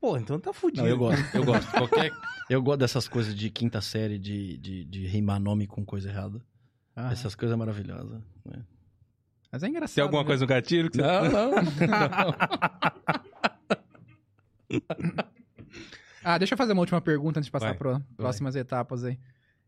[0.00, 0.82] Pô, então tá fudido.
[0.82, 1.34] Não, eu gosto.
[1.34, 1.70] Eu gosto.
[1.72, 2.12] Qualquer...
[2.50, 6.42] Eu gosto dessas coisas de quinta série, de, de, de rimar nome com coisa errada.
[6.94, 8.20] Ah, Essas coisas maravilhosas.
[8.44, 8.62] né?
[9.50, 9.94] Mas é engraçado.
[9.94, 10.26] Tem alguma né?
[10.26, 11.02] coisa no gatilho que você...
[11.02, 11.54] Não, não.
[16.24, 19.18] Ah, deixa eu fazer uma última pergunta antes de passar Vai, para próximas etapas aí.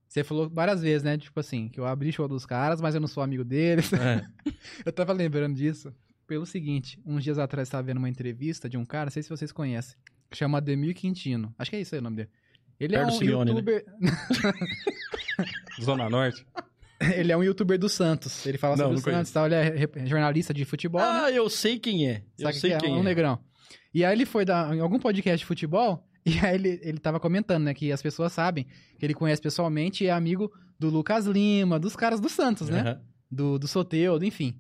[0.09, 1.19] Você falou várias vezes, né?
[1.19, 3.93] Tipo assim, que eu abri show dos caras, mas eu não sou amigo deles.
[3.93, 4.25] É.
[4.87, 5.93] Eu tava lembrando disso
[6.27, 9.23] pelo seguinte: uns dias atrás eu tava vendo uma entrevista de um cara, não sei
[9.23, 9.97] se vocês conhecem,
[10.31, 11.53] que chama Ademir Quintino.
[11.59, 12.31] Acho que é isso aí o nome dele.
[12.79, 13.51] Ele é Perto um do Simeone, né?
[13.59, 13.85] youtuber.
[15.83, 16.47] Zona Norte.
[17.15, 18.47] ele é um youtuber do Santos.
[18.47, 19.47] Ele fala Não, sobre não o Santos e tal.
[19.47, 21.01] Ele é jornalista de futebol.
[21.01, 21.07] né?
[21.25, 22.23] Ah, eu sei quem é.
[22.39, 22.81] Eu Sabe sei que é?
[22.81, 23.05] quem um é.
[23.05, 23.39] negrão.
[23.93, 27.21] E aí ele foi dar em algum podcast de futebol, e aí ele, ele tava
[27.21, 28.67] comentando, né, que as pessoas sabem
[28.99, 32.81] que ele conhece pessoalmente e é amigo do Lucas Lima, dos caras do Santos, né?
[32.81, 33.01] Aham.
[33.31, 34.55] Do, do Soteudo, enfim.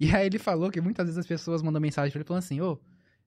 [0.00, 2.60] E aí ele falou que muitas vezes as pessoas mandam mensagem pra ele falando assim,
[2.60, 2.78] ô,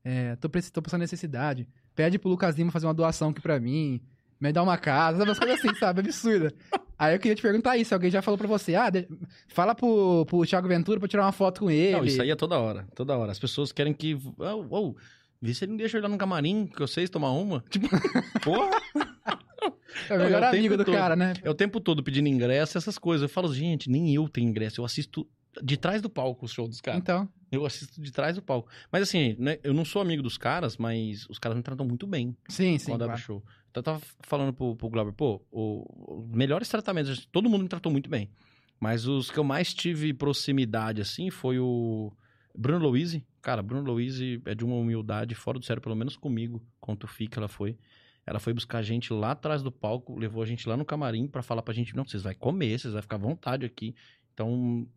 [0.04, 4.02] é, tô, tô passando necessidade, pede pro Lucas Lima fazer uma doação aqui pra mim,
[4.40, 5.30] me dá uma casa, sabe?
[5.30, 6.00] umas coisas assim, sabe?
[6.02, 6.52] Absurda.
[6.98, 9.08] Aí eu queria te perguntar isso, alguém já falou pra você, ah, de-
[9.48, 11.92] fala pro, pro Thiago Ventura pra tirar uma foto com ele.
[11.98, 13.32] Não, isso aí é toda hora, toda hora.
[13.32, 14.16] As pessoas querem que.
[14.38, 14.96] Oh, oh,
[15.42, 17.64] vê se ele não deixa eu ir lá no camarim, que vocês tomar uma.
[17.70, 17.88] Tipo,
[18.44, 18.70] Porra!
[20.10, 20.96] É o melhor é o amigo do todo.
[20.96, 21.34] cara, né?
[21.44, 23.24] é o tempo todo pedindo ingresso, essas coisas.
[23.24, 24.82] Eu falo, gente, nem eu tenho ingresso.
[24.82, 25.28] Eu assisto
[25.62, 27.02] de trás do palco o show dos caras.
[27.02, 28.70] Então, Eu assisto de trás do palco.
[28.92, 32.08] Mas assim, né, eu não sou amigo dos caras, mas os caras me tratam muito
[32.08, 32.92] bem Sim, sim.
[32.92, 33.22] quando abre claro.
[33.22, 33.44] show.
[33.70, 37.70] Então eu tava falando pro, pro Glauber, pô, o- os melhores tratamentos, todo mundo me
[37.70, 38.30] tratou muito bem.
[38.80, 42.12] Mas os que eu mais tive proximidade, assim, foi o
[42.58, 43.24] Bruno Louise.
[43.42, 47.40] Cara, Bruno Louise é de uma humildade fora do sério, pelo menos comigo, quanto fica
[47.40, 47.78] ela foi.
[48.26, 51.28] Ela foi buscar a gente lá atrás do palco, levou a gente lá no camarim
[51.28, 53.96] pra falar pra gente, não, vocês vão comer, vocês vão ficar à vontade aqui.
[54.34, 54.88] Então,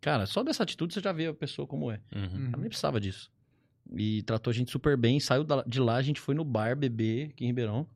[0.00, 2.00] cara, só dessa atitude você já vê a pessoa como é.
[2.14, 2.22] Uhum.
[2.22, 2.46] Uhum.
[2.48, 3.30] Ela nem precisava disso.
[3.94, 5.20] E tratou a gente super bem.
[5.20, 7.86] Saiu de lá, a gente foi no bar beber aqui em Ribeirão.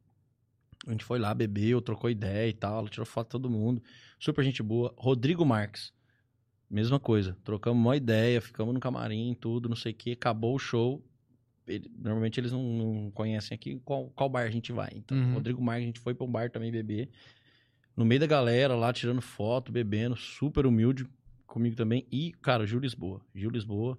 [0.87, 2.79] A gente foi lá, bebeu, trocou ideia e tal.
[2.79, 3.83] Ela tirou foto de todo mundo.
[4.19, 4.95] Super gente boa.
[4.97, 5.93] Rodrigo Marques.
[6.69, 7.37] Mesma coisa.
[7.45, 10.13] Trocamos uma ideia, ficamos no camarim, tudo, não sei o que.
[10.13, 11.05] Acabou o show.
[11.67, 14.91] Ele- normalmente eles não, não conhecem aqui qual, qual bar a gente vai.
[14.95, 15.35] Então, Uhum.
[15.35, 17.09] Rodrigo Marques, a gente foi pra um bar também beber.
[17.97, 20.17] No meio da galera lá, tirando foto, bebendo.
[20.17, 21.07] Super humilde
[21.47, 22.07] comigo também.
[22.11, 23.21] E, cara, o Gil Lisboa.
[23.35, 23.99] Gil Lisboa.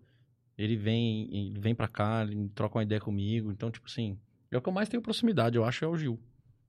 [0.57, 3.51] Ele vem, ele vem pra cá, ele troca uma ideia comigo.
[3.51, 4.17] Então, tipo assim,
[4.51, 6.19] é o que eu mais tenho proximidade, eu acho, é o Gil.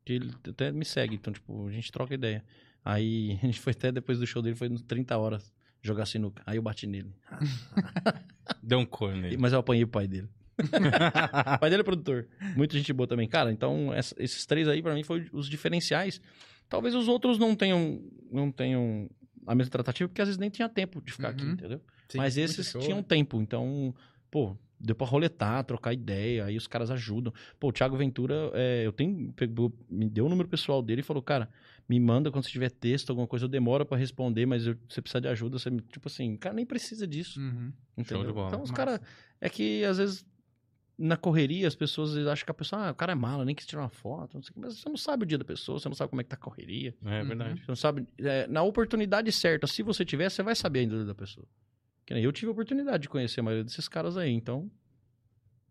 [0.05, 2.45] Que ele até me segue, então, tipo, a gente troca ideia.
[2.85, 6.43] Aí, a gente foi até depois do show dele, foi nos 30 horas jogar sinuca.
[6.47, 7.12] Aí eu bati nele.
[8.62, 9.37] Deu um cor nele.
[9.37, 10.29] Mas eu apanhei o pai dele.
[10.59, 12.26] o pai dele é produtor.
[12.57, 13.29] Muita gente boa também.
[13.29, 16.20] Cara, então, essa- esses três aí, pra mim, foram os diferenciais.
[16.68, 18.01] Talvez os outros não tenham,
[18.31, 19.09] não tenham
[19.47, 21.53] a mesma tratativa, porque às vezes nem tinha tempo de ficar aqui, Uhum.
[21.53, 21.81] entendeu?
[22.09, 23.05] Sim, Mas esses show, tinham né?
[23.09, 23.95] tempo, então,
[24.31, 27.33] pô, deu pra roletar, trocar ideia, aí os caras ajudam.
[27.59, 31.05] Pô, o Thiago Ventura, é, eu tenho, pegou, me deu o número pessoal dele e
[31.05, 31.49] falou, cara,
[31.89, 35.01] me manda quando você tiver texto, alguma coisa, eu demoro pra responder, mas eu, você
[35.01, 37.72] precisa de ajuda, você tipo assim, cara, nem precisa disso, Uhum.
[37.97, 38.26] entendeu?
[38.26, 38.49] de bola.
[38.49, 39.01] Então os caras,
[39.41, 40.26] é que às vezes,
[40.99, 43.64] na correria, as pessoas acham que a pessoa, ah, o cara é mala, nem quis
[43.66, 45.78] tirar uma foto, não sei o que, mas você não sabe o dia da pessoa,
[45.78, 47.28] você não sabe como é que tá a correria, É Uhum.
[47.28, 47.61] verdade.
[47.61, 48.07] você não sabe.
[48.18, 51.47] é, na oportunidade certa, se você tiver, você vai saber a índole da pessoa.
[52.05, 54.70] Que nem eu tive a oportunidade de conhecer a maioria desses caras aí, então.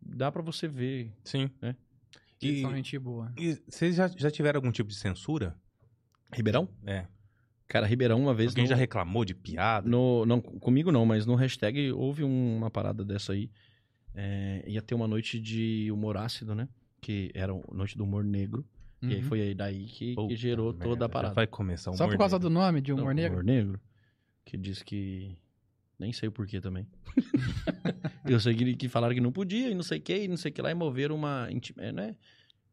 [0.01, 1.11] Dá pra você ver.
[1.23, 1.49] Sim.
[1.61, 1.75] É.
[2.41, 3.33] Eles E, São gente boa.
[3.37, 5.55] e vocês já, já tiveram algum tipo de censura?
[6.33, 6.67] Ribeirão?
[6.85, 7.05] É.
[7.67, 8.49] Cara, Ribeirão, uma vez.
[8.51, 9.87] Alguém no- já reclamou de piada?
[9.87, 13.49] no, não, comigo não, mas no hashtag houve um- uma parada dessa aí.
[14.15, 16.67] É, ia ter uma noite de humor ácido, né?
[17.01, 18.65] Que era a noite do humor negro.
[19.01, 19.21] E aí Uhum.
[19.23, 21.33] foi aí daí que, que gerou merda, toda a já parada.
[21.35, 23.33] Vai começar um Só por causa do nome de humor Não, negro?
[23.37, 23.79] Humor negro.
[24.45, 25.37] Que diz que.
[25.99, 26.87] Nem sei o porquê também.
[28.25, 30.37] eu sei que, que falaram que não podia e não sei o que, e não
[30.37, 31.47] sei o que lá, e moveram uma.
[31.77, 32.15] É, não é?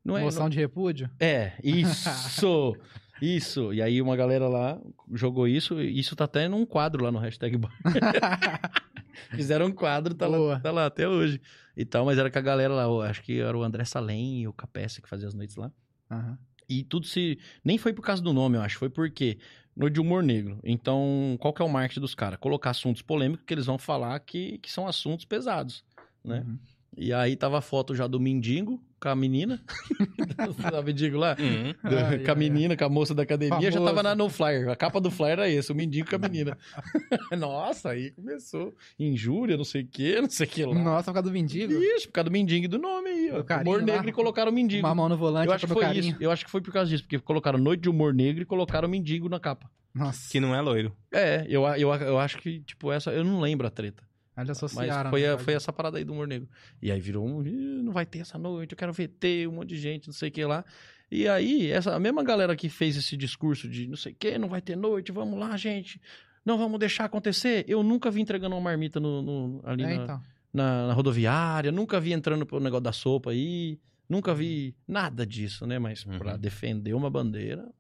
[0.05, 1.11] Não é, Moção de repúdio?
[1.19, 2.75] é, isso!
[3.25, 3.73] isso!
[3.73, 4.81] E aí uma galera lá
[5.13, 7.73] jogou isso, e isso tá até num quadro lá no hashtag bar.
[9.31, 11.41] Fizeram um quadro, tá lá, tá lá até hoje.
[11.77, 14.49] E tal, mas era com a galera lá, acho que era o André Salem e
[14.49, 15.73] o Capessa que fazia as noites lá.
[16.11, 16.39] Aham.
[16.69, 17.39] E tudo se.
[17.65, 18.79] Nem foi por causa do nome, eu acho.
[18.79, 19.39] Foi porque.
[19.77, 20.61] No de humor negro.
[20.63, 22.39] Então, qual que é o marketing dos caras?
[22.39, 25.85] Colocar assuntos polêmicos que eles vão falar que, que são assuntos pesados,
[26.25, 26.45] né?
[26.47, 26.59] Uhum.
[26.97, 29.61] E aí tava a foto já do mendigo com a menina.
[30.79, 31.37] O mendigo lá?
[31.39, 31.73] Uhum.
[31.89, 34.03] Do- Ai, com a menina, com a moça da academia, já tava Famoso.
[34.03, 34.69] na, no flyer.
[34.69, 36.59] A capa do flyer era esse, o mendigo com a menina.
[37.39, 38.75] Nossa, aí começou.
[38.99, 40.75] Injúria, não sei o que, não sei o que lá.
[40.75, 41.73] Nossa, por causa do mendigo?
[41.73, 43.43] Isso, por causa do mendigo e do nome aí, ó.
[43.43, 43.95] Carinho Humor lá.
[43.95, 44.87] negro e colocaram o mendigo.
[44.87, 46.05] Uma mão no volante, Eu acho que foi carinho.
[46.13, 46.17] isso.
[46.21, 48.89] Eu acho que foi por causa disso, porque colocaram Noite de Humor Negro e colocaram
[48.89, 49.71] Mendigo na capa.
[49.95, 50.31] Nossa.
[50.31, 50.95] Que não é loiro.
[51.13, 53.11] É, eu, eu, eu acho que, tipo, essa.
[53.13, 54.03] Eu não lembro a treta.
[54.37, 55.11] Eles Mas associaram.
[55.11, 56.49] foi, né, a- foi essa parada aí do humor negro.
[56.83, 57.43] E aí virou um.
[57.47, 60.13] "Ih, Não vai ter essa noite, eu quero ver ter um monte de gente, não
[60.15, 60.65] sei o que lá.
[61.11, 64.37] E aí, essa a mesma galera que fez esse discurso de não sei o que,
[64.39, 66.01] não vai ter noite, vamos lá, gente.
[66.45, 67.65] Não vamos deixar acontecer.
[67.69, 70.23] Eu nunca vi entregando uma marmita no, no- ali É, na, então.
[70.53, 73.79] na, na rodoviária, nunca vi entrando pro negócio da sopa aí,
[74.09, 75.79] nunca vi nada disso, né?
[75.79, 76.19] Mas Uhum.
[76.19, 77.71] pra defender uma bandeira,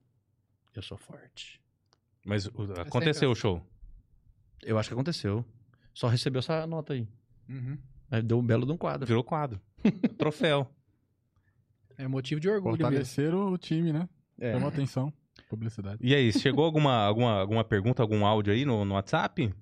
[0.74, 1.60] eu sou forte.
[2.24, 3.60] Mas o- aconteceu o show.
[4.62, 5.44] Eu acho que aconteceu.
[5.94, 7.08] Só recebeu essa nota aí.
[7.48, 7.78] Uhum.
[8.10, 9.06] Aí deu um belo de um quadro.
[9.06, 9.60] Virou quadro.
[10.18, 10.68] Troféu.
[11.96, 12.84] É motivo de orgulho mesmo.
[12.86, 14.08] Fortaleceram o time, né?
[14.40, 14.52] É.
[14.52, 15.12] Chamou atenção.
[15.48, 15.98] Publicidade.
[16.00, 19.54] E aí, chegou alguma, alguma, alguma pergunta, algum áudio aí no, no WhatsApp?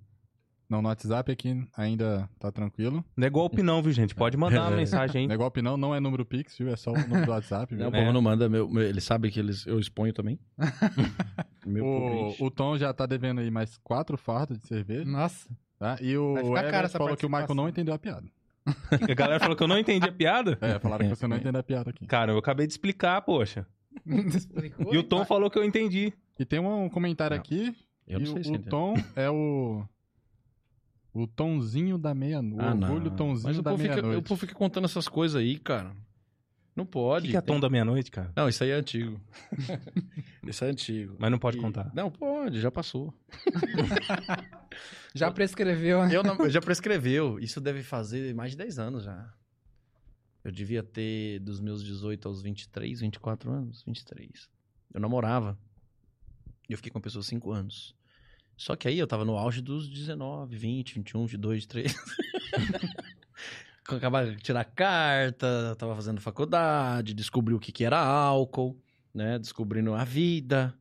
[0.69, 3.05] Não, no WhatsApp aqui ainda tá tranquilo.
[3.15, 4.15] Não é golpe não, viu, gente?
[4.15, 4.77] Pode mandar uma É.
[4.77, 5.27] mensagem aí.
[5.29, 6.69] Negócio não, não é número Pix, viu?
[6.71, 7.85] É só o número do WhatsApp, viu?
[7.85, 8.01] Não, o É.
[8.01, 8.49] povo não manda.
[8.49, 10.39] Meu, meu- ele sabe que eles, eu exponho também.
[11.67, 15.47] meu O, o Tom já tá devendo aí mais quatro fardos de cerveja, Nossa.
[15.83, 15.99] Tá?
[16.01, 18.29] E o Everett falou que o Michael não entendeu a piada.
[18.65, 20.57] A galera falou que eu não entendi a piada.
[20.61, 22.07] É, falaram que você não entendeu a piada aqui.
[22.07, 23.67] Cara, eu acabei de explicar, poxa.
[24.07, 24.95] Explicou?
[24.95, 26.13] E o Tom falou que eu entendi.
[26.39, 27.75] E tem um comentário Não, aqui,
[28.07, 28.59] Eu não e sei o, se o.
[28.63, 29.85] Tom é o...
[31.13, 32.65] O Tomzinho da meia-noite.
[32.65, 34.29] Ah, o orgulho Tomzinho Mas da fica, o meia-noite.
[34.29, 35.91] povo fica contando essas coisas aí, cara.
[36.75, 37.27] Não O pode.
[37.27, 38.33] que, que é tem- tom da meia-noite, cara?
[38.35, 39.21] Não, isso aí é antigo.
[40.47, 41.17] isso é antigo.
[41.19, 41.91] Mas não pode E- contar.
[41.95, 43.13] Não, pode, já passou.
[45.15, 46.17] Já prescreveu, né?
[46.17, 47.39] Eu não- já prescreveu.
[47.39, 49.31] Isso deve fazer mais de 10 anos já.
[50.43, 53.83] Eu devia ter dos meus 18 aos 23, 24 anos.
[53.87, 54.49] 23.
[54.95, 55.59] Eu namorava.
[56.67, 57.95] E eu fiquei com a pessoa 5 anos.
[58.57, 61.95] Só que aí eu tava no auge dos 19, 20, 21, 22, 23.
[63.89, 68.81] Acabava de tirar carta, tava fazendo faculdade, descobri o que, que era álcool,
[69.13, 69.39] né?
[69.39, 70.75] Descobrindo a vida.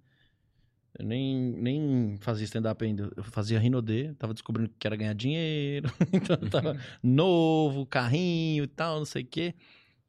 [0.98, 3.10] Eu nem, nem fazia stand-up ainda.
[3.16, 5.90] Eu fazia Rinodê, tava descobrindo que era ganhar dinheiro.
[6.14, 9.56] então tava novo, carrinho e tal, não sei o quê.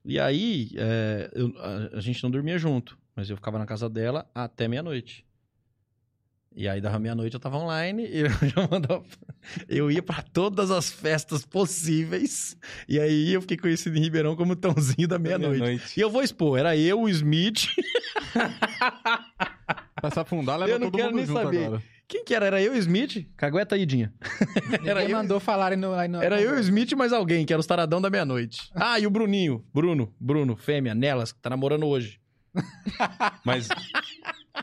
[0.04, 3.88] E aí, é, eu- a, a gente não dormia junto, mas eu ficava na casa
[3.88, 5.24] dela até meia-noite.
[6.54, 9.02] E aí, dava meia-noite, eu tava online e eu já mandava.
[9.68, 12.56] Eu ia pra todas as festas possíveis.
[12.88, 15.98] E aí, eu fiquei conhecido em Ribeirão como Tãozinho da meia-noite.
[15.98, 17.66] E eu vou expor, era eu, o Smith.
[20.00, 21.64] Pra se afundar, leva Eu não todo quero mundo nem junto saber.
[21.66, 21.82] agora.
[22.08, 22.46] Quem que era?
[22.46, 23.26] Era eu e o Smith?
[23.36, 24.12] Cagueta aí, Dinha.
[24.84, 26.22] Era Ninguém eu- mandou falarem no, no...
[26.22, 28.70] Era eu e o Smith mais alguém, que era os taradão da meia-noite.
[28.74, 29.64] Ah, e o Bruninho.
[29.72, 32.20] Bruno, Bruno, fêmea, nelas, que tá namorando hoje.
[33.46, 33.66] Mas,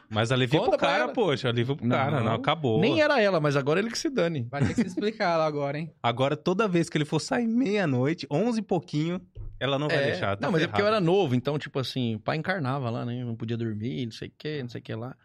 [0.09, 1.13] mas alivia Conta pro cara, ela.
[1.13, 1.49] poxa.
[1.49, 1.95] Alivia pro Não.
[1.95, 2.21] cara.
[2.21, 2.79] Não, acabou.
[2.81, 4.47] Nem era ela, mas agora ele que se dane.
[4.49, 5.93] Vai ter que se explicar lá agora, hein?
[6.01, 9.21] Agora, toda vez que ele for sair meia-noite, 11 e pouquinho,
[9.59, 10.35] ela não vai É, deixar.
[10.37, 11.03] tá não, mas é porque eu ferrado.
[11.03, 13.23] era novo, então, tipo assim, o pai encarnava lá, né?
[13.23, 15.15] Não podia dormir, não sei o que, não sei o que lá.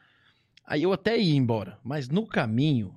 [0.66, 2.94] Aí eu até ia embora, mas no caminho.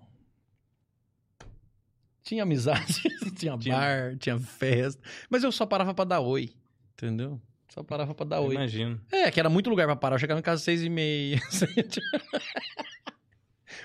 [2.23, 3.01] Tinha amizade,
[3.37, 3.75] tinha Tinha.
[3.77, 5.01] bar, tinha festa.
[5.29, 6.49] Mas eu só parava pra dar oi,
[6.93, 7.41] entendeu?
[7.69, 8.55] Só parava pra dar oi.
[8.55, 8.99] Imagino.
[9.11, 10.15] É, que era muito lugar pra parar.
[10.15, 11.39] Eu chegava em casa às seis e meia.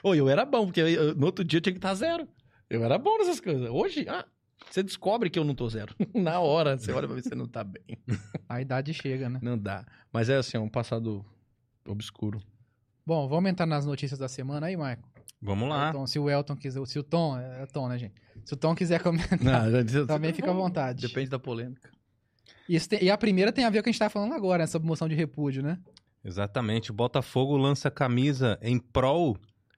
[0.05, 2.27] Oi, eu era bom, porque eu- eu- no outro dia eu tinha que estar zero.
[2.69, 3.69] Eu era bom nessas coisas.
[3.71, 4.25] Hoje, ah,
[4.71, 5.95] você descobre que eu não tô zero.
[6.15, 7.85] Na hora, você olha pra ver se você não tá bem.
[8.49, 9.39] A idade chega, né?
[9.43, 9.85] Não dá.
[10.13, 11.25] Mas é assim, é um passado
[11.87, 12.41] obscuro.
[13.07, 15.09] Bom, vamos entrar nas notícias da semana aí, Marco.
[15.41, 15.89] Vamos lá.
[15.89, 16.85] Elton, se o Elton quiser...
[16.87, 17.37] Se o Tom...
[17.37, 18.15] É Tom, né, gente?
[18.45, 21.05] Se o Tom quiser comentar, Não, também fica à vontade.
[21.07, 21.91] Depende da polêmica.
[22.69, 24.35] Isso tem- E a primeira tem a ver com o que a gente tá falando
[24.35, 25.79] agora, essa moção de repúdio, né?
[26.25, 26.91] Exatamente.
[26.91, 29.37] O Botafogo lança camisa em prol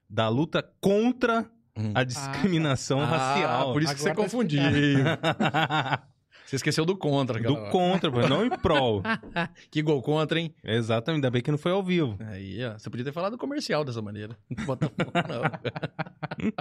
[0.09, 1.91] da luta contra Hum.
[1.93, 3.73] a discriminação Ah, racial.
[3.73, 4.61] por isso que você Agora tá confundiu.
[6.45, 7.55] Você esqueceu do contra, cara.
[7.55, 9.01] Do contra, não em prol.
[9.71, 10.53] Que gol contra, hein?
[10.63, 12.17] Exatamente, ainda bem que não foi ao vivo.
[12.19, 12.77] Aí, ó.
[12.77, 14.37] Você podia ter falado comercial dessa maneira.
[14.63, 16.53] Botafogo, não.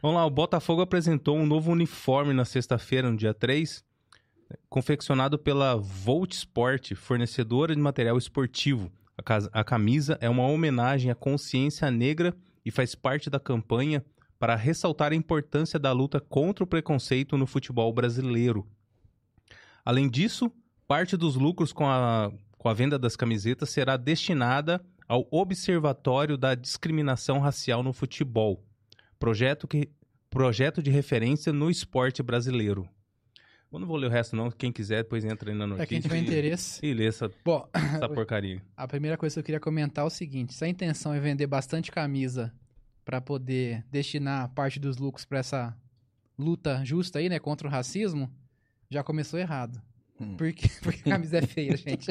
[0.00, 3.84] Vamos lá, o Botafogo apresentou um novo uniforme na sexta-feira, no dia 3,
[4.68, 8.90] confeccionado pela Volt Sport, fornecedora de material esportivo.
[9.52, 12.34] A, camisa é uma homenagem à consciência negra
[12.64, 14.04] e faz parte da campanha
[14.38, 18.66] para ressaltar a importância da luta contra o preconceito no futebol brasileiro.
[19.84, 20.50] Além disso,
[20.88, 26.54] parte dos lucros com a, com a venda das camisetas será destinada ao Observatório da
[26.54, 28.64] Discriminação Racial no Futebol,
[29.18, 29.90] projeto, que,
[30.30, 32.88] projeto de referência no esporte brasileiro.
[33.72, 34.50] Eu não vou ler o resto, não.
[34.50, 35.86] Quem quiser, depois entra aí na notícia.
[35.86, 36.84] Pra quem tiver e- interesse.
[36.84, 38.60] E lê essa, Bom, essa porcaria.
[38.76, 41.46] a primeira coisa que eu queria comentar é o seguinte: se a intenção é vender
[41.46, 42.52] bastante camisa
[43.04, 45.74] pra poder destinar parte dos lucros pra essa
[46.38, 48.30] luta justa aí, né, contra o racismo,
[48.90, 49.80] já começou errado.
[50.20, 50.36] Hum.
[50.36, 52.08] Porque, porque a camisa é feia, gente.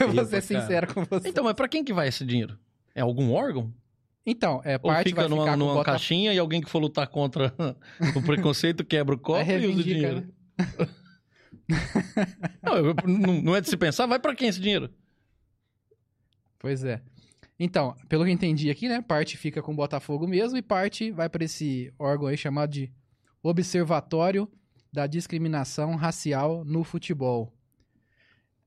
[0.00, 1.28] Eu vou ser sincero com você.
[1.28, 2.58] Então, mas pra quem que vai esse dinheiro?
[2.94, 3.72] É algum órgão?
[4.26, 5.84] Então, é Ou parte fica vai numa, ficar numa Botafogo.
[5.84, 7.54] caixinha e alguém que for lutar contra
[8.14, 10.20] o preconceito quebra o copo Aí e usa o dinheiro?
[10.20, 10.26] né?
[12.62, 14.90] Não, não, é de se pensar, vai pra quem esse dinheiro?
[16.58, 17.02] Pois é.
[17.58, 19.02] Então, pelo que eu entendi aqui, né?
[19.02, 22.92] Parte fica com o Botafogo mesmo e parte vai para esse órgão aí chamado de
[23.42, 24.48] Observatório
[24.92, 27.52] da Discriminação Racial no Futebol.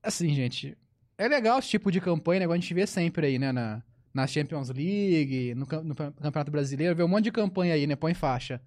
[0.04, 0.78] Assim, gente,
[1.18, 2.54] é legal esse tipo de campanha, né?
[2.54, 3.52] a gente vê sempre aí, né?
[3.52, 7.96] Na, na Champions League, no, no Campeonato Brasileiro, vê um monte de campanha aí, né?
[7.96, 8.62] Põe faixa.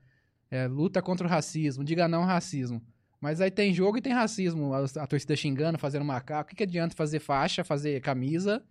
[0.50, 2.80] É, luta contra o racismo, diga não ao racismo.
[3.24, 4.74] Mas aí tem jogo e tem racismo.
[4.74, 6.42] A, a torcida xingando, fazendo macaco.
[6.42, 8.62] O que, que adianta fazer faixa, fazer camisa?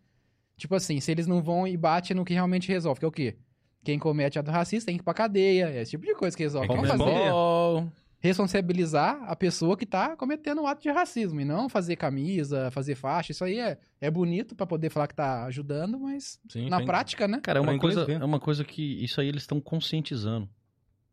[0.55, 3.11] Tipo assim, se eles não vão e batem no que realmente resolve, que é o
[3.11, 3.35] quê?
[3.83, 5.69] Quem comete ato racista tem que ir pra cadeia.
[5.69, 6.67] É esse tipo de coisa que resolve.
[6.67, 7.17] Tem que Vamos fazer.
[7.17, 7.91] Comebol.
[8.19, 11.41] Responsabilizar a pessoa que tá cometendo um ato de racismo.
[11.41, 13.31] E não fazer camisa, fazer faixa.
[13.31, 16.85] Isso aí é, é bonito pra poder falar que tá ajudando, mas Sim, na tem-
[16.85, 17.39] prática, né?
[17.41, 20.47] Cara, é Pra uma, coisa, é uma coisa que isso aí eles estão conscientizando,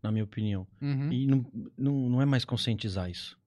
[0.03, 0.67] na minha opinião.
[0.81, 1.13] Uhum.
[1.13, 1.45] E não,
[1.77, 3.39] não, não é mais conscientizar isso.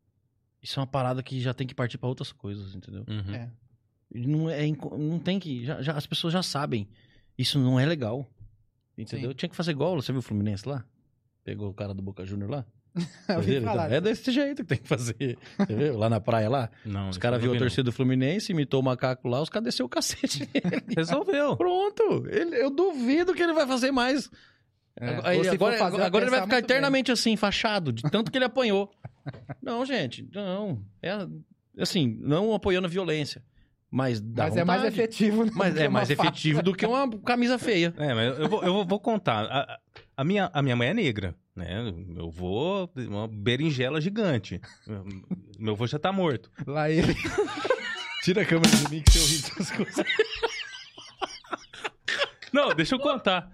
[0.61, 3.03] Isso é uma parada que já tem que partir pra outras coisas, entendeu?
[3.07, 3.33] Uhum.
[3.35, 3.51] É.
[4.13, 4.65] Não, é,
[4.97, 5.65] não tem que.
[5.65, 6.87] Já, já- as pessoas já sabem.
[7.37, 8.29] Isso não é legal.
[8.97, 9.31] Entendeu?
[9.31, 9.35] Sim.
[9.35, 9.95] Tinha que fazer igual.
[9.95, 10.85] Você viu o Fluminense lá?
[11.43, 12.65] Pegou o cara do Boca Júnior lá?
[13.27, 13.63] Entendeu?
[13.63, 13.85] falar.
[13.87, 15.35] Então, é desse jeito que tem que fazer.
[15.57, 15.97] Você viu?
[15.97, 16.69] Lá na praia lá.
[16.85, 19.87] Não, Os caras não a torcida do Fluminense, imitou o macaco lá, os caras desceu
[19.87, 20.47] o cacete.
[20.95, 21.57] Resolveu.
[21.57, 22.27] Pronto.
[22.29, 24.29] Ele- eu duvido que ele vai fazer mais.
[24.99, 26.59] É, ele- agora, agora ele vai ficar muito bem.
[26.59, 28.91] eternamente assim, fachado, de tanto que ele apanhou.
[29.61, 30.83] Não, gente, não.
[31.01, 31.25] É
[31.79, 33.41] assim, não apoiando a violência.
[33.89, 35.45] Mas dá Mas é mais efetivo.
[35.45, 36.23] né, Mas é mais faca.
[36.27, 37.93] efetivo do que uma camisa feia.
[37.97, 39.45] É, mas eu vou, eu vou- vou contar.
[39.45, 39.79] A,
[40.17, 41.93] a- minha, a minha mãe é negra, né?
[42.17, 42.91] Eu vou.
[42.97, 44.59] Uma berinjela gigante.
[45.59, 46.51] Meu avô já tá morto.
[46.67, 47.13] Lá ele.
[48.23, 50.05] Tira a câmera de mim que eu ri dessas coisas.
[52.51, 53.49] Não, deixa eu contar.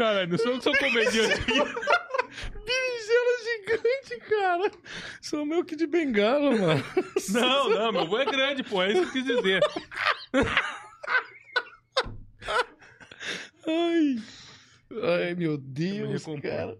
[0.00, 1.44] Caralho, não sou eu que sou comediante.
[2.64, 4.70] Berinjela gigante, cara.
[5.20, 6.82] Sou meu que de bengala, mano.
[7.28, 8.82] Não, não, meu avô é grande, pô.
[8.82, 9.60] É isso que eu quis dizer.
[13.66, 14.22] Ai.
[15.02, 16.78] Ai, meu Deus, cara.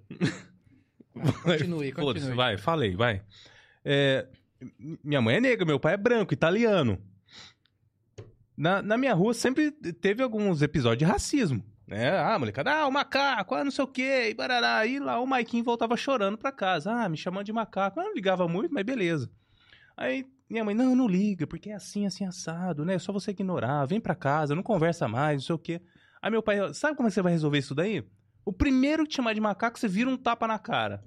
[1.43, 2.35] Continue, Foda-se, continue.
[2.35, 3.23] vai, falei, vai.
[3.85, 4.27] É,
[5.05, 6.99] minha mãe é negra, meu pai é branco, italiano.
[8.57, 11.63] Na, na minha rua sempre teve alguns episódios de racismo.
[11.91, 12.17] Né?
[12.17, 14.83] Ah, molecada, ah, o macaco, ah, não sei o quê, e barará.
[15.01, 16.93] Lá o Maiquinho voltava chorando pra casa.
[16.93, 17.99] Ah, me chamando de macaco.
[17.99, 19.29] Eu não ligava muito, mas beleza.
[19.97, 22.95] Aí minha mãe, não, não liga, porque é assim, assim, assado, né?
[22.95, 25.81] É só você ignorar, vem pra casa, não conversa mais, não sei o quê.
[26.23, 28.05] Aí meu pai, sabe como é que você vai resolver isso daí?
[28.45, 31.05] O primeiro que te chamar de macaco, você vira um tapa na cara.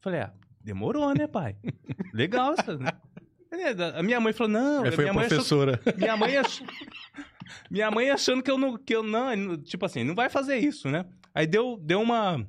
[0.00, 1.56] Falei, ah, demorou, né, pai?
[2.12, 2.76] Legal essa.
[3.62, 5.66] É, A minha mãe falou, não, Aí foi minha a mãe achou-
[5.96, 6.62] minha mãe ach...
[7.70, 10.88] minha mãe achando que eu não que eu não, tipo assim, não vai fazer isso,
[10.90, 11.06] né?
[11.34, 12.46] Aí deu deu uma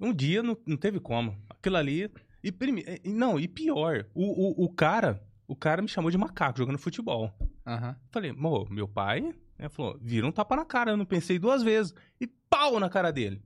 [0.00, 1.36] um dia não, não teve como.
[1.48, 2.10] Aquilo ali
[2.42, 2.84] e prime...
[3.04, 7.32] não, e pior, o, o, o cara, o cara me chamou de macaco jogando futebol.
[7.66, 7.94] Aham.
[8.10, 11.62] Falei, "Mo, meu pai, né, falou, vira um tapa na cara, eu não pensei duas
[11.62, 11.94] vezes.
[12.20, 13.42] E pau na cara dele.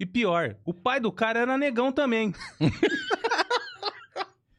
[0.00, 2.32] E pior, o pai do cara era negão também.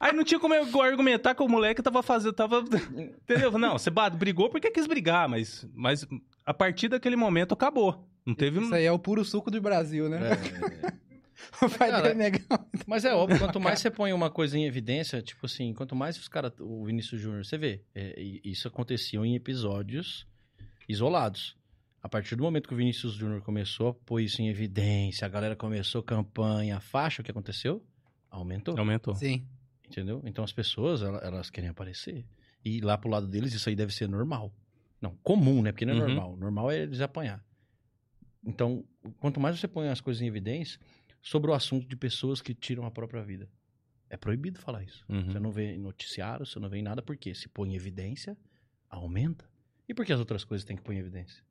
[0.07, 2.63] Aí não tinha como eu argumentar que o moleque tava fazendo, tava,
[3.21, 3.57] entendeu?
[3.57, 6.05] Não, você brigou porque quis brigar, mas, mas
[6.45, 8.07] a partir daquele momento acabou.
[8.25, 8.59] Não teve...
[8.59, 10.19] Isso aí é o puro suco do Brasil, né?
[10.31, 11.07] É.
[11.61, 12.31] O pai Cara, é.
[12.85, 16.17] Mas é óbvio, quanto mais você põe uma coisa em evidência, tipo assim, quanto mais
[16.17, 20.27] os caras, o Vinícius Júnior, você vê, é, isso acontecia em episódios
[20.89, 21.55] isolados.
[22.01, 25.29] A partir do momento que o Vinícius Júnior começou a pôr isso em evidência, a
[25.29, 27.83] galera começou campanha, faixa, o que aconteceu?
[28.29, 28.77] Aumentou.
[28.77, 29.15] Aumentou.
[29.15, 29.45] Sim.
[29.87, 30.21] Entendeu?
[30.25, 32.25] Então as pessoas, ela- elas querem aparecer.
[32.63, 34.53] E lá pro lado deles, isso aí deve ser normal.
[35.01, 35.71] Não, comum, né?
[35.71, 36.01] Porque não é Uhum.
[36.07, 36.37] normal.
[36.37, 37.43] Normal é eles apanhar.
[38.43, 38.83] Então,
[39.19, 40.79] quanto mais você põe as coisas em evidência
[41.21, 43.49] sobre o assunto de pessoas que tiram a própria vida.
[44.09, 45.03] É proibido falar isso.
[45.09, 45.31] Uhum.
[45.31, 48.37] Você não vê em noticiário, você não vê em nada, porque se põe em evidência,
[48.89, 49.45] aumenta.
[49.87, 51.43] E por que as outras coisas têm que pôr em evidência?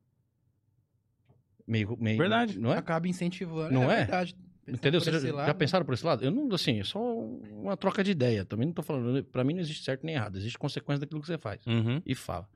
[1.66, 2.58] Meio, meio, Verdade.
[2.58, 2.78] Não é?
[2.78, 3.72] Acaba incentivando.
[3.74, 3.98] Não é?
[3.98, 4.36] verdade.
[4.66, 5.01] Pensando Entendeu?
[5.01, 6.24] por Vocês esse já, lado, já pensaram por esse lado?
[6.24, 8.44] Eu não, assim, é só uma troca de ideia.
[8.44, 9.22] Também não tô falando.
[9.24, 10.36] Pra mim não existe certo nem errado.
[10.36, 11.64] Existe consequência daquilo que você faz.
[11.66, 12.02] Uhum.
[12.05, 12.48] E fala.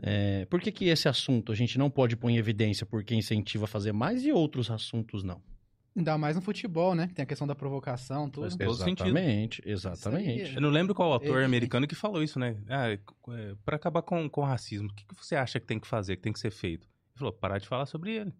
[0.00, 3.64] É, por que, que esse assunto a gente não pode pôr em evidência porque incentiva
[3.64, 5.40] a fazer mais e outros assuntos não?
[5.96, 7.08] Ainda mais no futebol, né?
[7.14, 8.42] Tem a questão da provocação, tudo.
[8.44, 9.06] Faz todo sentido.
[9.08, 10.42] exatamente, exatamente.
[10.42, 12.56] Isso Eu não lembro qual autor Ele- americano que falou isso, né?
[12.68, 12.98] Ah, é,
[13.64, 16.16] para acabar com, com o racismo, o que, que você acha que tem que fazer,
[16.16, 16.82] que tem que ser feito?
[16.84, 18.32] Ele falou, parar de falar sobre ele.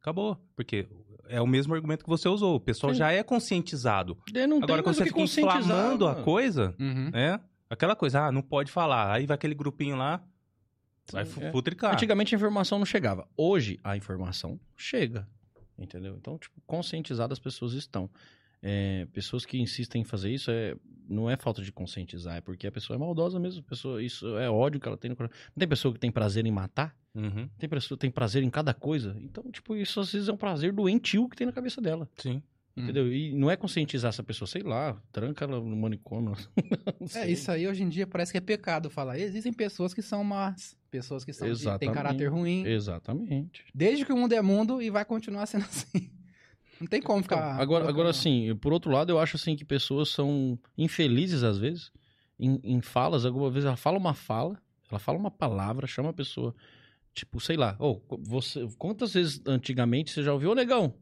[0.00, 0.38] Acabou.
[0.56, 0.86] Porque
[1.30, 2.56] é o mesmo argumento que você usou.
[2.56, 2.98] O pessoal Sim.
[2.98, 4.18] já é conscientizado.
[4.48, 6.24] Não Agora, quando você fica inflamando a mano.
[6.24, 7.10] coisa, Uhum.
[7.10, 7.40] né?
[7.68, 9.12] Aquela coisa, ah, não pode falar.
[9.12, 10.22] Aí vai aquele grupinho lá,
[11.12, 11.52] vai Sim, fu- é.
[11.52, 11.92] futricar.
[11.94, 13.28] Antigamente a informação não chegava.
[13.36, 15.26] Hoje a informação chega.
[15.78, 16.16] Entendeu?
[16.16, 18.10] Então, tipo, conscientizadas as pessoas estão.
[18.62, 20.76] É, pessoas que insistem em fazer isso é,
[21.08, 23.60] não é falta de conscientizar, é porque a pessoa é maldosa mesmo.
[23.60, 25.34] A Pessoa, isso é ódio que ela tem no coração.
[25.56, 26.94] Não tem pessoa que tem prazer em matar?
[27.14, 27.48] Uhum.
[27.58, 29.16] Tem pessoa tem prazer em cada coisa.
[29.20, 32.08] Então, tipo, isso às vezes é um prazer doentio que tem na cabeça dela.
[32.16, 32.42] Sim.
[32.76, 32.84] Hum.
[32.84, 33.12] Entendeu?
[33.12, 36.36] E não é conscientizar essa pessoa, sei lá, tranca ela no manicômio.
[37.16, 39.18] É, isso aí hoje em dia parece que é pecado falar.
[39.18, 41.94] Existem pessoas que são más, pessoas que são de, têm Exatamente.
[41.94, 42.64] caráter ruim.
[42.66, 43.64] Exatamente.
[43.74, 46.10] Desde que o mundo é mundo e vai continuar sendo assim.
[46.80, 47.52] Não tem como Então, ficar.
[47.54, 51.58] agora, agora colocando- assim, por outro lado, eu acho assim que pessoas são infelizes às
[51.58, 51.90] vezes
[52.38, 53.24] em, em falas.
[53.26, 54.60] Alguma vez ela fala uma fala,
[54.90, 56.54] ela fala uma palavra, chama a pessoa,
[57.14, 60.94] tipo, sei lá, oh, você, quantas vezes antigamente você já ouviu, ô negão?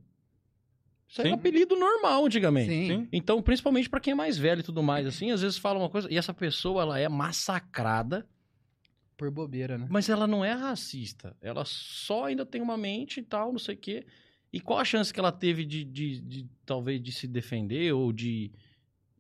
[1.09, 1.35] Isso era Sim.
[1.35, 2.71] um apelido normal antigamente.
[2.71, 3.09] Sim.
[3.11, 5.89] Então, principalmente pra quem é mais velho e tudo mais, assim, às vezes fala uma
[5.89, 8.29] coisa e essa pessoa ela é massacrada,
[9.17, 9.87] Por bobeira, né?
[9.89, 11.35] mas ela não é racista.
[11.41, 14.07] Ela só ainda tem uma mente e tal, não sei o quê.
[14.53, 18.13] E qual a chance que ela teve de, de, de, talvez, de se defender ou
[18.13, 18.51] de,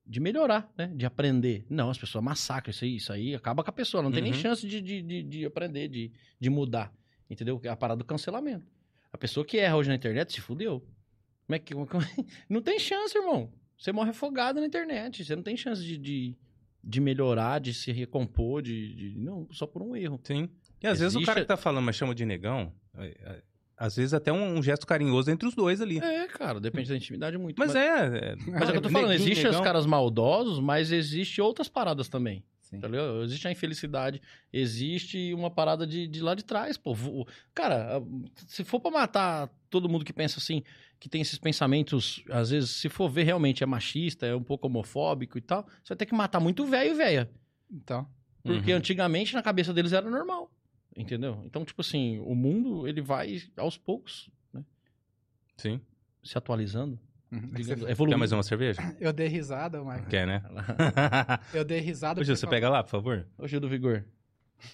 [0.08, 0.90] de melhorar, né?
[0.96, 1.66] De aprender.
[1.68, 4.02] Não, as pessoas massacram isso aí, isso aí acaba com a pessoa.
[4.02, 4.38] Não tem nem Uhum.
[4.38, 6.10] chance de, de, de, de aprender, de,
[6.40, 6.92] de mudar.
[7.28, 7.60] Entendeu?
[7.62, 8.66] É a parada do cancelamento.
[9.12, 10.80] A pessoa que erra hoje na internet se fudeu.
[11.46, 11.74] Como é que.
[11.74, 11.86] como-
[12.48, 13.52] Não tem chance, irmão.
[13.78, 15.24] Você morre afogado na internet.
[15.24, 16.36] Você não tem chance de, de,
[16.82, 20.18] de melhorar, de se recompor, de, de- Não, só por um erro.
[20.24, 20.48] Sim.
[20.82, 23.42] E às vezes o Existe- cara que tá falando, mas chama de negão, é, é,
[23.78, 25.98] às vezes até um, um gesto carinhoso entre os dois ali.
[25.98, 27.56] É, cara, depende da intimidade muito.
[27.58, 27.78] Mas, é,
[28.32, 28.36] é.
[28.46, 31.68] Mas é o que eu tô falando, neguinho, existe os caras maldosos, mas existe outras
[31.68, 32.42] paradas também.
[32.60, 32.80] Sim.
[32.80, 32.88] Tá?
[33.24, 34.20] Existe a infelicidade,
[34.52, 36.94] existe uma parada de, de lá de trás, pô.
[37.54, 38.02] Cara,
[38.46, 40.62] se for pra matar todo mundo que pensa assim,
[41.00, 44.66] que tem esses pensamentos, às vezes, se for ver realmente é machista, é um pouco
[44.66, 47.30] homofóbico e tal, você vai ter que matar muito velho e velha.
[47.70, 48.06] Então,
[48.42, 48.78] Porque Uhum.
[48.78, 50.50] antigamente na cabeça deles era normal.
[50.98, 51.40] Entendeu?
[51.44, 54.64] Então, tipo assim, o mundo, ele vai aos poucos, né?
[55.56, 55.80] Sim.
[56.24, 56.98] Se atualizando,
[57.30, 57.40] uhum.
[57.54, 58.18] digamos, Quer evoluindo.
[58.18, 58.80] mais uma cerveja?
[59.00, 60.08] eu dei risada, Marco.
[60.10, 60.42] Quer, né?
[61.54, 62.20] Eu dei risada.
[62.20, 63.26] Ô, Gil, você pega lá, por favor.
[63.38, 64.04] Ô, Gil do Vigor.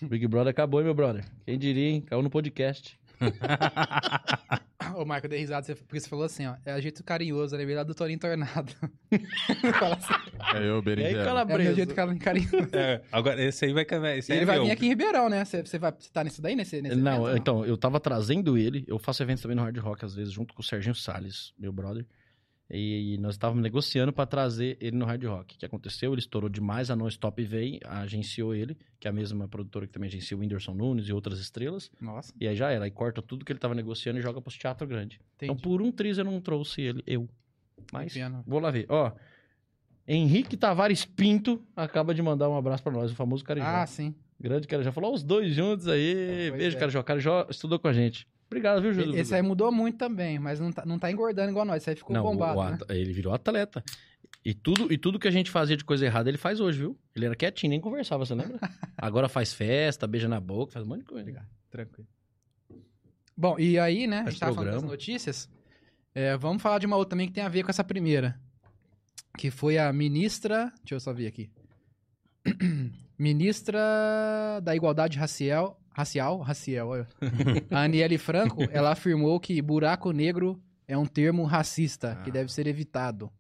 [0.01, 1.25] Big Brother acabou, hein, meu brother?
[1.45, 2.01] Quem diria, hein?
[2.01, 2.99] Caiu no podcast.
[4.97, 6.55] Ô, Marco, eu dei risada porque você falou assim, ó.
[6.65, 8.73] É jeito carinhoso, lembrei lá do Torinho Tornado.
[9.11, 11.19] Assim, É eu, berinjela.
[11.19, 11.63] é o calabreso?
[11.65, 12.69] meu jeito car- carinhoso.
[12.73, 13.85] É, agora, esse aí vai...
[14.19, 14.67] Esse aí ele é vai meu.
[14.67, 15.45] vir aqui em Ribeirão, né?
[15.45, 18.57] Você, você vai você tá nisso daí, nesse, nesse Não, evento, então, eu tava trazendo
[18.59, 18.85] ele.
[18.87, 21.73] Eu faço eventos também no Hard Rock, às vezes, junto com o Serginho Salles, meu
[21.73, 22.05] brother.
[22.71, 25.55] E, nós estávamos negociando pra trazer ele no Hard Rock.
[25.55, 26.13] O que aconteceu?
[26.13, 30.09] Ele estourou demais, a Non-Stop veio, agenciou ele, que é a mesma produtora que também
[30.09, 31.91] agencia o Whindersson Nunes e outras estrelas.
[32.01, 32.85] Nossa, E aí já era.
[32.85, 35.21] Aí corta tudo que ele tava negociando e joga pros teatro grande.
[35.37, 35.63] Então, entendi.
[35.63, 37.29] por um triz eu não trouxe ele, eu.
[37.93, 38.15] Mas,
[38.47, 38.87] vou lá ver.
[38.89, 39.13] Ó,
[40.07, 43.67] Henrique Tavares Pinto acaba de mandar um abraço pra nós, o famoso Carijó.
[43.67, 44.15] Ah, sim.
[44.41, 44.93] Grande Carijó.
[44.93, 46.49] Falou os dois juntos aí.
[46.49, 46.81] Pois Beijo, é.
[46.81, 47.03] Carijó.
[47.03, 48.27] Carijó estudou com a gente.
[48.47, 49.17] Obrigado, viu, Júlio?
[49.17, 51.83] Esse aí mudou muito também, mas não tá, não tá engordando igual nós.
[51.83, 52.97] Esse aí ficou Não, bombado, né?
[52.97, 53.83] ele virou atleta.
[54.45, 56.99] E tudo, e tudo que a gente fazia de coisa errada, ele faz hoje, viu?
[57.17, 58.59] Ele era quietinho, nem conversava, você lembra?
[58.97, 61.47] Agora faz festa, beija na boca, faz um monte de coisa.
[61.71, 62.07] Tranquilo.
[63.37, 64.93] Bom, e aí, né, a Faz gente tava falando das programa.
[64.93, 65.51] notícias.
[66.15, 68.39] É, vamos falar de uma outra também que tem a ver com essa primeira.
[69.37, 70.73] Que foi a ministra.
[70.83, 71.51] Deixa eu só ver aqui.
[73.19, 75.81] ministra da Igualdade Racial.
[75.95, 76.39] Racial?
[76.41, 77.07] Racial, olha.
[77.71, 82.33] A Aniele Franco, ela afirmou que buraco negro é um termo racista que Ah.
[82.33, 83.31] deve ser evitado.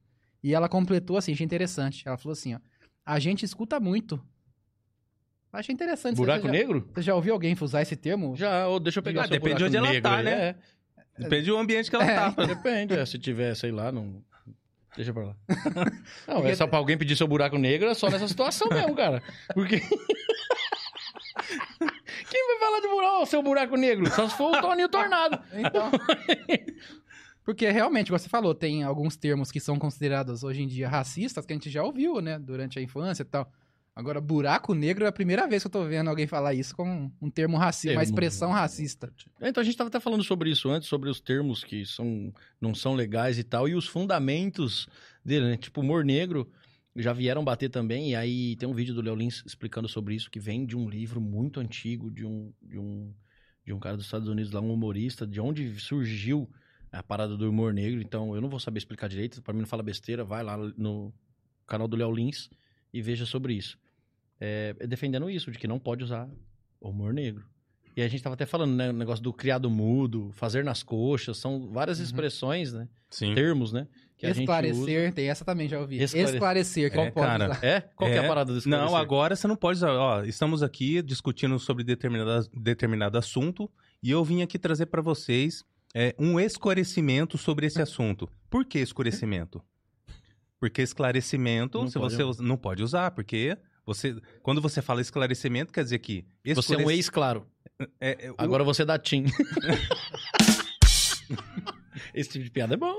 [0.43, 2.03] E ela completou assim, achei interessante.
[2.07, 2.59] Ela falou assim, ó.
[3.05, 4.23] A gente escuta muito.
[5.53, 6.17] Achei interessante.
[6.17, 6.89] Buraco você já, negro?
[6.95, 8.35] Você já ouviu alguém usar esse termo?
[8.37, 10.25] Já, ou deixa eu pegar Ah, seu depende de onde ela tá, aí.
[10.25, 10.33] né?
[10.33, 10.57] É,
[11.23, 12.31] Depende do ambiente que ela É, tá.
[12.45, 12.95] depende.
[12.95, 14.23] é, se tiver, sei lá, não...
[14.97, 15.37] Deixa pra lá.
[16.29, 18.95] Não, Porque- é só pra alguém pedir seu buraco negro, é só nessa situação mesmo,
[18.95, 19.21] cara.
[19.53, 19.81] Porque...
[22.35, 24.11] Quem vai falar de buraco, seu buraco negro?
[24.11, 25.39] Só se for o Toninho Tornado.
[25.55, 25.89] Então.
[27.45, 31.47] Porque realmente, como você falou, tem alguns termos que são considerados hoje em dia racistas
[31.47, 32.37] que a gente já ouviu, né?
[32.37, 33.49] Durante a infância e tal.
[33.95, 37.09] Agora, buraco negro é a primeira vez que eu tô vendo alguém falar isso com
[37.23, 39.13] um termo racista, uma expressão racista.
[39.41, 42.75] Então a gente estava até falando sobre isso antes, sobre os termos que são, não
[42.75, 44.89] são legais e tal, e os fundamentos
[45.25, 45.57] dele, né?
[45.57, 46.51] Tipo, humor negro
[46.97, 50.31] já vieram bater também, e aí tem um vídeo do Léo Lins explicando sobre isso,
[50.31, 53.13] que vem de um livro muito antigo, de um, de um,
[53.67, 56.49] de um cara dos Estados Unidos lá, um humorista, de onde surgiu
[56.93, 58.01] a parada do humor negro.
[58.01, 61.13] Então eu não vou saber explicar direito, para mim não fala besteira, vai lá no
[61.67, 62.49] canal do Léo Lins
[62.93, 63.77] e veja sobre isso.
[64.41, 66.31] É, defendendo isso, de que não pode usar
[66.81, 67.45] humor negro.
[67.97, 68.91] E a gente tava até falando, né?
[68.91, 72.05] O negócio do criado mudo, fazer nas coxas, são várias Uhum.
[72.05, 72.89] expressões, né?
[73.09, 73.35] Sim.
[73.35, 73.87] Termos, né?
[74.25, 76.03] Que a gente Esclarecer, tem essa também, já ouvi.
[76.03, 77.45] Esclare- Esclarecer, que É, não pode cara.
[77.47, 77.57] usar.
[77.59, 77.67] usa.
[77.67, 77.81] É?
[77.97, 78.29] Qual que é a É.
[78.29, 79.93] parada desse Não, agora você não pode usar.
[79.93, 83.71] Ó, estamos aqui discutindo sobre determinado, determinado assunto
[84.03, 85.65] e eu vim aqui trazer para vocês
[85.95, 88.29] é, um esclarecimento sobre esse assunto.
[88.51, 89.63] Por que escurecimento?
[90.59, 93.57] Porque esclarecimento Não se pode você não pode usar, porque
[93.87, 97.47] você quando você fala esclarecimento quer dizer que Você é um escurec- ex, claro.
[98.01, 99.25] é, é, o- Agora você dá tim.
[102.15, 102.95] Esse tipo de piada é bom.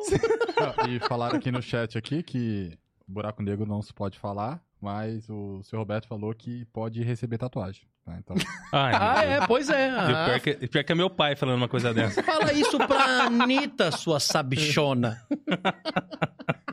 [0.60, 2.78] Ah, E falaram aqui no chat aqui que
[3.08, 7.84] buraco negro não se pode falar, mas o seu Roberto falou que pode receber tatuagem.
[8.06, 8.18] tá?
[8.20, 8.36] Então,
[8.72, 9.32] Ai, Ah, Deus.
[9.44, 9.88] é, pois é.
[9.90, 12.24] E Ah, pior, que, pior que é meu pai falando uma coisa dessa.
[12.24, 15.22] Fala isso pra Anitta, sua sabichona.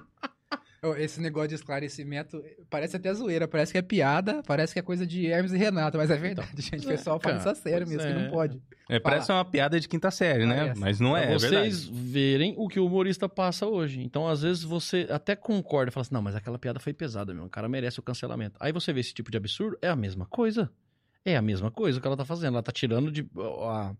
[0.98, 5.06] Esse negócio de esclarecimento parece até zoeira, parece que é piada, parece que é coisa
[5.06, 6.84] de Hermes e Renato, mas é verdade, gente.
[6.84, 8.14] O pessoal fala isso a sério mesmo, que é.
[8.24, 8.60] não pode.
[8.88, 10.56] É, parece uma piada de quinta série, né?
[10.56, 10.80] Parece.
[10.80, 12.10] Mas não é, pra é vocês verdade.
[12.10, 14.02] verem o que o humorista passa hoje.
[14.02, 17.32] Então, às vezes, você até concorda e fala assim, não, mas aquela piada foi pesada,
[17.32, 17.44] meu.
[17.44, 18.56] O cara merece o cancelamento.
[18.58, 20.68] Aí você vê esse tipo de absurdo, é a mesma coisa.
[21.24, 22.54] É a mesma coisa que ela tá fazendo.
[22.54, 23.24] Ela tá tirando de...
[23.36, 23.94] A,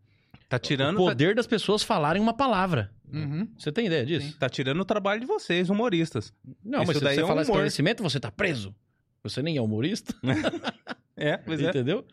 [0.53, 2.91] Tá O tirando, poder das pessoas falarem uma palavra.
[3.13, 3.49] Uhum.
[3.59, 4.33] Você tem ideia disso?
[4.35, 6.33] tá, tá tirando o trabalho de vocês, humoristas.
[6.65, 7.51] Não, Isso mas se daí você é um falar humor.
[7.51, 8.75] esclarecimento, você tá preso.
[9.23, 10.15] Você nem é humorista,
[11.17, 11.69] É, pois é.
[11.69, 12.05] entendeu?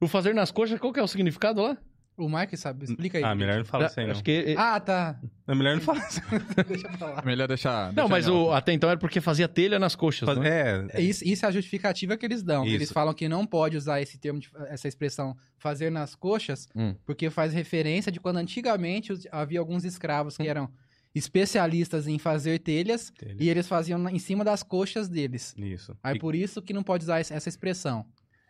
[0.00, 1.76] O fazer nas coxas, qual que é o significado lá?
[2.18, 3.24] O Mike sabe, explica aí.
[3.24, 4.12] Ah, melhor não falar isso aí, não.
[4.12, 4.54] Acho que...
[4.58, 5.18] Ah, tá.
[5.46, 6.20] É melhor não falar isso.
[6.68, 7.20] Deixa pra lá.
[7.22, 7.86] É melhor deixar.
[7.92, 10.86] Não, deixar mas o, até então era porque fazia telha nas coxas, Faz- né?
[10.92, 12.64] É, Isso, isso é a justificativa que eles dão.
[12.66, 12.74] Isso.
[12.74, 16.94] Eles falam que não pode usar esse termo, de- essa expressão fazer nas coxas, Hum.
[17.06, 20.42] porque faz referência de quando antigamente havia alguns escravos Hum.
[20.42, 20.68] que eram
[21.14, 23.36] especialistas em fazer telhas Telha.
[23.38, 25.54] e eles faziam na- em cima das coxas deles.
[25.56, 25.96] isso.
[26.02, 28.04] Aí E- por isso que não pode usar essa essa expressão.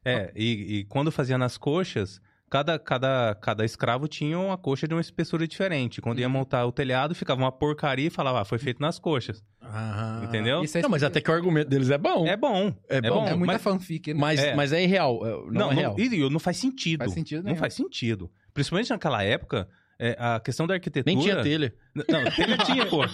[0.05, 2.21] É, e, e quando fazia nas coxas,
[2.51, 6.01] cada, cada, cada escravo tinha uma coxa de uma espessura diferente.
[6.01, 6.23] Quando Uhum.
[6.23, 9.43] ia montar o telhado, ficava uma porcaria e falava, ah, foi feito nas coxas.
[9.63, 10.21] Ah.
[10.25, 10.63] Entendeu?
[10.65, 12.27] Isso é, Não, mas até que o argumento deles é bom.
[12.27, 12.75] É bom.
[12.89, 13.27] É bom.
[13.27, 14.21] é muita mas, fanfic, né?
[14.21, 14.55] Mas, É.
[14.55, 15.21] mas é irreal.
[15.27, 15.97] é- Não, não, é não, real.
[15.99, 17.01] e não faz sentido.
[17.01, 17.59] Faz sentido Não nenhum.
[17.59, 18.31] faz sentido.
[18.55, 19.69] Principalmente naquela época,
[19.99, 21.15] é, a questão da arquitetura...
[21.15, 21.75] Nem tinha telha.
[21.95, 23.03] Não, telha tinha, pô.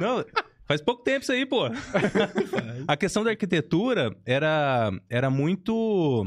[0.00, 0.24] Não,
[0.66, 1.66] faz pouco tempo isso aí, pô.
[2.88, 6.26] A questão da arquitetura era, era muito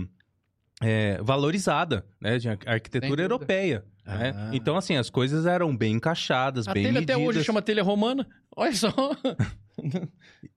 [0.81, 2.37] é, valorizada, né?
[2.65, 3.83] A arquitetura europeia.
[4.05, 4.33] né?
[4.35, 4.49] Ah.
[4.53, 7.15] Então, assim, as coisas eram bem encaixadas, A bem telha medidas.
[7.15, 8.27] até hoje chama telha romana.
[8.55, 8.89] Olha só.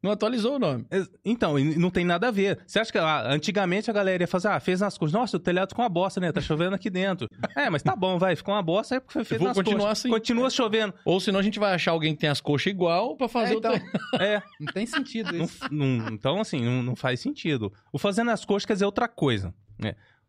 [0.03, 0.87] Não atualizou o nome.
[1.25, 2.59] Então, e não tem nada a ver.
[2.67, 5.13] Você acha que ah, antigamente a galera ia fazer, ah, fez nas coxas.
[5.13, 6.33] Nossa, o telhado ficou uma bosta, né?
[6.33, 7.29] Tá chovendo aqui dentro.
[7.57, 9.89] é, mas tá bom, vai, ficou uma bosta, é porque foi feito vou nas continuar
[9.89, 9.99] coxas.
[9.99, 10.09] assim.
[10.09, 10.95] Continua chovendo.
[11.05, 13.57] Ou senão a gente vai achar alguém que tem as coxas igual pra fazer É,
[13.57, 13.73] o então.
[14.21, 15.59] É, não tem sentido não- isso.
[15.71, 17.73] não- então, assim, não, não faz sentido.
[17.93, 19.55] O fazer nas coxas quer dizer outra coisa.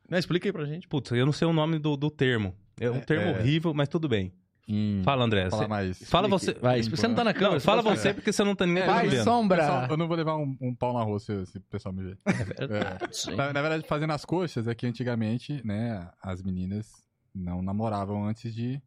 [0.10, 0.88] Não, explica aí pra gente.
[0.90, 2.54] Putz, eu não sei o nome do, do termo.
[2.80, 3.32] É um termo é.
[3.32, 4.34] horrível, mas tudo bem.
[4.68, 5.50] Em- Fala, André.
[5.50, 6.10] Você- mais.
[6.10, 6.54] Fala você.
[6.54, 7.54] Vai, você não tá na câmera.
[7.56, 8.14] Não, fala você, falar.
[8.16, 9.58] porque você não tá nem Vai, sombra.
[9.58, 12.04] Pessoal, eu não vou levar um, um pau na rua se, se o pessoal me
[12.04, 12.18] ver.
[12.26, 13.08] É.
[13.12, 13.36] Sim.
[13.36, 18.54] Na, na verdade, fazendo as coxas é que antigamente, né, as meninas não namoravam antes
[18.54, 18.82] de,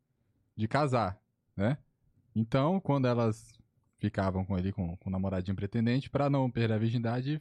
[0.57, 1.19] de casar,
[1.57, 1.77] né?
[2.37, 3.53] Então, quando elas
[3.99, 7.41] ficavam com ele, com, com o namoradinho pretendente, pra não perder a virgindade,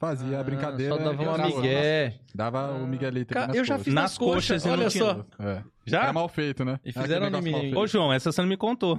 [0.00, 0.96] fazia a Ah, brincadeira.
[0.96, 2.14] Só dava uma usava- migué.
[2.34, 3.84] Dava o miguelito Cara, eu já coxas.
[3.84, 5.12] fiz nas, Nas coxas, coxas olha só.
[5.12, 5.26] luz.
[5.38, 5.62] É.
[5.86, 6.02] Já?
[6.04, 6.80] Era mal feito, né?
[6.84, 7.74] E Era fizeram em mim.
[7.76, 8.98] Ô, João, essa você não me contou.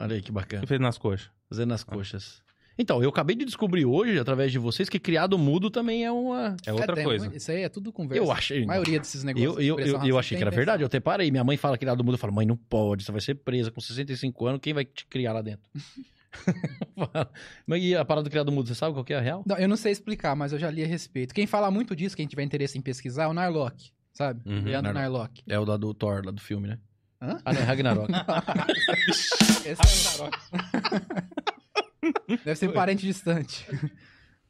[0.00, 0.62] Olha aí que O bacana.
[0.62, 1.30] que fez nas coxas?
[1.48, 2.42] Fazendo nas coxas.
[2.76, 6.56] Então, eu acabei de descobrir hoje, através de vocês, que criado mudo também é uma...
[6.66, 7.30] É outra tem coisa.
[7.32, 8.20] Isso aí é tudo conversa.
[8.24, 8.64] Eu achei.
[8.64, 9.48] A maioria desses negócios.
[9.48, 11.30] Eu, eu, expressão eu, eu racista achei que era verdade, eu até parei.
[11.30, 13.80] Minha mãe fala criado mudo, eu falo, mãe, não pode, você vai ser presa com
[13.80, 15.70] 65 anos, quem vai te criar lá dentro?
[17.66, 19.42] Mas e a parada do criado mudo, você sabe qual que é a real?
[19.46, 21.34] Não, eu não sei explicar, mas eu já li a respeito.
[21.34, 24.40] Quem fala muito disso, quem tiver interesse em pesquisar, é o Narlock, sabe?
[24.44, 24.94] Uhum, Leandro Narlock.
[24.94, 25.42] Narlock.
[25.46, 26.78] É o da do Thor, lá do filme, né?
[27.20, 27.38] Hã?
[27.44, 28.12] Ah, não, é Ragnarok.
[29.64, 30.38] Esse é o Narlock.
[32.44, 33.66] Deve ser parente distante.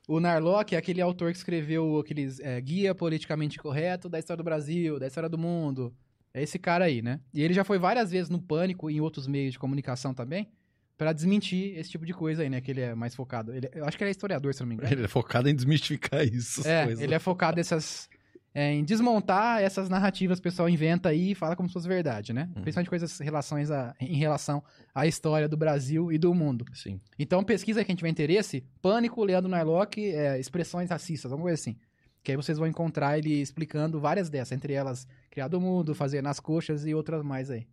[0.07, 4.45] O Narlock é aquele autor que escreveu aqueles é, Guia Politicamente Correto da História do
[4.45, 5.95] Brasil, da História do Mundo.
[6.33, 7.21] É esse cara aí, né?
[7.33, 10.51] E ele já foi várias vezes no Pânico e em outros meios de comunicação também,
[10.97, 12.61] pra desmentir esse tipo de coisa aí, né?
[12.61, 13.53] Que ele é mais focado.
[13.55, 14.93] Ele- eu acho que ele é historiador, se não me engano.
[14.93, 16.61] Ele é focado em desmistificar isso.
[16.61, 17.03] essas É, coisas.
[17.03, 18.09] ele é focado nessas,
[18.55, 21.89] é, em desmontar essas narrativas que o pessoal inventa aí e fala como se fosse
[21.89, 22.45] verdade, né?
[22.55, 22.63] Uhum.
[22.63, 24.63] Principalmente coisas relações a- em relação
[24.95, 26.65] à história do Brasil e do mundo.
[26.73, 27.01] Sim.
[27.19, 31.77] Então, pesquisa quem tiver interesse, Pânico, Leandro Narlock, é, expressões racistas, alguma coisa assim.
[32.23, 36.41] Que aí vocês vão encontrar ele explicando várias dessas, entre elas Criado Mundo, Fazer nas
[36.41, 37.67] Coxas e outras mais aí.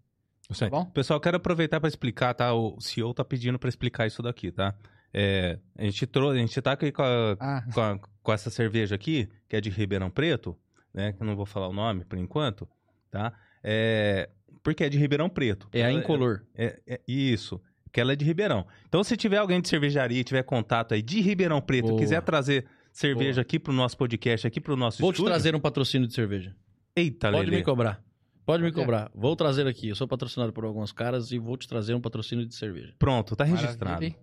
[0.61, 0.69] Aí.
[0.69, 0.85] bom?
[0.85, 2.53] Pessoal, quero aproveitar para explicar, tá?
[2.53, 4.75] O CEO tá pedindo para explicar isso daqui, tá?
[5.13, 8.49] É, a gente trouxe, a gente tá aqui com, a- Ah, com, a- com essa
[8.49, 10.57] cerveja aqui, que é de Ribeirão Preto,
[10.93, 11.13] né?
[11.13, 12.67] Que eu não vou falar o nome por enquanto,
[13.09, 13.33] tá?
[13.63, 14.29] É,
[14.63, 15.67] porque é de Ribeirão Preto.
[15.73, 16.41] É a Ela- incolor.
[16.55, 17.61] É, é- isso,
[17.91, 18.65] que ela é de Ribeirão.
[18.87, 21.99] Então, se tiver alguém de cervejaria, tiver contato aí de Ribeirão Preto, Boa.
[21.99, 23.41] quiser trazer cerveja Boa.
[23.41, 25.31] aqui pro nosso podcast, aqui pro nosso Vou te estúdio...
[25.31, 26.55] trazer um patrocínio de cerveja.
[26.95, 27.57] Eita, Pode Lelê.
[27.57, 28.01] me cobrar.
[28.45, 28.75] Pode me Olha.
[28.75, 29.11] cobrar.
[29.13, 29.89] Vou trazer aqui.
[29.89, 32.93] Eu sou patrocinado por alguns caras e vou te trazer um patrocínio de cerveja.
[32.97, 33.85] Pronto, tá registrado.
[33.85, 34.15] maravilha.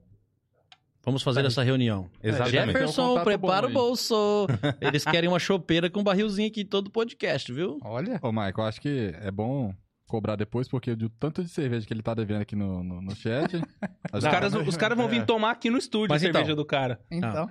[1.04, 1.46] Vamos fazer Tá.
[1.46, 2.10] essa reunião.
[2.22, 2.52] Exatamente.
[2.52, 4.46] Tem um Jefferson, contato prepara o bolso.
[4.80, 7.78] Eles querem uma chopeira com barrilzinho aqui em todo podcast, viu?
[7.82, 9.72] Olha, Ô, Mike, eu acho que é bom
[10.06, 13.14] cobrar depois, porque do tanto de cerveja que ele tá devendo aqui no, no, no
[13.14, 13.54] chat.
[14.12, 16.56] Os caras, os caras vão vir tomar aqui no estúdio Mas a cerveja então.
[16.56, 17.00] do cara.
[17.10, 17.46] então.
[17.46, 17.50] Não,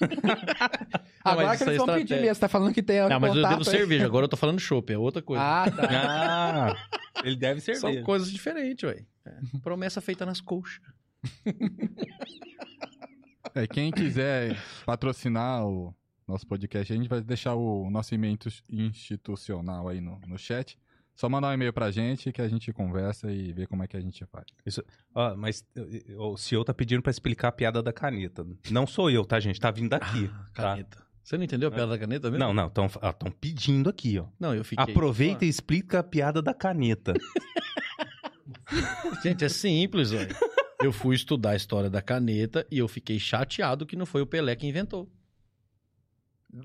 [1.24, 2.16] Agora que isso é eles vão pedir estratégia.
[2.20, 3.64] mesmo, você tá falando que tem Não, mas eu devo aí.
[3.64, 4.06] cerveja.
[4.06, 5.42] Agora eu tô falando chopp, é outra coisa.
[5.42, 5.88] Ah, tá.
[5.90, 6.76] Ah,
[7.24, 8.02] ele deve São cerveja.
[8.04, 9.04] coisas diferentes, ué.
[9.26, 9.58] É.
[9.62, 10.80] Promessa feita nas coxas.
[13.54, 14.56] É, quem quiser
[14.86, 15.94] patrocinar o
[16.26, 18.38] nosso podcast, a gente vai deixar o nosso e-mail
[18.70, 20.78] institucional aí no, no chat.
[21.18, 23.96] Só mandar um e-mail pra gente que a gente conversa e vê como é que
[23.96, 24.44] a gente faz.
[25.12, 25.64] Ó, mas
[26.16, 28.46] o CEO tá pedindo pra explicar a piada da caneta.
[28.70, 29.58] Não sou eu, tá, gente?
[29.58, 30.30] Tá vindo daqui.
[30.32, 30.62] Ah, tá?
[30.62, 31.04] caneta.
[31.20, 32.44] Você não entendeu a piada da caneta mesmo?
[32.44, 34.26] Não, não, estão pedindo aqui, ó.
[34.38, 34.94] Não, eu fiquei.
[34.94, 37.14] Aproveita e explica a piada da caneta.
[39.20, 40.36] Gente, é simples, velho.
[40.80, 44.26] Eu fui estudar a história da caneta e eu fiquei chateado que não foi o
[44.26, 45.10] Pelé que inventou.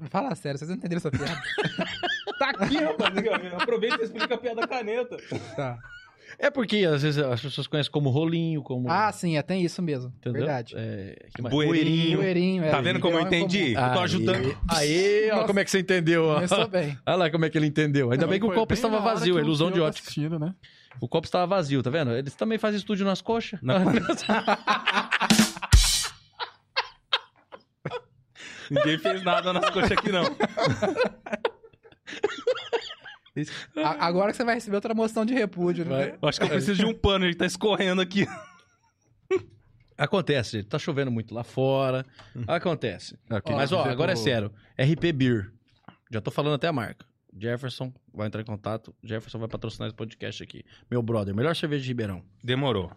[0.10, 1.41] Fala sério, vocês não entenderam essa piada?
[2.39, 3.14] tá aqui, rapaz.
[3.61, 5.18] Aproveita e explica a piada da caneta.
[5.55, 5.77] tá.
[6.39, 8.89] É porque às vezes as pessoas conhecem como rolinho, como.
[8.89, 10.11] Ah, sim, é, tem isso mesmo.
[10.18, 10.41] Entendeu?
[10.41, 10.73] Verdade.
[10.76, 11.53] É, que mais?
[11.53, 12.18] Bueirinho.
[12.18, 12.72] Bueirinho, é.
[12.72, 13.73] Tá vendo como eu é entendi?
[13.73, 14.57] Eu tô ajudando.
[14.68, 15.47] Aê, olha Nossa.
[15.47, 16.26] como é que você entendeu.
[16.26, 16.35] ó.
[16.35, 16.97] Começou bem.
[17.05, 18.11] Olha lá como é que ele entendeu.
[18.11, 20.01] Ainda bem que o copo bem estava vazio, o ilusão de ótica.
[20.01, 20.55] assistindo, né?
[20.99, 22.11] O copo estava vazio, tá vendo?
[22.11, 23.60] Eles também fazem estúdio nas coxas.
[23.61, 23.77] Na-
[28.69, 30.23] Ninguém fez nada nas coxas aqui, não.
[33.84, 36.18] A- agora que você vai receber outra moção de repúdio, né?
[36.22, 38.27] Eu acho que eu preciso de um pano, ele tá escorrendo aqui.
[39.98, 40.68] Acontece, gente.
[40.69, 42.06] Tá chovendo muito lá fora.
[42.48, 43.18] Acontece.
[43.30, 44.52] Ok, Mas, ó, agora é sério.
[44.77, 45.52] RP Beer.
[46.11, 47.06] Já tô falando até a marca.
[47.35, 48.94] Jefferson vai entrar em contato.
[49.03, 50.64] Jefferson vai patrocinar esse podcast aqui.
[50.90, 52.23] Meu brother, melhor cerveja de Ribeirão.
[52.44, 52.91] Demorou.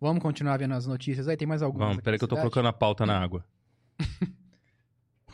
[0.00, 1.86] Vamos continuar vendo as notícias aí, tem mais algumas.
[1.86, 2.50] Vamos, aqui peraí que eu tô cidade?
[2.50, 3.44] colocando a pauta na água.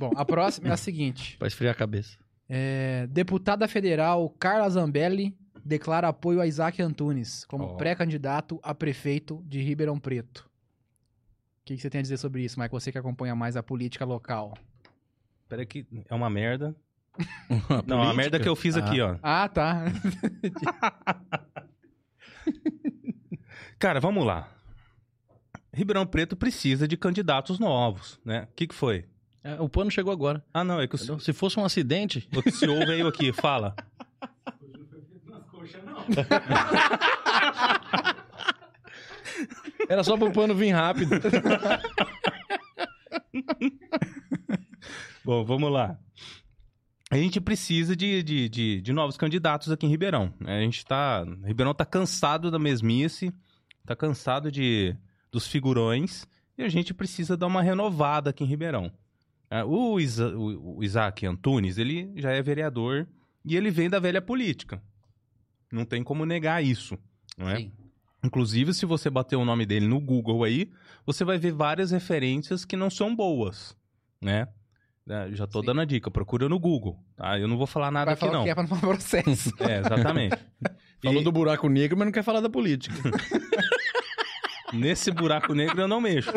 [0.01, 1.37] Bom, a próxima é a seguinte.
[1.37, 2.17] Pra esfriar a cabeça.
[2.49, 7.75] É, deputada federal Carla Zambelli declara apoio a Isaac Antunes como Ó.
[7.75, 10.49] pré-candidato a prefeito de Ribeirão Preto.
[11.61, 12.73] O que, que você tem a dizer sobre isso, Mike?
[12.73, 14.57] Você que acompanha mais a política local.
[15.47, 16.75] Peraí que é uma merda.
[17.69, 19.19] A Não, a merda que eu fiz aqui, ó.
[19.23, 19.85] Ah, tá.
[23.79, 24.49] Cara, vamos lá.
[25.75, 28.49] Ribeirão Preto precisa de candidatos novos, né?
[28.51, 29.10] O que que foi?
[29.43, 30.45] É, o pano chegou agora.
[30.53, 31.19] Ah, não, é que o?
[31.19, 33.75] Se fosse um acidente, o CEO veio aqui, fala.
[39.89, 41.17] era só pro pano vir rápido.
[45.25, 45.99] Bom, vamos lá.
[47.11, 50.33] A gente precisa de, de, de, de novos candidatos aqui em Ribeirão.
[50.39, 50.59] né?
[50.59, 51.25] A gente tá.
[51.45, 53.33] Ribeirão tá cansado da mesmice,
[53.85, 54.97] tá cansado de
[55.33, 56.27] dos figurões,
[56.59, 58.91] e a gente precisa dar uma renovada aqui em Ribeirão.
[59.51, 63.09] É, O, Isa- o- Isaac Antunes, ele já é vereador
[63.45, 64.81] e ele vem da velha política.
[65.73, 66.97] Não tem como negar isso,
[67.37, 67.57] não é?
[67.57, 67.73] Sim.
[68.23, 70.71] Inclusive, se você bater o nome dele no Google aí,
[71.07, 73.75] você vai ver várias referências que não são boas,
[74.21, 74.47] né?
[75.09, 75.67] É, Já tô Sim.
[75.67, 77.39] dando a dica, procura no Google, tá?
[77.39, 78.45] Eu não vou falar nada Vai aqui falar não.
[78.45, 79.51] que é pra não tomar processo.
[79.61, 80.37] É, exatamente.
[81.03, 82.95] Falou E do buraco negro, mas não quer falar da política.
[84.73, 86.31] Nesse buraco negro eu não mexo.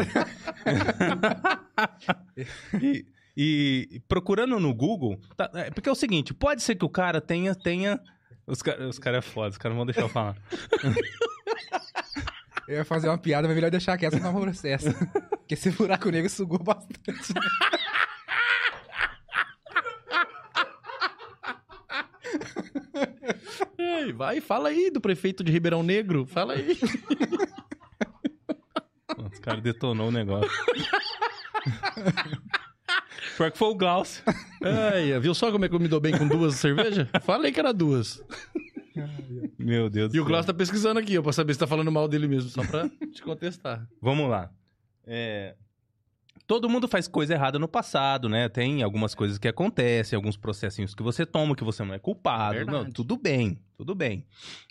[2.82, 6.90] e, e procurando no Google, tá- é, porque é o seguinte, pode ser que o
[6.90, 8.00] cara tenha, tenha...
[8.46, 8.60] Os,
[8.90, 10.36] os caras é foda, os caras não vão deixar eu falar.
[12.68, 14.88] Eu ia fazer uma piada, mas melhor deixar quieto pra não tomar processo.
[15.30, 17.34] Porque esse buraco negro sugou bastante.
[23.78, 26.26] Ei, vai, fala aí do prefeito de Ribeirão Negro.
[26.26, 26.78] Fala aí.
[29.44, 30.50] Os caras detonou o negócio.
[33.36, 34.24] Pior que foi o Glaucio.
[34.64, 37.10] Ai, viu só como é que eu me dou bem com duas cervejas?
[37.24, 38.24] Falei que era duas.
[39.60, 40.24] Meu Deus do E o.
[40.24, 42.88] Glaucio tá pesquisando aqui, ó, pra saber se tá falando mal dele mesmo, só pra
[43.12, 43.86] te contestar.
[44.02, 44.50] Vamos lá.
[45.06, 45.56] É,
[46.46, 48.50] Todo mundo faz coisa errada no passado, né?
[48.50, 52.56] Tem algumas coisas que acontecem, alguns processinhos que você toma, que você não é culpado.
[52.56, 52.86] Verdade.
[52.86, 54.26] Não, tudo bem, tudo bem.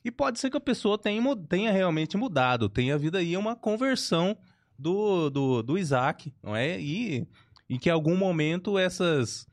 [0.05, 4.36] E pode ser que a pessoa tenha, tenha realmente mudado, tenha havido aí uma conversão
[4.78, 6.81] do, do, do Isaac, não é?
[6.81, 7.27] E,
[7.69, 9.47] e que em algum momento essas,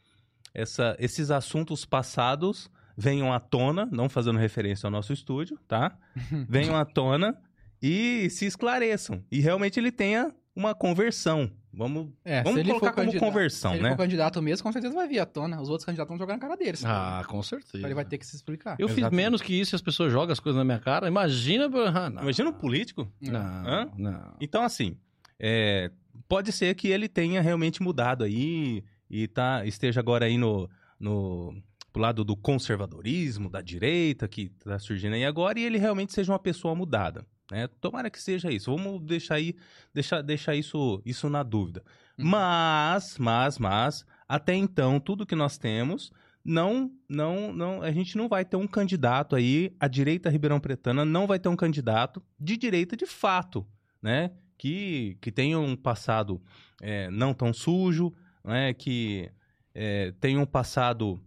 [0.53, 5.97] essa, esses assuntos passados venham à tona, não fazendo referência ao nosso estúdio, tá?
[6.49, 7.37] venham à tona
[7.81, 9.23] e se esclareçam.
[9.31, 11.49] E realmente ele tenha uma conversão.
[11.71, 13.89] Vamos, É, vamos se ele colocar for como candidato- conversão, se ele né?
[13.91, 15.61] for candidato mesmo, com certeza vai vir à tona.
[15.61, 16.83] Os outros candidatos vão jogar na cara deles.
[16.83, 17.77] Ah, com certeza.
[17.77, 18.75] Então ele vai ter que se explicar.
[18.79, 19.23] Eu fiz Exatamente.
[19.23, 21.07] menos que isso e as pessoas jogam as coisas na minha cara.
[21.07, 21.65] Imagina.
[21.93, 22.23] ah, não.
[22.23, 23.07] Imagina um político.
[23.21, 23.87] Não, Hã?
[23.95, 24.33] não.
[24.41, 24.97] Então, assim,
[25.39, 25.91] é,
[26.27, 31.55] pode ser que ele tenha realmente mudado aí e tá, esteja agora aí no, no
[31.91, 36.31] pro lado do conservadorismo, da direita, que tá surgindo aí agora, e ele realmente seja
[36.31, 37.25] uma pessoa mudada.
[37.51, 37.67] Né?
[37.81, 38.75] Tomara que seja isso.
[38.75, 39.55] Vamos deixar aí,
[39.93, 41.83] deixar, deixar isso, isso na dúvida.
[42.17, 42.25] Uhum.
[42.25, 46.11] Mas, mas, mas, até então, tudo que nós temos,
[46.45, 51.03] não, não, não, a gente não vai ter um candidato aí, a direita ribeirão pretana
[51.03, 53.65] não vai ter um candidato de direita de fato,
[54.01, 54.31] né?
[54.59, 56.39] Que, que tenha um passado
[56.81, 58.13] é, não tão sujo,
[58.43, 58.73] né?
[58.73, 59.31] Que
[59.73, 61.19] é, tenha um passado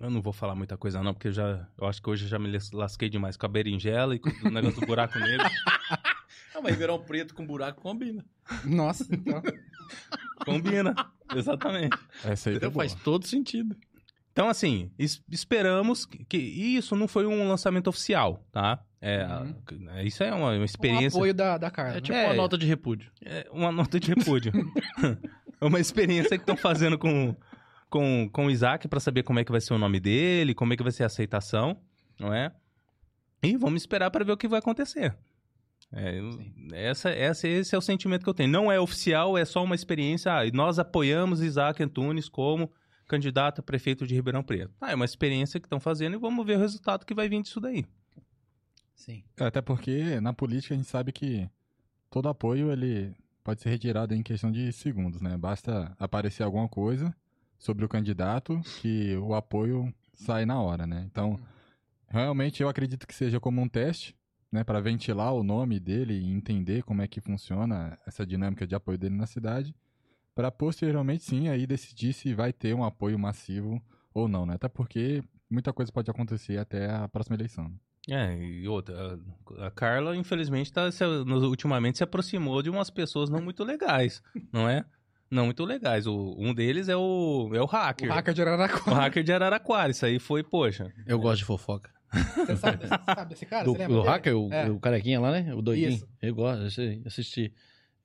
[0.00, 2.28] eu não vou falar muita coisa não, porque eu já, eu acho que hoje eu
[2.28, 5.46] já me lasquei demais com a berinjela e com o negócio do buraco negro.
[6.54, 8.24] Ah, mas Ribeirão Preto com buraco combina.
[8.64, 9.40] Nossa, então.
[10.44, 10.92] Combina.
[11.34, 11.96] Exatamente.
[12.24, 12.70] Essa aí Entendeu?
[12.72, 12.84] boa.
[12.88, 13.76] Faz todo sentido.
[14.32, 18.84] Então, assim, es- esperamos que, que isso não foi um lançamento oficial, tá?
[19.00, 19.54] É, Uhum.
[19.90, 21.16] a- Isso é uma, uma experiência.
[21.16, 21.92] apoio da, da Carla.
[21.92, 22.00] É né?
[22.00, 22.26] tipo É.
[22.26, 23.10] uma nota de repúdio.
[23.24, 24.52] É uma nota de repúdio.
[25.60, 27.34] é uma experiência que estão fazendo com,
[27.88, 30.72] com, com o Isaac para saber como é que vai ser o nome dele, como
[30.72, 31.76] é que vai ser a aceitação,
[32.18, 32.52] não é?
[33.42, 35.16] E vamos esperar para ver o que vai acontecer.
[35.92, 36.18] É,
[36.72, 38.50] essa, essa, esse é o sentimento que eu tenho.
[38.50, 40.34] Não é oficial, é só uma experiência.
[40.36, 42.70] Ah, e nós apoiamos Isaac Antunes como
[43.06, 44.74] candidato a prefeito de Ribeirão Preto.
[44.80, 47.40] Ah, é uma experiência que estão fazendo e vamos ver o resultado que vai vir
[47.42, 47.86] disso daí.
[48.98, 49.22] Sim.
[49.38, 51.48] Até porque na política a gente sabe que
[52.10, 53.14] todo apoio ele
[53.44, 55.38] pode ser retirado em questão de segundos, né?
[55.38, 57.14] Basta aparecer alguma coisa
[57.56, 61.04] sobre o candidato que o apoio sai na hora, né?
[61.10, 61.38] Então,
[62.08, 64.16] realmente eu acredito que seja como um teste,
[64.50, 68.74] né, para ventilar o nome dele e entender como é que funciona essa dinâmica de
[68.74, 69.74] apoio dele na cidade,
[70.34, 73.80] para posteriormente sim aí decidir se vai ter um apoio massivo
[74.12, 74.54] ou não, né?
[74.54, 77.72] Até porque muita coisa pode acontecer até a próxima eleição.
[78.10, 79.18] É, e outra,
[79.58, 84.22] a Carla, infelizmente, tá, se, ultimamente se aproximou de umas pessoas não muito legais,
[84.52, 84.84] não é?
[85.30, 86.06] Não muito legais.
[86.06, 88.10] O, um deles é o, é o O hacker.
[88.10, 88.96] hacker de O Araraquara.
[88.96, 89.90] hacker de Araraquara.
[89.90, 90.90] Isso aí foi, poxa.
[91.06, 91.90] Eu gosto de fofoca.
[92.10, 93.64] Você sabe, você sabe desse cara?
[93.66, 94.10] do Você lembra do dele?
[94.14, 94.70] hacker, o, É.
[94.70, 95.54] o carequinha lá, né?
[95.54, 95.90] O doidinho.
[95.90, 96.08] Isso.
[96.22, 97.52] Eu gosto, eu sei, assisti.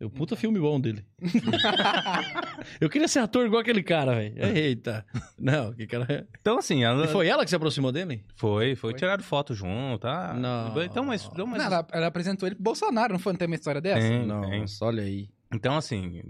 [0.04, 1.06] É um puta filme bom dele.
[2.82, 4.36] eu queria ser ator igual aquele cara, velho.
[4.56, 5.06] Eita.
[5.40, 6.06] Não, que cara.
[6.10, 8.26] é- Então, assim, ela, E foi ela que se aproximou dele?
[8.36, 9.00] foi, foi, Foi.
[9.00, 10.34] tiraram foto junto, tá?
[10.34, 10.84] Não.
[10.84, 13.32] Então, mas, então, mas Não, ela, ela apresentou ele pro Bolsonaro, não foi?
[13.34, 14.02] Não tem uma história dessa?
[14.02, 14.66] Tem, Nossa, tem.
[14.82, 15.30] olha aí.
[15.54, 16.22] Então, assim,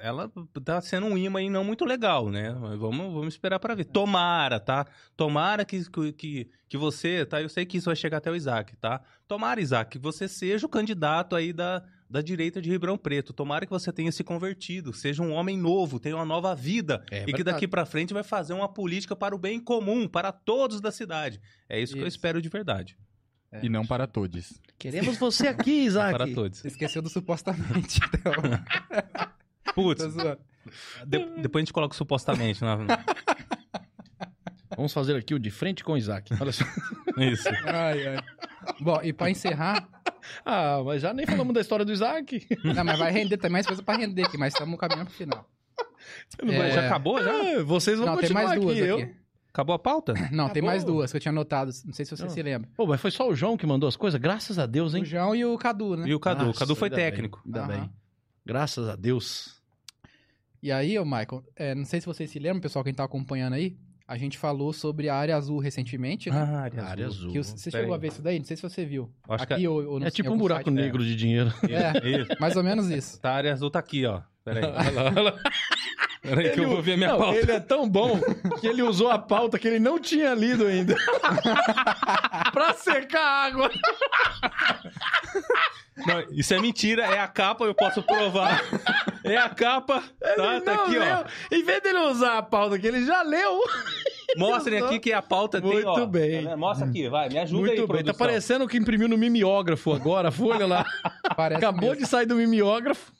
[0.00, 0.30] ela
[0.64, 2.50] tá sendo um imã aí não muito legal, né?
[2.58, 3.84] Mas vamos, vamos esperar para ver.
[3.84, 4.86] Tomara, tá?
[5.16, 5.84] Tomara que,
[6.16, 7.40] que, que você, tá?
[7.40, 9.00] Eu sei que isso vai chegar até o Isaac, tá?
[9.28, 13.32] Tomara, Isaac, que você seja o candidato aí da, da direita de Ribeirão Preto.
[13.32, 17.04] Tomara que você tenha se convertido, seja um homem novo, tenha uma nova vida.
[17.10, 17.54] É e que verdade.
[17.54, 21.40] daqui pra frente vai fazer uma política para o bem comum, para todos da cidade.
[21.68, 22.16] É isso, que eu Isso.
[22.16, 22.98] espero de verdade.
[23.52, 23.64] É.
[23.64, 24.60] E não para todos.
[24.78, 26.12] Queremos você aqui, Isaac.
[26.12, 26.58] Para todos.
[26.58, 28.00] Você esqueceu do supostamente.
[28.12, 28.32] Então,
[29.74, 30.02] Putz,
[31.06, 32.76] de- depois a gente coloca supostamente na...
[34.76, 36.32] Vamos fazer aqui o de frente com o Isaac.
[36.40, 36.64] Olha só.
[37.18, 37.48] Isso.
[37.66, 38.16] Ai, ai.
[38.80, 39.88] Bom, e pra encerrar,
[40.44, 42.46] Ah, mas já nem falamos da história do Isaac.
[42.64, 45.48] não, mas vai render, tem mais coisa pra render aqui, mas estamos caminhando pro final.
[46.42, 46.70] É.
[46.72, 47.22] Já acabou?
[47.22, 47.30] Já?
[47.30, 48.90] Ah, vocês vão Não, tem continuar mais duas aqui.
[48.90, 49.02] aqui.
[49.02, 49.14] Eu...
[49.52, 50.14] Acabou a pauta?
[50.14, 50.62] Não, tem Acabou.
[50.62, 52.30] mais duas que eu tinha anotado, não sei se você Não.
[52.30, 52.68] se lembra.
[52.76, 54.20] Pô, mas foi só o João que mandou as coisas?
[54.20, 55.02] Graças a Deus, hein?
[55.02, 56.08] O João e o Cadu, né?
[56.08, 56.44] E o Cadu.
[56.44, 57.42] o Nossa, Cadu foi ainda bem, técnico.
[57.44, 57.68] ainda Aham.
[57.68, 57.90] bem.
[58.46, 59.60] Graças a Deus.
[60.62, 63.54] E aí, ô Michael, é, não sei se vocês se lembram, pessoal, quem tá acompanhando
[63.54, 63.76] aí,
[64.12, 66.36] a gente falou sobre a área azul recentemente, né?
[66.36, 67.30] Ah, área Área azul.
[67.30, 67.98] Que o- você Pera chegou aí.
[67.98, 68.38] a ver isso daí?
[68.40, 69.08] Não sei se você viu.
[69.28, 70.74] Acho que aqui ou, ou no É tipo um buraco site.
[70.74, 71.52] negro de dinheiro.
[71.70, 71.92] É,
[72.22, 72.30] Isso.
[72.40, 73.20] mais ou menos isso.
[73.20, 74.20] Tá, a área azul tá aqui, ó.
[74.44, 75.32] Pera aí.
[76.22, 77.38] Pera aí que eu vou ver a minha Não, pauta.
[77.38, 78.20] Ele é tão bom
[78.60, 80.96] que ele usou a pauta que ele não tinha lido ainda.
[82.52, 83.70] pra secar a água.
[86.06, 88.62] Não, isso é mentira, é a capa, eu posso provar.
[89.24, 90.60] É a capa, tá?
[90.60, 91.00] Tá aqui, ó.
[91.00, 91.24] leu.
[91.52, 93.60] Em vez dele usar a pauta que ele já leu.
[94.36, 96.06] Mostrem aqui que a pauta tem, Muito ó.
[96.06, 96.44] bem.
[96.44, 96.56] Tá?
[96.56, 97.86] Mostra aqui, vai, me ajuda Muito aí, bem.
[97.86, 98.12] produção.
[98.14, 100.84] Tá parecendo que imprimiu no mimeógrafo agora, a folha lá.
[101.36, 102.04] Parece Acabou mesmo.
[102.04, 103.12] de sair do mimeógrafo.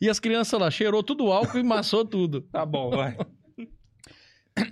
[0.00, 2.42] E as crianças lá, cheirou tudo álcool e maçou tudo.
[2.42, 3.16] Tá bom, vai.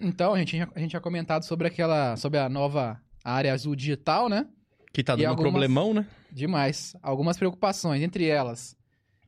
[0.00, 4.28] Então, a gente, a gente tinha comentado sobre aquela, sobre a nova área azul digital,
[4.28, 4.46] né?
[4.92, 6.06] Que tá dando um algumas- problemão, né?
[6.32, 6.96] Demais.
[7.02, 8.74] Algumas preocupações, entre elas,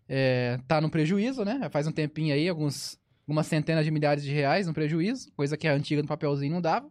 [0.09, 1.69] é, tá no prejuízo, né?
[1.71, 5.69] Faz um tempinho aí, alguns, algumas centenas de milhares de reais no prejuízo, coisa que
[5.69, 6.89] a antiga no papelzinho não dava.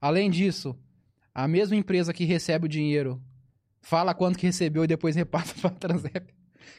[0.00, 0.76] Além disso,
[1.34, 3.20] a mesma empresa que recebe o dinheiro
[3.80, 6.32] fala quanto que recebeu e depois repassa pra Transep.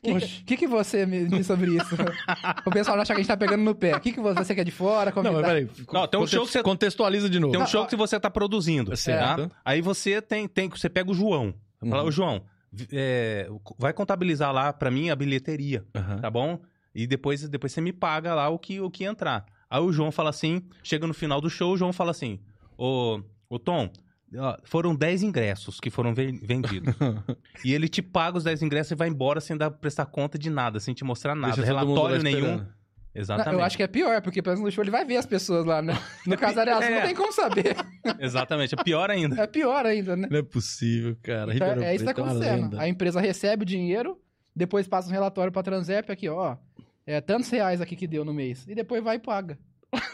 [0.05, 1.95] O que, que, que você me diz sobre isso?
[2.65, 3.95] o pessoal não acha que a gente tá pegando no pé.
[3.95, 5.11] O que, que você, você quer de fora?
[5.11, 5.34] Não, Convidar...
[5.41, 5.69] mas peraí.
[5.93, 7.51] Não, tem um show que você- Contextualiza de novo.
[7.51, 9.47] Tem um Não, show que você tá produzindo, Certo.
[9.49, 9.55] tá?
[9.63, 11.53] Aí você tem, tem, você pega o João.
[11.89, 12.07] Fala, Uhum.
[12.07, 12.41] ô João,
[12.72, 13.47] vi- é,
[13.77, 15.85] vai contabilizar lá pra mim a bilheteria.
[15.95, 16.18] Aham.
[16.19, 16.60] tá bom?
[16.95, 19.45] E depois, depois você me paga lá o que, o que entrar.
[19.69, 22.39] Aí o João fala assim, chega no final do show, o João fala assim,
[22.77, 23.19] ô,
[23.49, 23.89] ô Tom,
[24.64, 26.93] foram 10 ingressos que foram ven- vendidos.
[27.65, 30.49] e ele te paga os 10 ingressos e vai embora sem dar, prestar conta de
[30.49, 32.38] nada, sem te mostrar nada, Deixa relatório nenhum.
[32.39, 32.68] esperando.
[33.15, 33.53] Exatamente.
[33.60, 35.65] eu acho que é pior, porque pelo menos no show ele vai ver as pessoas
[35.65, 35.94] lá, né?
[36.26, 36.90] No azul É.
[36.90, 37.76] não tem como saber.
[38.19, 39.41] Exatamente, é pior ainda.
[39.41, 40.27] É pior ainda, né?
[40.31, 41.53] Não é possível, cara.
[41.56, 42.80] Então, é isso que tá Preto é acontecendo.
[42.80, 44.19] A empresa recebe o dinheiro,
[44.56, 46.57] depois passa um relatório pra Transep aqui, ó.
[47.06, 48.65] É tantos reais aqui que deu no mês.
[48.68, 49.57] E depois vai e paga.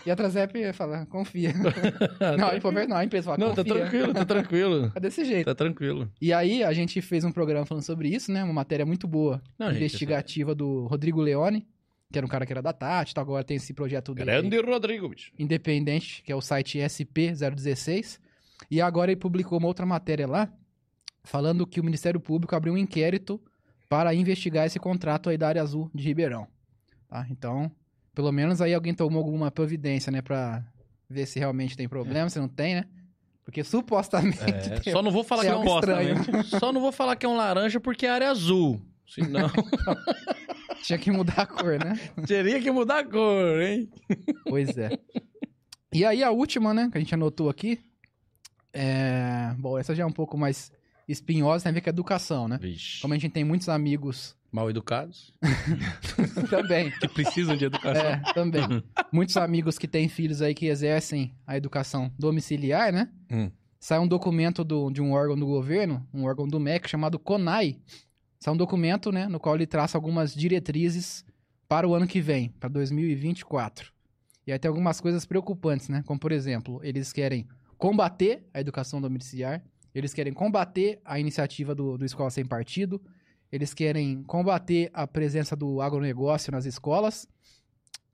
[0.06, 1.54] E a Transep fala, confia.
[2.38, 4.92] não, e ver- não, a empresa fala, Não, tá tranquilo, tá tranquilo.
[4.96, 5.46] É desse jeito.
[5.46, 6.12] Tá tranquilo.
[6.22, 8.44] E aí, a gente fez um programa falando sobre isso, né?
[8.44, 11.66] Uma matéria muito boa, Não, gente, investigativa do Rodrigo Leone.
[12.11, 14.41] Que era um cara que era da Tati, então agora tem esse projeto dele aí,
[14.41, 15.31] Grande Rodrigo, bicho.
[15.38, 18.19] independente, que é o site SP016.
[18.69, 20.52] E agora ele publicou uma outra matéria lá,
[21.23, 23.40] falando que o Ministério Público abriu um inquérito
[23.88, 26.48] para investigar esse contrato aí da área azul de Ribeirão.
[27.07, 27.26] Tá?
[27.30, 27.72] Então,
[28.14, 30.64] pelo menos aí alguém tomou alguma providência, né, pra
[31.07, 32.86] ver se realmente tem problema, se não tem, né?
[33.44, 36.44] Porque supostamente É, tem só não vou falar que é um estranho.
[36.44, 38.80] Só não vou falar que é um laranja porque é área azul.
[39.10, 39.49] Senão,
[40.84, 41.99] Tinha que mudar a cor, né?
[42.26, 43.90] teria que mudar a cor, hein?
[44.45, 44.98] Pois é.
[45.94, 47.80] E aí a última, né, que a gente anotou aqui,
[48.72, 49.53] é...
[49.57, 50.72] Bom, essa já é um pouco mais
[51.07, 52.57] espinhosa, tem a ver com a educação, né?
[52.61, 53.02] Vixe.
[53.02, 55.31] Como a gente tem muitos amigos Mal educados.
[56.49, 58.02] também, Que precisam de educação.
[58.03, 58.84] é, também.
[59.11, 63.10] Muitos amigos que têm filhos aí que exercem a educação domiciliar, né?
[63.31, 63.52] Hum.
[63.80, 67.77] Sai um documento do- de um órgão do governo, um órgão do MEC chamado CONAI.
[68.40, 71.26] Sai um documento, né, no qual ele traça algumas diretrizes
[71.68, 73.91] para o ano que vem, para 2024.
[74.48, 76.02] E aí tem algumas coisas preocupantes, né?
[76.07, 77.48] Como, por exemplo, eles querem
[77.78, 79.64] combater a educação domiciliar,
[79.94, 83.02] eles querem combater a iniciativa do, do Escola Sem Partido,
[83.52, 87.28] eles querem combater a presença do agronegócio nas escolas,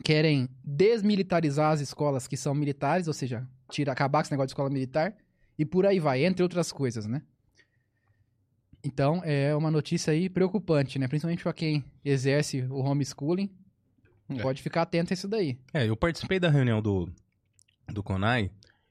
[0.03, 4.53] querem desmilitarizar as escolas que são militares, ou seja, tira, acabar com esse negócio de
[4.53, 5.15] escola militar,
[5.57, 7.21] e por aí vai, entre outras coisas, né?
[8.85, 11.07] Então, é uma notícia aí preocupante, né?
[11.07, 13.49] Principalmente para quem exerce o homeschooling.
[14.29, 14.41] É.
[14.41, 15.57] Pode ficar atento a isso daí.
[15.73, 17.09] É, eu participei da reunião do,
[17.91, 18.49] do CONAI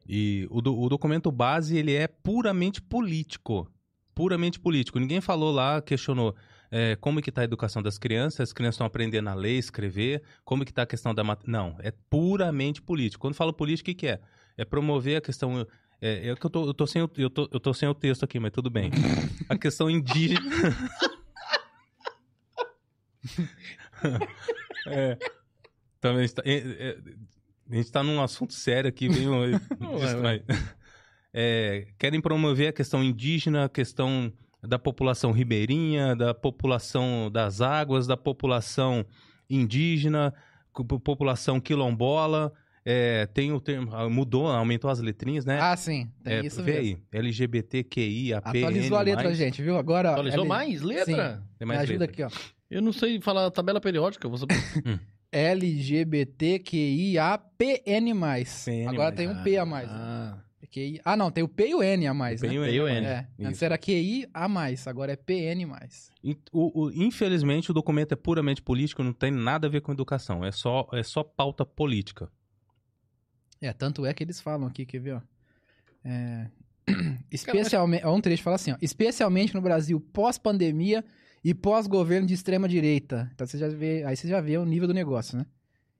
[0.09, 3.71] e o, do- o documento base ele é puramente político.
[4.15, 4.99] Puramente político.
[4.99, 6.35] Ninguém falou lá, questionou
[6.71, 10.23] é, como que tá a educação das crianças, as crianças estão aprendendo a ler, escrever,
[10.45, 11.23] como que tá a questão da...
[11.25, 13.21] mat- Não, é puramente político.
[13.23, 14.21] Quando falo político, o que, que é?
[14.57, 15.67] É promover a questão...
[16.01, 17.95] É, é que eu tô, eu, tô sem o, eu, tô, eu tô sem o
[17.95, 18.91] texto aqui, mas tudo bem.
[19.49, 20.41] A questão indígena...
[24.87, 25.19] é,
[26.01, 26.43] também está...
[26.45, 26.99] é, é,
[27.71, 29.59] a gente tá num assunto sério aqui, meio
[29.99, 30.43] distrai.
[31.33, 38.07] É, querem promover a questão indígena, a questão da população ribeirinha, da população das águas,
[38.07, 39.05] da população
[39.49, 40.35] indígena,
[41.03, 42.53] população quilombola.
[42.87, 45.59] É, tem o termo, ah, mudou, aumentou as letrinhas, né?
[45.59, 47.01] Ah, sim, tem é, isso vê mesmo.
[47.13, 49.79] aí, LGBTQI, AP, Atualizou a letra, gente, viu?
[49.79, 50.11] Agora.
[50.11, 51.43] Atualizou L- mais letra?
[51.59, 52.27] Tem Me mais ajuda letra.
[52.27, 52.41] aqui, ó.
[52.71, 54.27] Eu não sei falar tabela periódica.
[54.27, 54.57] eu Vou saber.
[55.33, 57.43] LGBTQIAPN+.
[57.59, 58.13] PN+.
[58.89, 59.89] Agora tem um P a mais.
[59.91, 60.39] Ah,
[60.71, 61.01] QI...
[61.05, 62.59] Ah, não, tem o P e o N a mais, Tem né?
[62.59, 63.07] o P e o N.
[63.07, 65.65] É, antes era QI a mais, agora é PN+.
[66.53, 70.45] O- o- infelizmente, o documento é puramente político, não tem nada a ver com educação.
[70.45, 72.29] É só, é só pauta política.
[73.61, 75.21] É, tanto é que eles falam aqui, quer ver, ó.
[76.05, 76.49] É...
[77.31, 81.03] Especialmente, ó, um trecho fala assim, ó, especialmente no Brasil pós-pandemia
[81.43, 83.31] e pós-governo de extrema direita.
[83.35, 85.47] Então você já vê, aí você já vê o nível do negócio, né?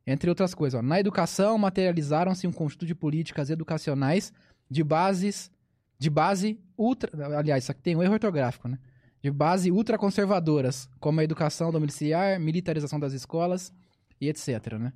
[0.07, 4.33] Entre outras coisas, ó, na educação materializaram-se um conjunto de políticas educacionais
[4.71, 5.51] de bases
[5.99, 8.79] de base ultra, aliás, isso aqui tem um erro ortográfico, né?
[9.23, 13.73] De base ultraconservadoras, como a educação domiciliar, militarização das escolas
[14.21, 14.93] e etc, né?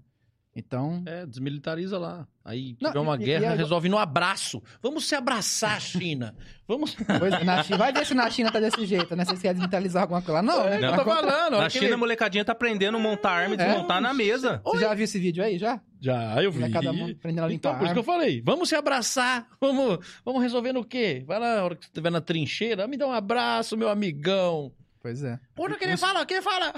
[0.58, 2.26] Então, é, desmilitariza lá.
[2.44, 4.60] Aí Não, tiver uma e- e guerra, agora- resolve no abraço.
[4.82, 6.34] Vamos se abraçar, China.
[6.66, 6.96] Vamos.
[7.20, 9.24] Pois, na China, vai ver se na China tá desse jeito, né?
[9.24, 10.42] Vocês querem digitalizar alguma coisa lá.
[10.42, 10.78] Não, né?
[10.84, 11.52] eu tô falando.
[11.52, 13.64] Na olha China, a molecadinha tá aprendendo a montar arma e É?
[13.66, 14.60] desmontar na mesa.
[14.64, 15.80] Você já viu esse vídeo aí, já?
[16.00, 16.68] Já, eu vi.
[16.70, 19.98] Cada um aprendendo a limpar Então, por isso que eu falei, vamos se abraçar, vamos,
[20.24, 21.22] vamos resolver no quê?
[21.26, 24.72] Vai lá, na hora que você estiver na trincheira, me dá um abraço, meu amigão.
[25.00, 25.38] Pois é.
[25.54, 26.72] Porra, quem fala, quem fala?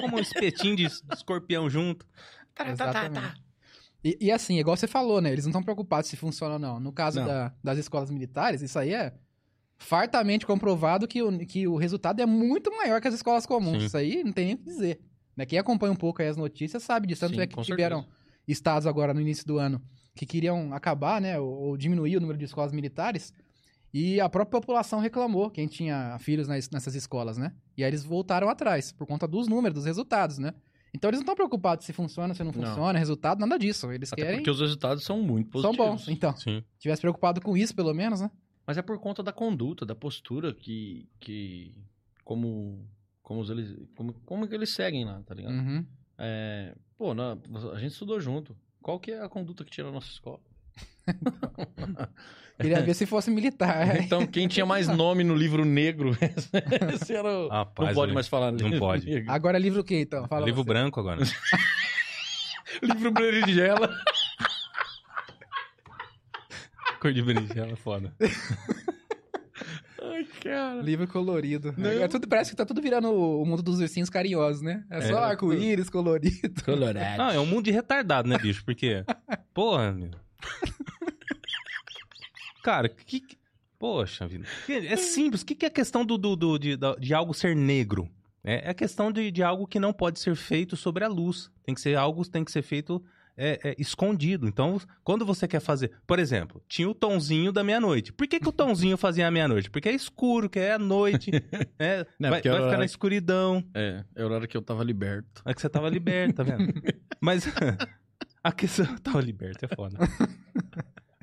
[0.00, 2.06] Como um espetinho de escorpião junto.
[2.58, 3.20] Tá, tá, tá, Exatamente.
[3.22, 3.34] tá.
[4.04, 5.32] E, e assim, igual você falou, né?
[5.32, 6.78] Eles não estão preocupados se funciona ou não.
[6.80, 7.26] No caso Não.
[7.26, 9.12] da- das escolas militares, isso aí é
[9.76, 13.78] fartamente comprovado que o, que o resultado é muito maior que as escolas comuns.
[13.80, 13.86] Sim.
[13.86, 15.00] Isso aí não tem nem o que dizer.
[15.36, 15.46] Né?
[15.46, 17.20] Quem acompanha um pouco aí as notícias sabe disso.
[17.20, 18.18] Tanto Sim, é que tiveram certeza.
[18.46, 19.80] estados agora no início do ano
[20.14, 21.38] que queriam acabar, né?
[21.38, 23.32] Ou, ou diminuir o número de escolas militares.
[23.94, 27.52] E a própria população reclamou, quem tinha filhos nas- nessas escolas, né?
[27.76, 30.52] E aí eles voltaram atrás, por conta dos números, dos resultados, né?
[30.94, 32.62] Então eles não estão preocupados se funciona, se não Não.
[32.64, 33.90] funciona, resultado, nada disso.
[33.92, 34.38] Eles Até querem.
[34.38, 36.04] porque os resultados são muito São positivos.
[36.06, 36.08] bons.
[36.08, 36.62] Então, Sim.
[36.78, 38.30] tivesse preocupado com isso, pelo menos, né?
[38.66, 41.08] Mas é por conta da conduta, da postura que.
[41.20, 41.74] que
[42.24, 42.86] como.
[43.22, 43.74] Como os eles.
[43.96, 45.54] Como, como que eles seguem lá, tá ligado?
[45.54, 45.84] Uhum.
[46.18, 47.36] É, pô, na-
[47.72, 48.56] a gente estudou junto.
[48.82, 50.40] Qual que é a conduta que tinha na nossa escola?
[52.60, 53.96] Queria ver se fosse militar.
[54.02, 56.10] Então, quem tinha mais nome no livro negro,
[56.92, 57.48] esse era o...
[57.48, 59.06] Rapaz, não pode mais falar Não livro pode.
[59.06, 59.30] negro.
[59.32, 60.26] Agora é livro o quê, então?
[60.26, 60.68] Fala Livro você.
[60.68, 61.20] branco agora.
[62.82, 63.88] livro berinjela.
[67.00, 68.12] Cor de berinjela, foda.
[70.02, 70.80] Ai, Cara.
[70.82, 71.72] Livro colorido.
[71.76, 71.90] Não.
[71.90, 74.84] É tudo, parece que tá tudo virando o mundo dos ursinhos carinhosos, né?
[74.90, 75.30] É só É.
[75.30, 76.60] arco-íris colorido.
[76.64, 77.18] Colorado.
[77.18, 78.64] Não, é um mundo de retardado, né, bicho?
[78.64, 79.04] Porque.
[79.54, 80.10] Porra, meu.
[82.62, 83.22] Cara, que.
[83.78, 84.44] Poxa vida.
[84.68, 85.42] É simples.
[85.42, 88.10] O que, que é a questão do, do, do- de, de algo ser negro?
[88.42, 91.50] É, é a questão de, de algo que não pode ser feito sobre a luz.
[91.62, 93.02] Tem que ser algo tem que ser feito
[93.36, 94.48] é, é, escondido.
[94.48, 95.92] Então, quando você quer fazer.
[96.06, 98.12] Por exemplo, tinha o tonzinho da meia-noite.
[98.12, 99.70] Por que, que o tonzinho fazia a meia-noite?
[99.70, 101.30] Porque é escuro, que é a noite.
[101.78, 102.04] né?
[102.18, 103.64] Não, vai porque vai ficar na escuridão.
[103.72, 105.40] É, é a hora que eu tava liberto.
[105.44, 106.72] É que você tava liberto, tá vendo?
[107.20, 107.44] Mas
[108.42, 108.86] a questão.
[109.02, 109.98] Tava liberto, é foda.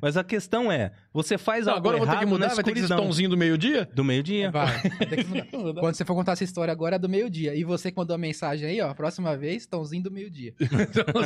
[0.00, 2.48] Mas a questão é: você faz Não, algo agora eu vou ter errado que mudar,
[2.48, 3.04] vai ter que escuridão.
[3.06, 3.88] tomzinho do meio-dia?
[3.94, 4.50] Do meio-dia.
[4.50, 4.82] Vai.
[5.08, 5.80] tem que mudar.
[5.80, 7.54] Quando você for contar essa história agora é do meio-dia.
[7.54, 10.54] E você que mandou a mensagem aí, ó, próxima vez, tãozinho do meio-dia.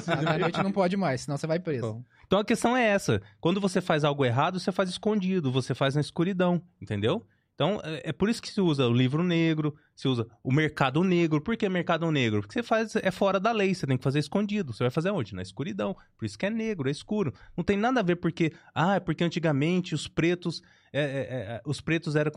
[0.07, 1.83] À noite não pode mais, senão você vai preso.
[1.83, 2.05] Bom.
[2.27, 5.97] Então a questão é essa: quando você faz algo errado, você faz escondido, você faz
[5.97, 7.27] na escuridão, entendeu?
[7.61, 11.05] Então é é por isso que se usa o livro negro, se usa o mercado
[11.05, 11.43] negro.
[11.43, 12.41] Por que mercado negro?
[12.41, 14.73] Porque você faz é fora da lei, você tem que fazer escondido.
[14.73, 15.35] Você vai fazer onde?
[15.35, 15.95] Na escuridão.
[16.17, 17.35] Por isso que é negro, é escuro.
[17.55, 21.61] Não tem nada a ver porque ah, é porque antigamente os pretos é, é, é,
[21.67, 22.33] os pretos era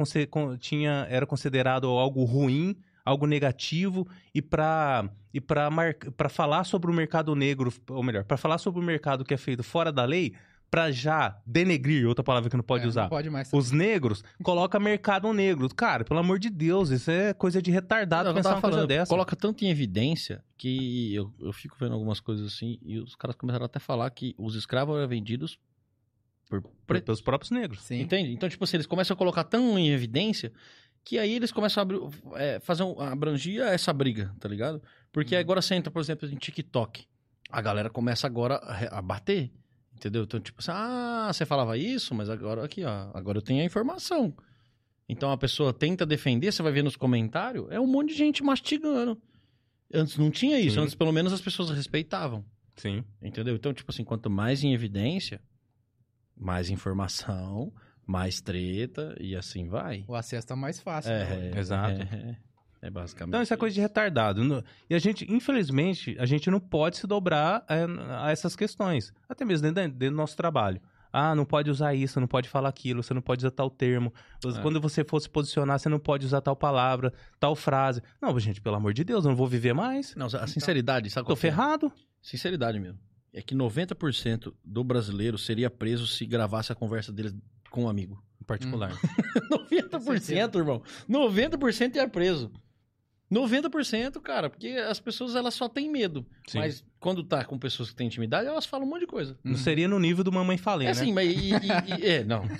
[0.59, 2.75] tinha era considerado algo ruim,
[3.05, 4.05] algo negativo
[4.35, 8.83] e para e para falar sobre o mercado negro, ou melhor, para falar sobre o
[8.83, 10.33] mercado que é feito fora da lei,
[10.73, 13.03] para já denegrir, outra palavra que não pode É, usar.
[13.03, 13.47] Não pode mais.
[13.53, 15.69] Os negros, coloca mercado negro.
[15.69, 18.75] Cara, pelo amor de Deus, isso é coisa de retardado Eu pensar tava uma coisa
[18.77, 19.09] falando, dessa.
[19.09, 23.35] Coloca tanto em evidência que eu, eu fico vendo algumas coisas assim e os caras
[23.35, 25.59] começaram até a falar que os escravos eram vendidos
[26.49, 27.83] por Por- pelos próprios negros.
[27.83, 28.01] Sim.
[28.01, 28.31] Entende?
[28.33, 30.51] Então, tipo assim, eles começam a colocar tão em evidência
[31.05, 31.99] que aí eles começam a abrir,
[32.33, 34.81] é, fazer um, abrangir essa briga, tá ligado?
[35.11, 37.05] Porque agora você entra, por exemplo, em TikTok.
[37.51, 38.55] A galera começa agora
[38.89, 39.51] a bater.
[40.03, 40.23] Entendeu?
[40.23, 43.65] Então, tipo assim, ah, você falava isso, mas agora aqui, ó, agora eu tenho a
[43.65, 44.35] informação.
[45.07, 48.43] Então a pessoa tenta defender, você vai ver nos comentários, é um monte de gente
[48.43, 49.17] mastigando.
[49.93, 50.81] Antes não tinha isso, Sim.
[50.81, 52.43] antes pelo menos as pessoas respeitavam.
[52.75, 53.01] Sim.
[53.21, 53.55] Entendeu?
[53.55, 55.39] Então, tipo assim, quanto mais em evidência,
[56.35, 57.71] mais informação,
[58.05, 60.03] mais treta e assim vai.
[60.05, 61.13] O acesso tá mais fácil.
[61.13, 61.51] É, né?
[61.55, 62.01] é, Exato.
[62.01, 62.38] É, é
[62.89, 63.30] basicamente.
[63.30, 64.64] Então isso é coisa de retardado.
[64.89, 67.85] E a gente, infelizmente, a gente não pode se dobrar é,
[68.19, 69.14] a essas questões.
[69.27, 70.81] Até mesmo dentro, do nosso trabalho.
[71.14, 74.11] Ah, não pode usar isso, não pode falar aquilo, você não pode usar tal termo.
[74.43, 74.61] É.
[74.64, 78.01] Quando você for se posicionar, você não pode usar tal palavra, tal frase.
[78.19, 80.15] Não, gente, pelo amor de Deus, eu não vou viver mais.
[80.15, 81.35] Não, a sinceridade, sabe Tô é?
[81.35, 81.93] ferrado.
[82.19, 82.97] Sinceridade mesmo.
[83.31, 87.35] É que 90% do brasileiro seria preso se gravasse a conversa deles
[87.69, 88.23] com um amigo.
[88.41, 88.91] Em particular.
[89.72, 90.81] 90%, irmão.
[91.07, 92.51] 90% é preso.
[93.34, 96.26] 90%, cara, porque as pessoas elas só têm medo.
[96.47, 96.60] Sim.
[96.60, 99.38] Mas quando tá com pessoas que têm intimidade, elas falam um monte de coisa.
[99.43, 101.01] Não seria no nível do Mamãe Falei, é né?
[101.01, 102.43] assim, mas e, e- e- é, não.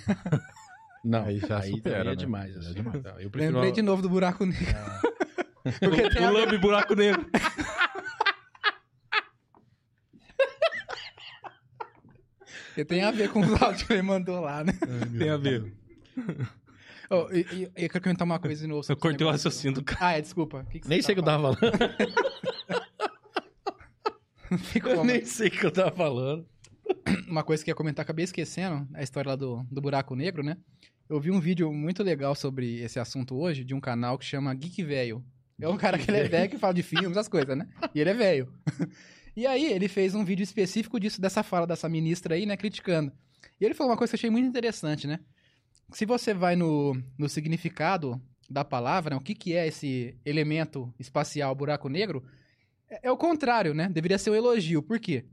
[1.06, 2.16] Não, Aí já supera, também é né?
[2.16, 2.56] demais.
[2.56, 2.74] É assim.
[2.76, 3.04] demais.
[3.04, 4.64] Não, Eu prefiro Lembrei uma- de novo do buraco negro.
[5.82, 7.26] Porque tem O a ver- lambe buraco negro.
[12.68, 14.74] porque tem a ver com os áudios que ele mandou lá, né?
[15.18, 15.74] Tem a ver.
[17.10, 17.42] Oh, e,
[17.76, 18.86] e- eu quero comentar uma coisa de novo.
[18.90, 20.08] Eu cortei o raciocínio do cara.
[20.08, 20.66] Ah, é, desculpa.
[20.70, 21.78] que que Nem você sei o que eu tava falando.
[24.72, 26.46] Ficou Eu nem sei o que eu tava falando.
[27.28, 30.44] uma coisa que eu ia comentar, acabei esquecendo, a história lá do, do buraco negro,
[30.44, 30.58] né?
[31.10, 34.54] Eu vi um vídeo muito legal sobre esse assunto hoje, de um canal que chama
[34.54, 35.24] Geek Velho.
[35.60, 37.68] É um cara que ele é velho que fala de filmes, as coisas, né?
[37.94, 38.52] E ele é velho.
[39.36, 43.12] E aí, ele fez um vídeo específico disso, dessa fala dessa ministra aí, né, criticando.
[43.60, 45.20] E ele falou uma coisa que eu achei muito interessante, né?
[45.91, 50.93] Se você vai no, no significado da palavra, né, o que, que é esse elemento
[50.99, 52.23] espacial buraco negro,
[52.89, 53.89] é, é o contrário, né?
[53.89, 54.81] Deveria ser um elogio.
[54.81, 55.26] Por quê?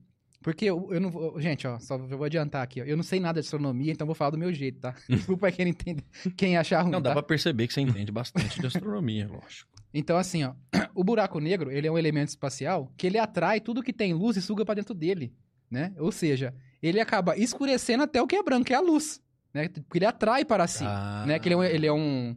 [0.42, 1.38] Porque eu, eu não vou.
[1.38, 2.84] Gente, ó, só eu vou adiantar aqui, ó.
[2.84, 4.94] Eu não sei nada de astronomia, então vou falar do meu jeito, tá?
[5.08, 6.02] Desculpa quem entende,
[6.36, 6.92] quem achar ruim.
[6.92, 7.16] Não, dá tá?
[7.16, 9.68] pra perceber que você entende bastante de astronomia, lógico.
[9.92, 10.54] Então, assim, ó,
[10.94, 14.36] o buraco negro, ele é um elemento espacial que ele atrai tudo que tem luz
[14.36, 15.34] e suga pra dentro dele,
[15.70, 15.92] né?
[15.98, 19.20] Ou seja, ele acaba escurecendo até o que é branco, que é a luz,
[19.54, 19.68] né?
[19.68, 21.24] Porque ele atrai para si, Ah.
[21.26, 21.38] né?
[21.38, 22.36] Que ele é um, ele é um,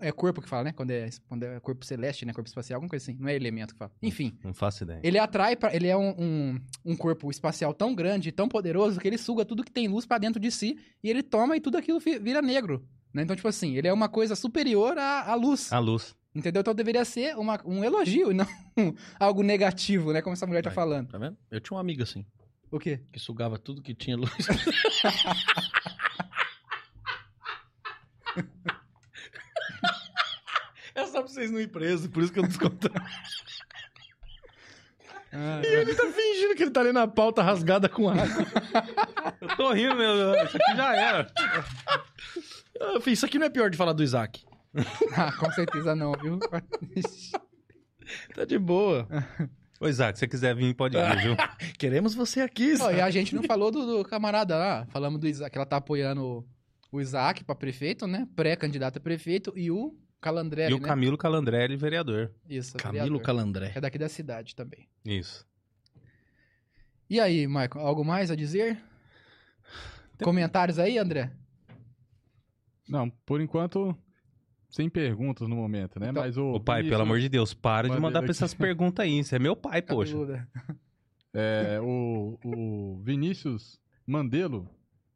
[0.00, 0.72] é corpo que fala, né?
[0.72, 2.32] Quando é, quando é corpo celeste, né?
[2.32, 3.18] Corpo espacial, alguma coisa assim.
[3.20, 3.90] Não é elemento que fala.
[4.02, 5.00] Enfim, Não faço ideia.
[5.02, 9.08] ele atrai, pra, ele é um, um, um corpo espacial tão grande, tão poderoso, que
[9.08, 11.76] ele suga tudo que tem luz pra dentro de si e ele toma e tudo
[11.78, 12.86] aquilo vira negro.
[13.12, 13.22] Né?
[13.24, 15.70] Então, tipo assim, ele é uma coisa superior à, à luz.
[15.72, 16.14] A luz.
[16.34, 16.60] Entendeu?
[16.60, 18.46] Então deveria ser uma- um elogio e não
[19.20, 20.22] algo negativo, né?
[20.22, 20.74] Como essa mulher tá Vai.
[20.76, 21.08] falando.
[21.08, 21.36] Tá vendo?
[21.50, 22.24] Eu tinha um amigo assim,
[22.70, 23.00] O quê?
[23.12, 24.30] que sugava tudo que tinha luz.
[30.94, 32.90] É só pra vocês não ir presos, por isso que eu não desconto.
[35.32, 38.26] Ah, E ele tá fingindo que ele tá ali na pauta rasgada com água.
[39.40, 40.34] Eu tô rindo, meu.
[40.44, 41.32] Isso aqui já era.
[42.78, 44.44] Ah, filho, isso aqui não é pior de falar do Isaac.
[45.16, 46.38] Ah, com certeza não, viu?
[48.34, 49.08] Tá de boa.
[49.80, 51.36] Ô, Isaac, se você quiser vir, pode vir, viu?
[51.78, 54.86] Queremos você aqui, Ó, e a gente não falou do, do camarada lá.
[54.90, 56.46] Falamos do Isaac, que ela tá apoiando
[56.92, 58.28] o- Isaac pra prefeito, né?
[58.36, 59.52] Pré-candidato a prefeito.
[59.56, 60.86] E o Calandrelli, E o né?
[60.86, 62.32] Camilo Calandrelli, vereador.
[62.48, 63.22] Isso, Camilo vereador.
[63.22, 63.72] Calandré.
[63.74, 64.88] É daqui da cidade também.
[65.04, 65.44] Isso.
[67.10, 68.80] E aí, Michael, algo mais a dizer?
[70.22, 71.32] Comentários aí, André?
[72.88, 73.96] Não, por enquanto,
[74.70, 76.10] sem perguntas no momento, né?
[76.10, 76.52] Então, Mas o.
[76.52, 79.22] Ô, pai, pelo amor de Deus, para de mandar pra essas perguntas aí.
[79.22, 80.14] Você é meu pai, poxa.
[81.34, 84.68] É, o, o Vinícius Mandelo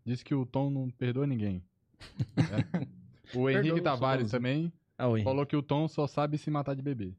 [0.06, 1.62] disse que o Tom não perdoa ninguém.
[3.34, 3.36] É.
[3.36, 5.22] O Henrique Perdoa, Tavares também Ah, oi.
[5.24, 7.12] falou que o Tom só sabe se matar de bebê.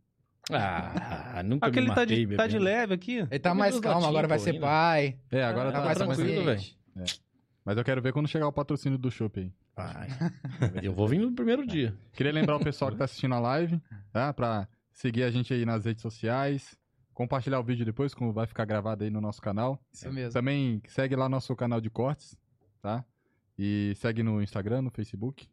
[0.49, 3.17] Ah, nunca Aquele me tá matei, de, tá de leve aqui.
[3.17, 4.61] Ele tá mais calmo, agora vai ser ainda.
[4.65, 5.19] pai.
[5.29, 6.61] É, agora Ah, tá, mais tá mais tranquilo, velho.
[7.65, 9.51] Mas eu quero ver quando chegar o patrocínio do Chopp aí.
[9.75, 10.07] Vai.
[10.81, 11.93] Eu vou vir no primeiro dia.
[12.13, 13.81] Queria lembrar o pessoal que tá assistindo a live,
[14.13, 14.31] tá?
[14.33, 16.77] Pra seguir a gente aí nas redes sociais.
[17.13, 19.77] Compartilhar o vídeo depois, como vai ficar gravado aí no nosso canal.
[19.91, 20.31] Isso mesmo.
[20.31, 22.37] Também segue lá nosso canal de cortes,
[22.87, 23.05] tá?
[23.59, 25.47] E segue no Instagram, no Facebook,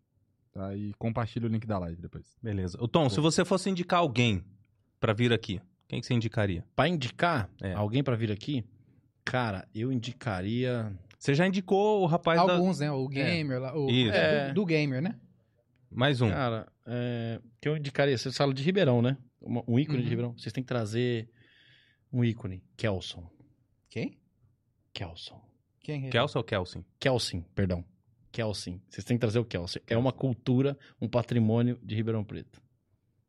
[0.53, 0.75] tá?
[0.77, 2.37] E compartilha o link da live depois.
[2.43, 2.79] Beleza.
[2.81, 4.45] Ô, Tom, se você fosse indicar alguém
[5.01, 6.65] pra vir aqui, quem que você indicaria?
[6.77, 7.73] Pra indicar É.
[7.73, 8.65] alguém pra vir aqui,
[9.25, 10.93] cara, eu indicaria.
[11.19, 12.53] Você já indicou o rapaz da...
[12.55, 12.91] Alguns, né?
[12.93, 13.77] O gamer lá.
[13.77, 14.13] O, Isso.
[14.15, 14.49] é, É.
[14.49, 15.19] do, do gamer, né?
[15.91, 16.29] Mais um.
[16.31, 18.17] Cara, é, que eu indicaria.
[18.17, 19.17] Você fala de Ribeirão, né?
[19.41, 20.05] Um ícone Uhum.
[20.05, 20.33] de Ribeirão.
[20.37, 21.29] Vocês têm que trazer
[22.13, 22.63] um ícone.
[22.77, 23.29] Kelson.
[23.89, 24.19] Quem?
[24.93, 25.41] Kelson.
[25.85, 26.11] Quem é?
[26.11, 26.85] Kelson ou Kelsin?
[26.99, 27.85] Kelsin, perdão.
[28.33, 28.81] Kelsin.
[28.89, 29.81] Vocês têm que trazer o Kelsin.
[29.87, 32.61] É uma cultura, um patrimônio de Ribeirão Preto.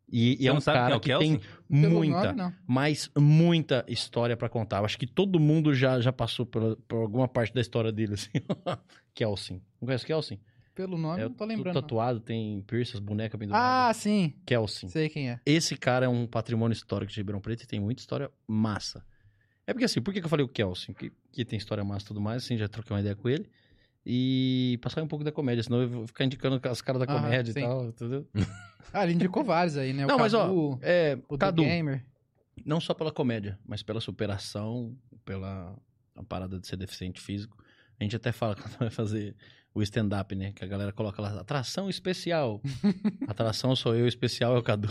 [0.10, 4.38] E, e é um sabe cara é o que tem muita, nome, mas muita história
[4.38, 4.78] pra contar.
[4.78, 8.14] Eu acho que todo mundo já, já passou por, por alguma parte da história dele,
[8.14, 8.30] assim.
[9.14, 9.62] Kelsin.
[9.82, 10.40] Não conhece Kelsin?
[10.74, 11.74] Pelo nome, É não tô lembrando.
[11.76, 11.82] não.
[11.82, 14.34] tatuado, tem piercing, as bonecas Ah, sim.
[14.46, 14.88] Kelsin.
[14.88, 15.40] Sei quem é.
[15.46, 19.04] Esse cara é um patrimônio histórico de Ribeirão Preto e tem muita história massa.
[19.68, 20.94] É porque assim, por que eu falei o Kelsin?
[20.94, 23.50] Que, que tem história massa e tudo mais, assim, já troquei uma ideia com ele.
[24.06, 27.24] E passar um pouco da comédia, senão eu vou ficar indicando as caras da Aham,
[27.24, 27.60] comédia sim.
[27.60, 28.28] e tal, entendeu?
[28.94, 30.06] Ah, ele indicou vários aí, né?
[30.06, 32.06] O Não, mas ó, Cadu, é, o Cadu, gamer.
[32.64, 35.76] não só pela comédia, mas pela superação, pela
[36.16, 37.58] a parada de ser deficiente físico.
[38.00, 39.36] A gente até fala quando vai fazer
[39.74, 40.54] o stand-up, né?
[40.54, 42.62] Que a galera coloca lá, atração especial.
[43.28, 44.88] atração sou eu, especial é o Cadu.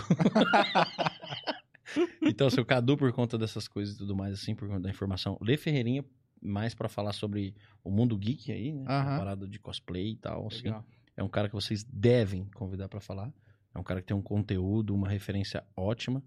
[2.22, 4.90] então, assim, o Cadu, por conta dessas coisas e tudo mais, assim, por conta da
[4.90, 6.04] informação, Lê Ferreirinha,
[6.40, 8.84] mais pra falar sobre o mundo geek aí, né?
[9.14, 10.64] A parada de cosplay e tal, assim.
[10.64, 10.84] Legal.
[11.16, 13.32] É um cara que vocês devem convidar pra falar.
[13.74, 16.22] É um cara que tem um conteúdo, uma referência ótima.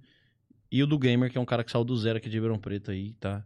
[0.71, 2.59] E o do Gamer, que é um cara que saiu do zero aqui de Ribeirão
[2.59, 3.45] Preto aí, tá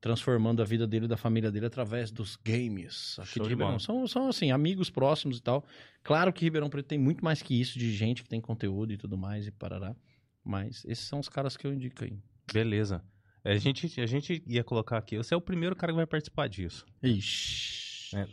[0.00, 3.18] transformando a vida dele e da família dele através dos games.
[3.18, 3.72] Aqui Show de de Ribeirão.
[3.72, 3.80] bola.
[3.80, 5.64] São, são, assim, amigos próximos e tal.
[6.02, 8.98] Claro que Ribeirão Preto tem muito mais que isso de gente que tem conteúdo e
[8.98, 9.96] tudo mais e parará.
[10.44, 12.18] Mas esses são os caras que eu indico aí.
[12.52, 13.02] Beleza.
[13.44, 15.16] A gente, a gente ia colocar aqui.
[15.16, 16.84] Você é o primeiro cara que vai participar disso.
[17.02, 18.16] Ixi.
[18.16, 18.26] É.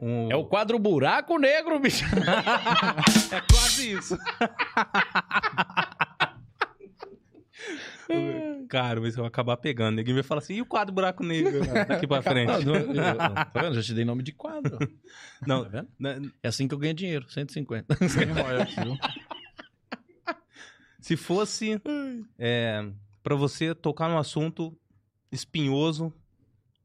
[0.00, 2.04] Um- É o quadro Buraco Negro, bicho.
[3.32, 4.16] É quase isso.
[8.68, 9.96] Cara, mas eu vou acabar pegando.
[9.96, 12.64] Ninguém vai falar assim, e o quadro buraco negro daqui pra frente?
[12.64, 13.74] Não, não, não, tá vendo?
[13.74, 14.78] Já te dei nome de quadro.
[15.46, 15.88] Não, Tá vendo?
[15.98, 17.96] né, É assim que eu ganho dinheiro, 150.
[18.08, 18.96] Sem royalties, viu?
[21.08, 21.80] Se fosse
[22.38, 22.86] é,
[23.22, 24.76] para você tocar num assunto
[25.32, 26.12] espinhoso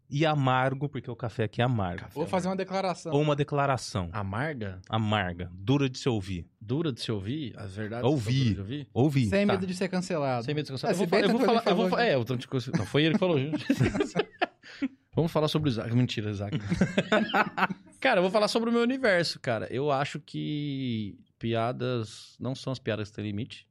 [0.10, 3.12] e amargo, porque o café aqui é amargo, Vou fazer uma declaração.
[3.14, 6.46] ou uma declaração Amarga, amarga, dura de se ouvir.
[6.62, 8.60] dura de se ouvir, as verdades Ouvir.
[8.60, 8.88] ouvir.
[8.94, 9.26] Ouvir.
[9.28, 9.54] Sem tá.
[9.54, 10.46] medo de ser cancelado.
[10.46, 10.96] Sem medo de Ah, descansar.
[10.96, 12.12] se eu vou, falar- eu vou eu falar.
[12.14, 13.66] Eu vou, é, coisa- Não, foi ele que falou, gente.
[15.16, 15.96] Vamos falar sobre o Isaac.
[15.96, 16.58] Mentira, Isaac.
[18.00, 19.68] cara, eu vou falar sobre o meu universo, cara.
[19.72, 23.68] Eu acho que piadas não são as piadas que têm limite.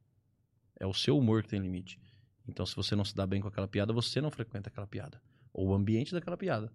[0.83, 1.97] É o seu humor que tem limite.
[2.45, 5.21] Então, se você não se dá bem com aquela piada, você não frequenta aquela piada.
[5.53, 6.69] Ou o ambiente daquela piada.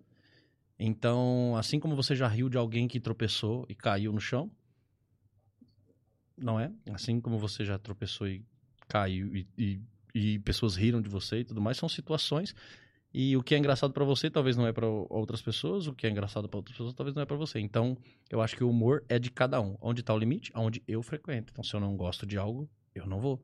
[0.79, 4.51] Então, assim como você já riu de alguém que tropeçou e caiu no chão,
[6.39, 6.73] não é?
[6.91, 8.43] Assim como você já tropeçou e
[8.89, 9.81] caiu e, e,
[10.15, 12.55] e pessoas riram de você e tudo mais, são situações.
[13.13, 16.07] E o que é engraçado pra você talvez não é pra outras pessoas, o que
[16.07, 17.61] é engraçado pra outras pessoas talvez não é pra você.
[17.61, 17.95] Então,
[18.31, 19.77] eu acho que o humor é de cada um.
[19.83, 20.51] Onde tá o limite?
[20.55, 21.53] Onde eu frequento.
[21.53, 23.43] Então, se eu não gosto de algo, eu não vou.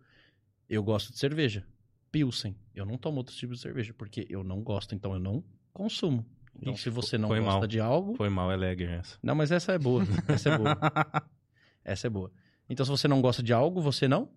[0.68, 1.66] Eu gosto de cerveja.
[2.10, 2.56] Pilsen.
[2.74, 5.42] Eu não tomo outros tipos de cerveja, porque eu não gosto, então eu não
[5.72, 6.24] consumo.
[6.56, 7.66] Então, Ixi, se você não gosta mal.
[7.66, 9.18] de algo, Foi mal, é Legger essa.
[9.22, 10.04] não, mas essa é boa.
[10.28, 10.78] Essa é boa.
[11.84, 12.30] essa é boa.
[12.68, 14.28] Então, se você não gosta de algo, você não.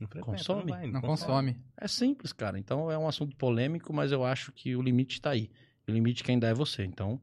[0.00, 0.70] Não Consome?
[0.70, 1.58] vai, Não consome.
[1.76, 2.58] É simples, cara.
[2.58, 5.50] Então, é um assunto polêmico, mas eu acho que o limite tá aí.
[5.86, 6.84] O limite quem dá é você.
[6.84, 7.20] Então,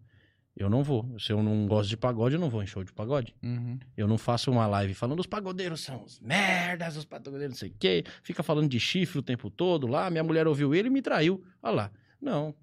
[0.60, 1.20] Eu não vou.
[1.20, 3.36] Se eu não gosto de pagode, eu não vou em show de pagode.
[3.44, 3.78] Uhum.
[3.96, 7.70] Eu não faço uma live falando os pagodeiros são os merdas, os pagodeiros não sei
[7.70, 8.04] o quê.
[8.24, 10.10] Fica falando de chifre o tempo todo lá.
[10.10, 11.44] Minha mulher ouviu ele e me traiu.
[11.62, 11.92] Olha lá.
[12.20, 12.56] Não,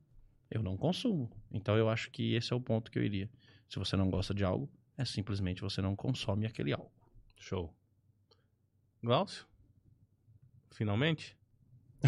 [0.50, 1.30] eu não consumo.
[1.52, 3.30] Então eu acho que esse é o ponto que eu iria.
[3.68, 4.68] Se você não gosta de algo,
[4.98, 6.90] é simplesmente você não consome aquele algo.
[7.38, 7.72] Show.
[9.00, 9.46] Glaucio?
[10.72, 11.36] Finalmente?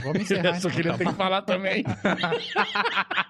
[0.03, 0.57] Vamos encerrar.
[0.57, 1.85] Eu só queria ter que falar também.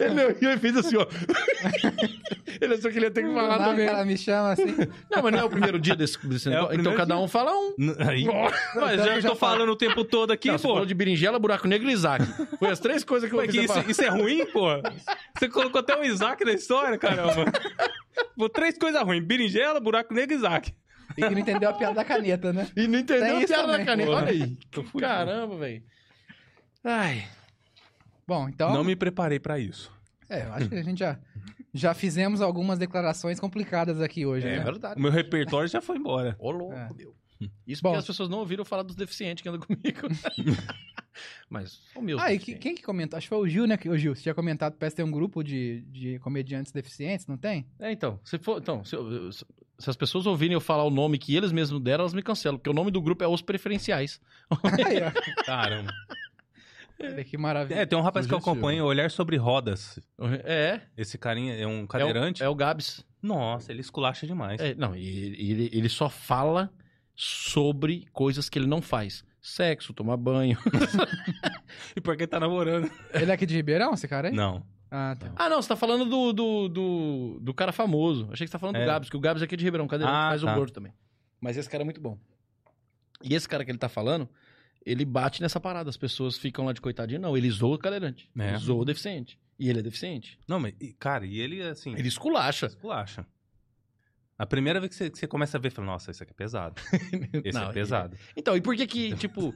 [0.00, 1.06] ele olhou e fez assim, ó.
[2.60, 3.86] ele só queria ter que falar Nada que também.
[3.86, 4.76] ela me chama assim.
[5.10, 6.80] Não, mas não é o primeiro dia desse, desse É negócio.
[6.80, 7.22] Então cada dia.
[7.24, 7.74] um fala um.
[8.08, 8.24] Aí,
[8.74, 10.72] mas Então já eu tô falando o tempo todo aqui, Não, você pô.
[10.74, 12.24] falou de berinjela, buraco negro e Isaac.
[12.58, 14.68] Foi as três coisas que eu Ué, fiz que isso, isso é ruim, pô?
[15.38, 17.44] Você colocou até o Isaac na história, caramba.
[18.36, 20.72] Pô, três coisas ruins: berinjela, buraco negro e Isaac.
[21.16, 22.66] E que não entendeu a piada da caneta, né?
[22.76, 24.10] E não entendeu Tem a isso piada da também, caneta.
[24.10, 24.56] Olha aí.
[25.00, 25.82] Caramba, velho.
[26.84, 27.24] Ai.
[28.26, 28.72] Bom, então.
[28.72, 29.90] Não me preparei pra isso.
[30.28, 31.18] É, eu acho que a gente já,
[31.72, 34.64] já fizemos algumas declarações complicadas aqui hoje, É né?
[34.64, 34.98] verdade.
[34.98, 36.34] O meu repertório já foi embora.
[36.38, 36.88] Ô, louco, É.
[36.96, 37.14] meu.
[37.66, 37.90] Isso Bom.
[37.90, 39.82] porque as pessoas não ouviram falar dos deficientes que andam comigo.
[41.48, 42.18] Mas, o meu.
[42.18, 43.16] Ah, e que- quem que comentou?
[43.16, 43.76] Acho que foi o Gil, né?
[43.76, 47.26] que- O Gil, você tinha comentado que parece ter um grupo de, de comediantes deficientes,
[47.26, 47.66] não tem?
[47.78, 48.96] É, então, se for, então, se,
[49.32, 49.44] se-
[49.78, 52.58] se as pessoas ouvirem eu falar o nome que eles mesmos deram, elas me cancelam,
[52.58, 54.20] porque o nome do grupo é Os Preferenciais.
[55.44, 55.92] Caramba.
[56.98, 57.80] Olha que maravilha.
[57.80, 58.56] É, tem um rapaz que eu Sugestivo.
[58.58, 59.98] acompanho, Olhar Sobre Rodas.
[60.44, 60.80] É.
[60.96, 62.42] Esse carinha é um É o, cadeirante.
[62.42, 63.04] é o Gabs.
[63.22, 64.60] Nossa, ele esculacha demais.
[64.60, 66.72] É, não, ele, ele, ele só fala
[67.14, 69.24] sobre coisas que ele não faz.
[69.40, 70.58] Sexo, tomar banho.
[71.94, 72.90] E por que tá namorando?
[73.12, 74.34] Ele é aqui de Ribeirão, esse cara aí?
[74.34, 74.62] Não.
[74.90, 75.32] Ah, tá.
[75.36, 78.28] Ah, não, você tá falando do, do, do, do cara famoso.
[78.32, 78.80] Achei que você tá falando É.
[78.80, 80.04] do Gabs, que o Gabs é aqui de Ribeirão, cadê?
[80.04, 80.52] Ah, faz tá.
[80.52, 80.92] o gordo também.
[81.40, 82.18] Mas esse cara é muito bom.
[83.22, 84.28] E esse cara que ele tá falando,
[84.86, 85.90] ele bate nessa parada.
[85.90, 87.20] As pessoas ficam lá de coitadinho.
[87.20, 88.30] Não, ele zoa o cadeirante.
[88.38, 88.50] É.
[88.50, 89.38] Ele zoa o deficiente.
[89.58, 90.38] E ele é deficiente.
[90.46, 92.66] Não, mas, cara, e ele, assim, Ele esculacha.
[92.66, 93.26] esculacha.
[94.38, 96.34] A primeira vez que você, que você começa a ver, fala, nossa, isso aqui é
[96.36, 96.80] pesado.
[97.42, 98.16] Esse Não, é pesado.
[98.36, 99.54] Então, e por que que, tipo...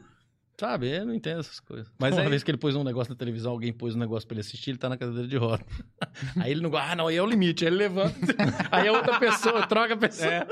[0.59, 1.86] Sabe, eu não entendo essas coisas.
[1.98, 3.98] Mas Mas uma aí- vez que ele pôs um negócio na televisão, alguém pôs um
[3.98, 5.65] negócio pra ele assistir, ele tá na cadeira de roda.
[6.36, 7.65] Aí ele não gosta, ah, não, aí é o limite.
[7.65, 8.15] Aí ele levanta.
[8.70, 10.28] Aí a outra pessoa troca a pessoa.
[10.31, 10.47] É,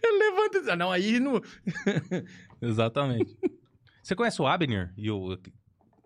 [0.00, 1.42] Ele levanta e diz, ah, não, aí não.
[2.60, 3.36] exatamente.
[4.12, 5.38] Você conhece o Abner e o,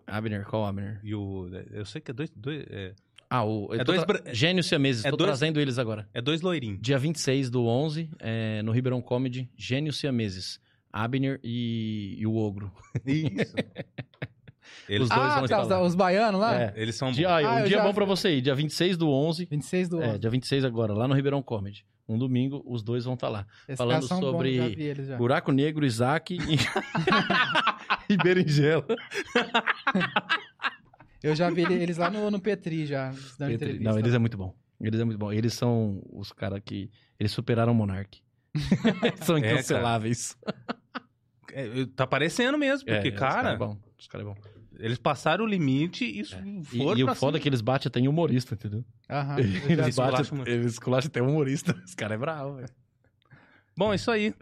[0.07, 0.99] Abner, qual Abner?
[1.03, 1.49] e o...
[1.71, 2.29] Eu sei que é dois...
[2.33, 2.93] dois é,
[3.29, 3.67] Ah, o.
[3.73, 6.07] É dois tra- Gênios siameses, é tô dois- trazendo eles agora.
[6.13, 6.79] é dois loirinhos.
[6.81, 10.57] Dia 26 do 11, é, no Ribeirão Comedy, Gênios siameses.
[10.93, 12.71] Abner e, e o Ogro.
[13.05, 13.53] Isso.
[14.87, 15.81] Eles Os dois ah, vão tá, estar os, lá.
[15.81, 16.61] os baianos lá?
[16.61, 16.73] É.
[16.77, 17.33] Eles são Dia, bons.
[17.33, 19.45] ah, um Ah, eu dia já- bom pra você ir, dia 26 do 11.
[19.51, 20.19] 26 do É, ano.
[20.19, 21.85] dia 26 agora, lá no Ribeirão Comedy.
[22.09, 23.45] Um domingo, os dois vão estar lá.
[23.67, 25.17] Esses falando bons, sobre já vi eles já.
[25.17, 26.39] Buraco Negro, Isaac e,
[28.13, 28.85] e Berinjela.
[31.21, 33.11] Eu já vi ele- eles lá no, no Petri já.
[33.37, 33.53] Petri.
[33.55, 33.83] entrevista.
[33.83, 34.55] Não, eles é muito bom.
[34.79, 35.33] Eles é muito bom.
[35.33, 36.89] Eles são os caras que.
[37.19, 38.21] Eles superaram o Monark.
[39.25, 40.37] são É, incanceláveis.
[41.51, 43.77] É, tá parecendo mesmo, porque, É, Os cara, caras é bom.
[43.97, 44.37] Os caras é bom.
[44.79, 46.35] Eles passaram o limite e isso
[46.73, 48.83] E, foram e pra o foda é que eles batem até em humorista, entendeu?
[49.09, 49.37] Aham.
[49.69, 51.75] Eles batem, eles esculacham até humorista.
[51.85, 52.69] Os caras é bravo, velho.
[53.77, 54.33] Bom, é isso aí.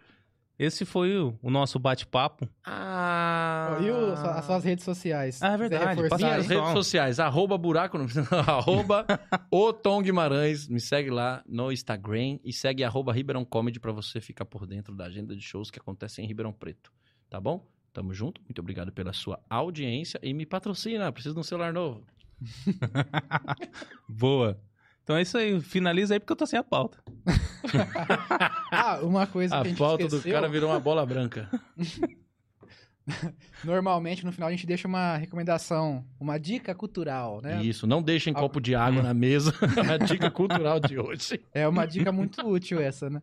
[0.58, 2.48] Esse foi o, o nosso bate-papo.
[2.66, 3.78] Ah.
[3.82, 5.42] E o- as suas redes sociais?
[5.44, 6.42] Ah, é Quiser verdade, reforçar passa aí.
[6.42, 6.48] aí?
[6.48, 8.06] redes sociais, arroba buraco, no...
[8.48, 9.06] arroba
[9.52, 14.22] o Tom Guimarães, me segue lá no Instagram e segue arroba Ribeirão Comedy pra você
[14.22, 16.90] ficar por dentro da agenda de shows que acontecem em Ribeirão Preto,
[17.30, 17.68] tá bom?
[17.96, 22.06] Tamo junto, muito obrigado pela sua audiência e me patrocina, preciso de um celular novo.
[24.06, 24.60] Boa.
[25.02, 25.62] Então é isso aí.
[25.62, 27.02] Finaliza aí porque eu tô sem a pauta.
[28.70, 31.50] Ah, uma coisa A que a gente pauta do esqueceu, cara virou uma bola branca.
[33.64, 37.64] Normalmente, no final, a gente deixa uma recomendação, uma dica cultural, né?
[37.64, 39.54] Isso, não deixem Ah, copo de água na mesa,
[39.90, 41.40] a dica cultural de hoje.
[41.54, 43.22] É uma dica muito útil essa, né?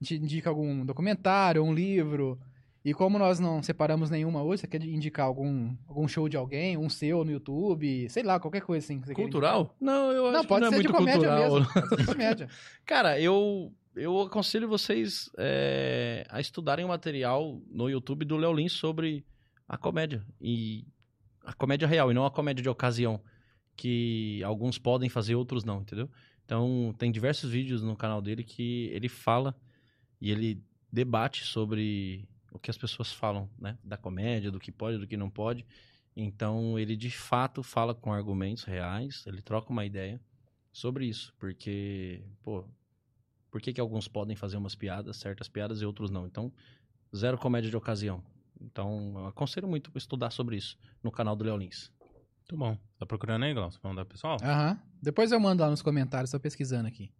[0.00, 2.38] A gente indica algum documentário, um livro.
[2.84, 6.76] E como nós não separamos nenhuma hoje, você quer indicar algum, algum show de alguém,
[6.76, 9.00] um seu no YouTube, sei lá, qualquer coisa assim.
[9.00, 9.76] que Cultural?
[9.80, 11.54] Não, eu acho Não, que não é muito comédia cultural.
[11.60, 11.72] mesmo.
[11.72, 12.48] Pode ser comédia.
[12.84, 18.72] Cara, eu, eu aconselho vocês é, a estudarem o material no YouTube do Léo Lins
[18.72, 19.24] sobre
[19.68, 20.26] a comédia.
[20.40, 20.84] E
[21.44, 23.20] a comédia real, e não a comédia de ocasião.
[23.76, 26.10] Que alguns podem fazer, outros não, entendeu?
[26.44, 29.54] Então, tem diversos vídeos no canal dele que ele fala
[30.20, 33.78] e ele debate sobre o que as pessoas falam, né?
[33.82, 35.66] Da comédia, do que pode, do que não pode.
[36.14, 40.20] Então, ele de fato fala com argumentos reais, ele troca uma ideia
[40.70, 42.64] sobre isso, porque, pô,
[43.50, 46.26] por que, que alguns podem fazer umas piadas, certas piadas, e outros não?
[46.26, 46.52] Então,
[47.14, 48.22] zero comédia de ocasião.
[48.60, 51.90] Então, eu aconselho muito estudar sobre isso no canal do Léo Lins.
[52.40, 52.78] Muito bom.
[52.98, 53.80] Tá procurando aí, Glaucio?
[53.80, 54.36] Pra mandar pro pessoal?
[54.42, 54.78] Aham.
[55.00, 57.10] Depois eu mando lá nos comentários, tô pesquisando aqui.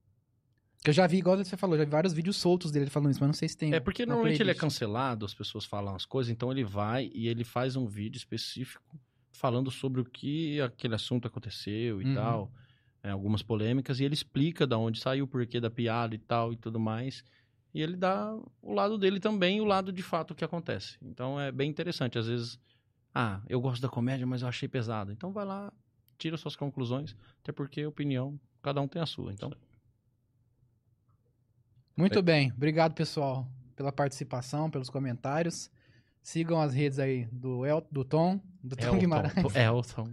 [0.82, 3.20] Que eu já vi, igual você falou, já vi vários vídeos soltos dele falando isso,
[3.20, 3.72] mas não sei se tem.
[3.72, 4.60] É porque normalmente ele é playlist.
[4.60, 8.98] cancelado, as pessoas falam as coisas, então ele vai e ele faz um vídeo específico
[9.30, 12.14] falando sobre o que aquele assunto aconteceu e Uhum.
[12.14, 12.52] tal,
[13.02, 16.52] é, algumas polêmicas, e ele explica da onde saiu, o porquê da piada e tal
[16.52, 17.24] e tudo mais.
[17.72, 20.98] E ele dá o lado dele também e o lado de fato que acontece.
[21.00, 22.18] Então é bem interessante.
[22.18, 22.59] Às vezes,
[23.14, 25.10] ah, eu gosto da comédia, mas eu achei pesado.
[25.12, 25.72] Então vai lá,
[26.18, 29.32] tira suas conclusões, até porque opinião, cada um tem a sua.
[29.32, 29.50] Então,
[31.97, 32.52] Muito bem.
[32.56, 33.47] Obrigado, pessoal,
[33.77, 35.70] pela participação, pelos comentários.
[36.23, 39.35] Sigam as redes aí do, El, do Tom, do Tom Guimarães.
[39.56, 40.09] Elton.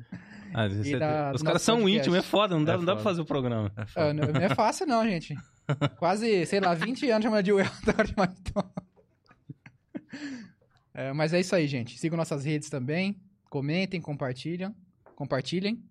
[0.53, 1.99] Ah, você- da- os do caras são podcast.
[1.99, 3.71] íntimos, é foda, não dá, É não dá pra fazer o programa.
[3.77, 4.13] É Ah, foda.
[4.13, 5.35] não, não é fácil não, gente.
[5.99, 8.63] Quase, sei lá, 20 anos chamando de Elton de mais Tom.
[10.93, 11.97] É, mas é isso aí, gente.
[11.99, 13.15] Sigam nossas redes também.
[13.49, 14.73] Comentem, compartilhem,
[15.15, 15.83] compartilhem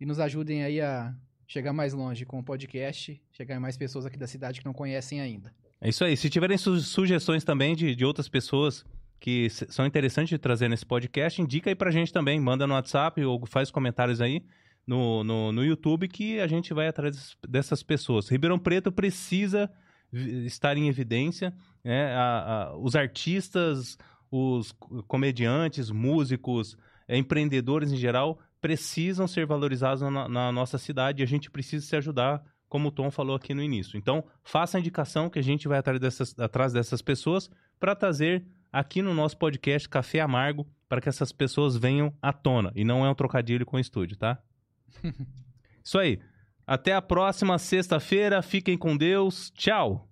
[0.00, 1.14] e nos ajudem aí a
[1.48, 4.72] chegar mais longe com o podcast, chegar em mais pessoas aqui da cidade que não
[4.72, 5.52] conhecem ainda.
[5.80, 6.16] É isso aí.
[6.16, 8.84] Se tiverem su- sugestões também de, de outras pessoas
[9.18, 12.38] que são interessantes de trazer nesse podcast, indica aí pra gente também.
[12.38, 14.44] Manda no WhatsApp ou faz comentários aí
[14.86, 18.28] no, no, no YouTube que a gente vai atrás des- dessas pessoas.
[18.28, 19.70] Ribeirão Preto precisa
[20.12, 21.52] estar em evidência.
[21.82, 22.12] Né?
[22.14, 23.96] A- a- os artistas,
[24.30, 26.76] os co- comediantes, músicos,
[27.08, 31.86] eh, empreendedores em geral precisam ser valorizados na, na nossa cidade e a gente precisa
[31.86, 33.96] se ajudar como o Tom falou aqui no início.
[33.96, 38.44] Então, faça a indicação que a gente vai atrás dessas, atrás dessas pessoas para trazer
[38.72, 42.72] aqui no nosso podcast Café Amargo para que essas pessoas venham à tona.
[42.74, 44.38] E não é um trocadilho com o estúdio, tá?
[45.82, 46.20] Isso aí.
[46.66, 48.42] Até a próxima sexta-feira.
[48.42, 49.50] Fiquem com Deus.
[49.54, 50.07] Tchau.